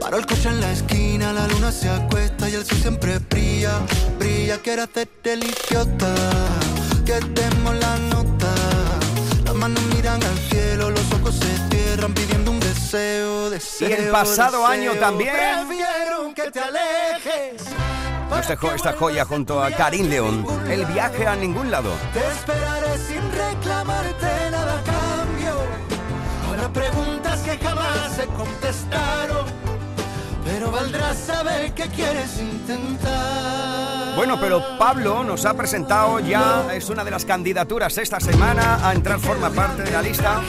Paro 0.00 0.18
el 0.18 0.26
coche 0.26 0.48
en 0.48 0.60
la 0.60 0.72
esquina, 0.72 1.32
la 1.32 1.46
luna 1.48 1.72
se 1.72 1.88
acuesta 1.88 2.48
y 2.48 2.54
el 2.54 2.64
sol 2.64 2.78
siempre 2.78 3.18
brilla, 3.18 3.72
brilla. 4.18 4.58
Quiero 4.58 4.84
hacerte 4.84 5.32
el 5.32 5.44
idiota, 5.44 6.14
que 7.04 7.20
demos 7.34 7.74
la 7.76 7.96
nota. 7.96 8.54
Las 9.44 9.54
manos 9.54 9.82
miran 9.94 10.22
al 10.22 10.38
cielo, 10.50 10.90
los 10.90 11.12
ojos 11.12 11.34
se 11.34 11.68
cierran 11.70 12.14
pidiendo 12.14 12.39
deseo, 12.90 13.50
deseo. 13.50 13.88
Y 13.88 13.92
el 13.92 14.10
pasado 14.10 14.66
año 14.66 14.92
también. 14.94 15.34
Que 16.34 16.50
te 16.50 16.60
alejes. 16.60 17.62
Nos 18.28 18.48
dejó 18.48 18.72
esta 18.72 18.92
joya 18.92 19.24
junto 19.24 19.62
a 19.62 19.70
Karim 19.70 20.08
León. 20.08 20.46
El 20.68 20.84
viaje 20.86 21.26
a 21.26 21.36
ningún 21.36 21.70
lado. 21.70 21.92
Te 22.12 22.20
esperaré 22.20 22.98
sin 22.98 23.20
reclamarte 23.32 24.50
nada 24.50 24.78
a 24.78 24.82
cambio. 24.82 25.54
Ahora 26.48 26.68
preguntas 26.72 27.40
que 27.40 27.58
jamás 27.58 28.12
se 28.14 28.26
contestaron. 28.26 29.46
Pero 30.44 30.70
valdrá 30.70 31.14
saber 31.14 31.72
que 31.72 31.86
quieres 31.88 32.40
intentar. 32.40 34.16
Bueno, 34.16 34.38
pero 34.40 34.78
Pablo 34.78 35.22
nos 35.22 35.44
ha 35.44 35.54
presentado 35.54 36.18
ya, 36.20 36.66
es 36.72 36.88
una 36.88 37.04
de 37.04 37.10
las 37.12 37.24
candidaturas 37.24 37.96
esta 37.98 38.18
semana 38.18 38.86
a 38.86 38.92
entrar, 38.92 39.20
forma 39.20 39.50
parte 39.50 39.82
de 39.82 39.90
la 39.92 40.02
lista 40.02 40.40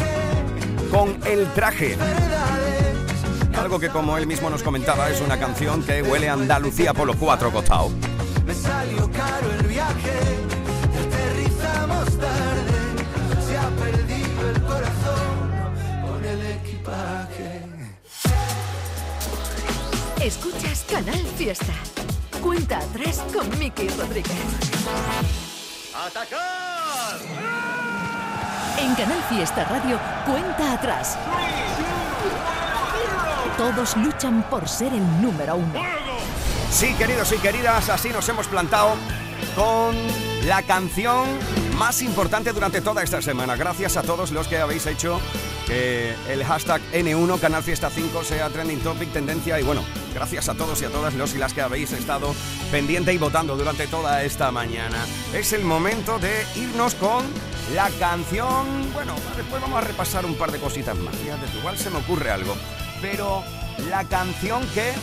con 0.92 1.18
El 1.26 1.48
Traje. 1.54 1.98
Algo 3.58 3.80
que 3.80 3.90
como 3.90 4.18
él 4.18 4.28
mismo 4.28 4.50
nos 4.50 4.62
comentaba 4.62 5.10
es 5.10 5.22
una 5.22 5.40
canción 5.40 5.82
que 5.84 6.04
huele 6.04 6.30
a 6.30 6.34
Andalucía 6.34 6.94
por 6.94 7.08
los 7.08 7.16
cuatro 7.16 7.52
costados. 7.52 7.92
Me 8.46 8.54
salió 8.54 9.10
caro 9.12 9.52
el 9.60 9.68
viaje. 9.68 10.20
Aterrizamos 11.08 12.18
tarde. 12.20 13.46
Se 13.48 13.58
ha 13.58 13.70
perdido 13.70 14.50
el 14.50 14.62
corazón 14.64 15.52
con 16.06 16.26
el 16.26 16.46
equipaje. 16.52 17.62
Escuchas 20.22 20.86
Canal 20.90 21.26
Fiesta. 21.38 21.74
Cuenta 22.42 22.80
atrás 22.80 23.24
con 23.34 23.48
Miki 23.58 23.88
Rodríguez. 23.90 24.32
¡Atacar! 25.96 26.71
En 28.82 28.96
Canal 28.96 29.22
Fiesta 29.30 29.64
Radio, 29.66 30.00
cuenta 30.26 30.74
atrás. 30.74 31.16
Todos 33.56 33.96
luchan 33.98 34.42
por 34.50 34.68
ser 34.68 34.92
el 34.92 35.22
número 35.22 35.56
uno. 35.56 35.80
Sí, 36.72 36.96
queridos 36.96 37.32
y 37.32 37.38
queridas, 37.38 37.90
así 37.90 38.10
nos 38.10 38.28
hemos 38.28 38.48
plantado 38.48 38.96
con 39.56 39.96
la 40.48 40.64
canción 40.64 41.28
más 41.78 42.02
importante 42.02 42.54
durante 42.54 42.82
toda 42.82 43.04
esta 43.04 43.22
semana. 43.22 43.56
Gracias 43.56 43.98
a 43.98 44.02
todos 44.02 44.32
los 44.32 44.48
que 44.48 44.58
habéis 44.58 44.88
hecho 44.88 45.22
que 45.68 46.16
el 46.28 46.44
hashtag 46.44 46.82
N1 46.92 47.40
Canal 47.40 47.62
Fiesta 47.62 47.92
5 47.92 48.24
sea 48.24 48.50
trending 48.50 48.80
topic, 48.80 49.14
tendencia 49.14 49.60
y 49.60 49.64
bueno, 49.64 49.84
gracias 50.16 50.50
a 50.50 50.56
todos 50.56 50.82
y 50.82 50.86
a 50.86 50.90
todas 50.90 51.14
los 51.14 51.36
y 51.36 51.38
las 51.38 51.54
que 51.54 51.62
habéis 51.62 51.92
estado 51.92 52.34
pendiente 52.72 53.14
y 53.14 53.20
votando 53.20 53.56
durante 53.56 53.86
toda 53.86 54.24
esta 54.24 54.52
mañana. 54.52 54.98
Es 55.34 55.54
el 55.54 55.64
momento 55.66 56.18
de 56.18 56.46
irnos 56.56 56.96
con 56.96 57.26
la 57.74 57.90
canción. 58.00 58.92
Bueno, 58.94 59.16
después 59.36 59.62
vamos 59.62 59.78
a 59.78 59.88
repasar 59.88 60.26
un 60.26 60.36
par 60.36 60.52
de 60.52 60.60
cositas 60.60 60.98
más. 60.98 61.16
Fíjate, 61.16 61.58
igual 61.58 61.78
se 61.78 61.90
me 61.90 61.98
ocurre 61.98 62.32
algo. 62.32 62.56
Pero 63.02 63.44
la 63.90 64.04
canción 64.04 64.66
que 64.74 64.94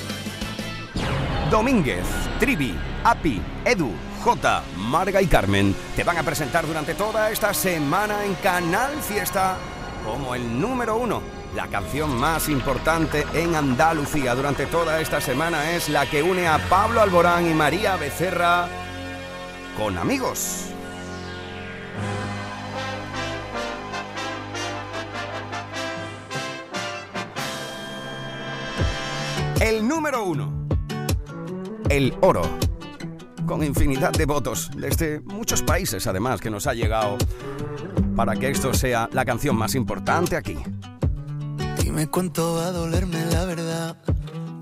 Domínguez, 1.51 2.05
Trivi, 2.39 2.75
Api, 3.05 3.41
Edu, 3.65 3.91
J, 4.23 4.63
Marga 4.77 5.23
y 5.23 5.27
Carmen 5.27 5.75
te 5.97 6.05
van 6.05 6.19
a 6.19 6.23
presentar 6.23 6.67
durante 6.67 6.95
toda 6.95 7.31
esta 7.31 7.55
semana 7.55 8.25
en 8.25 8.35
Canal 8.35 9.01
Fiesta 9.01 9.57
como 10.05 10.35
el 10.35 10.61
número 10.61 10.97
uno. 10.97 11.23
La 11.57 11.67
canción 11.69 12.15
más 12.19 12.51
importante 12.51 13.27
en 13.33 13.55
Andalucía 13.55 14.35
durante 14.35 14.67
toda 14.67 15.01
esta 15.01 15.21
semana 15.21 15.73
es 15.73 15.89
la 15.89 16.05
que 16.05 16.23
une 16.23 16.47
a 16.47 16.59
Pablo 16.69 17.01
Alborán 17.01 17.51
y 17.51 17.55
María 17.55 17.97
Becerra 17.97 18.69
con 19.79 19.97
amigos. 19.97 20.67
El 29.61 29.89
número 29.89 30.25
uno. 30.25 30.69
El 31.89 32.15
oro. 32.21 32.43
Con 33.45 33.65
infinidad 33.65 34.13
de 34.13 34.25
votos 34.25 34.71
desde 34.77 35.21
muchos 35.21 35.63
países 35.63 36.07
además 36.07 36.41
que 36.41 36.49
nos 36.49 36.69
ha 36.69 36.75
llegado 36.75 37.19
para 38.15 38.37
que 38.37 38.51
esto 38.51 38.73
sea 38.73 39.09
la 39.13 39.25
canción 39.25 39.57
más 39.57 39.75
importante 39.75 40.37
aquí. 40.37 40.57
Dime 41.83 42.07
cuánto 42.07 42.55
va 42.55 42.67
a 42.67 42.73
dolerme 42.73 43.25
la 43.27 43.47
verdad. 43.47 43.97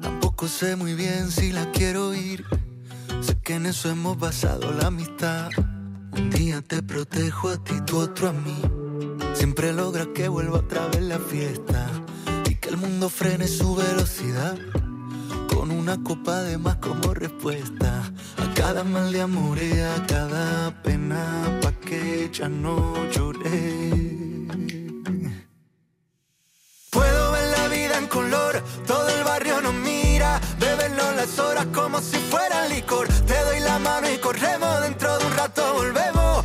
Tampoco 0.01 0.49
sé 0.49 0.76
muy 0.76 0.94
bien 0.94 1.30
si 1.30 1.53
la 1.53 1.70
quiero 1.72 2.09
oír. 2.09 2.47
Sé 3.20 3.38
que 3.40 3.57
en 3.57 3.66
eso 3.66 3.90
hemos 3.90 4.18
basado 4.18 4.72
la 4.72 4.86
amistad. 4.86 5.51
Un 6.12 6.30
día 6.30 6.62
te 6.62 6.82
protejo 6.82 7.51
a 7.51 7.62
ti, 7.62 7.74
tú 7.84 7.99
otro 7.99 8.30
a 8.30 8.32
mí. 8.32 8.62
Siempre 9.34 9.74
logras 9.74 10.09
que 10.14 10.28
vuelva 10.28 10.61
otra 10.61 10.86
vez 10.86 11.03
la 11.03 11.18
fiesta. 11.18 11.90
Y 12.49 12.55
que 12.55 12.70
el 12.70 12.78
mundo 12.78 13.11
frene 13.11 13.47
su 13.47 13.74
velocidad. 13.74 14.57
Con 15.66 15.78
una 15.78 16.00
copa 16.00 16.42
de 16.42 16.58
más 16.58 16.76
como 16.76 17.12
respuesta. 17.12 18.12
A 18.36 18.54
cada 18.54 18.84
mal 18.84 19.10
de 19.10 19.20
amor 19.20 19.58
y 19.60 19.72
a 19.80 20.06
cada 20.06 20.70
pena. 20.84 21.58
Pa' 21.60 21.72
que 21.72 22.30
ya 22.32 22.48
no 22.48 22.94
lloré. 23.10 23.90
Puedo 26.90 27.32
ver 27.32 27.58
la 27.58 27.66
vida 27.66 27.98
en 27.98 28.06
color, 28.06 28.62
todo 28.86 29.08
el 29.08 29.24
barrio 29.24 29.60
nos 29.60 29.74
mira, 29.74 30.40
bebernos 30.60 31.16
las 31.16 31.36
horas 31.40 31.66
como 31.74 32.00
si 32.00 32.16
fuera 32.16 32.68
licor. 32.68 33.08
Te 33.26 33.36
doy 33.46 33.58
la 33.58 33.80
mano 33.80 34.08
y 34.08 34.18
corremos, 34.18 34.82
dentro 34.82 35.18
de 35.18 35.26
un 35.26 35.32
rato 35.32 35.74
volvemos, 35.74 36.44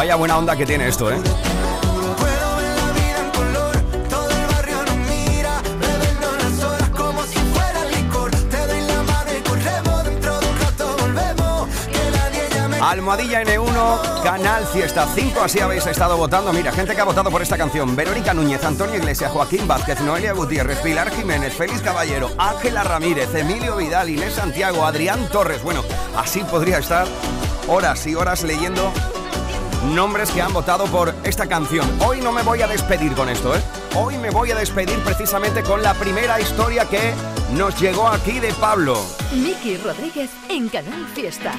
Vaya 0.00 0.16
buena 0.16 0.38
onda 0.38 0.56
que 0.56 0.64
tiene 0.64 0.88
esto, 0.88 1.12
¿eh? 1.12 1.20
Almohadilla 12.80 13.42
N1, 13.42 14.22
Canal 14.22 14.64
Fiesta 14.68 15.06
5, 15.14 15.42
así 15.42 15.60
habéis 15.60 15.86
estado 15.86 16.16
votando. 16.16 16.50
Mira, 16.54 16.72
gente 16.72 16.94
que 16.94 17.00
ha 17.02 17.04
votado 17.04 17.30
por 17.30 17.42
esta 17.42 17.58
canción. 17.58 17.94
Verónica 17.94 18.32
Núñez, 18.32 18.64
Antonio 18.64 18.96
Iglesias, 18.96 19.30
Joaquín 19.30 19.68
Vázquez, 19.68 20.00
Noelia 20.00 20.32
Gutiérrez, 20.32 20.78
Pilar 20.78 21.10
Jiménez, 21.10 21.52
Félix 21.52 21.82
Caballero, 21.82 22.30
Ángela 22.38 22.84
Ramírez, 22.84 23.34
Emilio 23.34 23.76
Vidal, 23.76 24.08
Inés 24.08 24.32
Santiago, 24.32 24.86
Adrián 24.86 25.28
Torres. 25.28 25.62
Bueno, 25.62 25.84
así 26.16 26.42
podría 26.42 26.78
estar 26.78 27.06
horas 27.68 28.06
y 28.06 28.14
horas 28.14 28.42
leyendo 28.44 28.90
nombres 29.84 30.30
que 30.30 30.42
han 30.42 30.52
votado 30.52 30.86
por 30.86 31.14
esta 31.24 31.46
canción. 31.46 31.88
Hoy 32.00 32.20
no 32.20 32.32
me 32.32 32.42
voy 32.42 32.62
a 32.62 32.66
despedir 32.66 33.14
con 33.14 33.28
esto, 33.28 33.56
¿eh? 33.56 33.62
Hoy 33.96 34.18
me 34.18 34.30
voy 34.30 34.50
a 34.50 34.56
despedir 34.56 34.98
precisamente 35.00 35.62
con 35.62 35.82
la 35.82 35.94
primera 35.94 36.40
historia 36.40 36.84
que 36.84 37.14
nos 37.54 37.80
llegó 37.80 38.08
aquí 38.08 38.38
de 38.40 38.52
Pablo. 38.54 39.04
Miki 39.32 39.76
Rodríguez 39.78 40.30
en 40.48 40.68
Canal 40.68 41.06
Fiesta. 41.14 41.54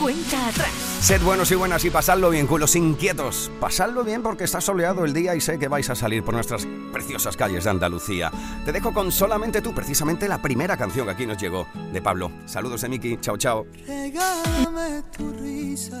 Cuenta 0.00 0.48
atrás. 0.48 0.70
Sed 1.00 1.22
buenos 1.22 1.50
y 1.50 1.54
buenas 1.54 1.84
y 1.84 1.90
pasadlo 1.90 2.30
bien, 2.30 2.46
culos 2.46 2.76
inquietos. 2.76 3.50
Pasadlo 3.60 4.04
bien 4.04 4.22
porque 4.22 4.44
está 4.44 4.60
soleado 4.60 5.04
el 5.04 5.12
día 5.12 5.34
y 5.34 5.40
sé 5.40 5.58
que 5.58 5.68
vais 5.68 5.88
a 5.90 5.94
salir 5.94 6.22
por 6.24 6.34
nuestras 6.34 6.66
preciosas 6.92 7.36
calles 7.36 7.64
de 7.64 7.70
Andalucía. 7.70 8.30
Te 8.64 8.72
dejo 8.72 8.92
con 8.92 9.10
solamente 9.10 9.62
tú, 9.62 9.74
precisamente 9.74 10.28
la 10.28 10.40
primera 10.40 10.76
canción 10.76 11.06
que 11.06 11.12
aquí 11.12 11.26
nos 11.26 11.38
llegó 11.38 11.66
de 11.92 12.02
Pablo. 12.02 12.30
Saludos 12.46 12.82
de 12.82 12.88
Miki, 12.88 13.18
chao 13.20 13.36
chao. 13.36 13.66
Regálame 13.86 15.02
tu 15.16 15.32
risa, 15.32 16.00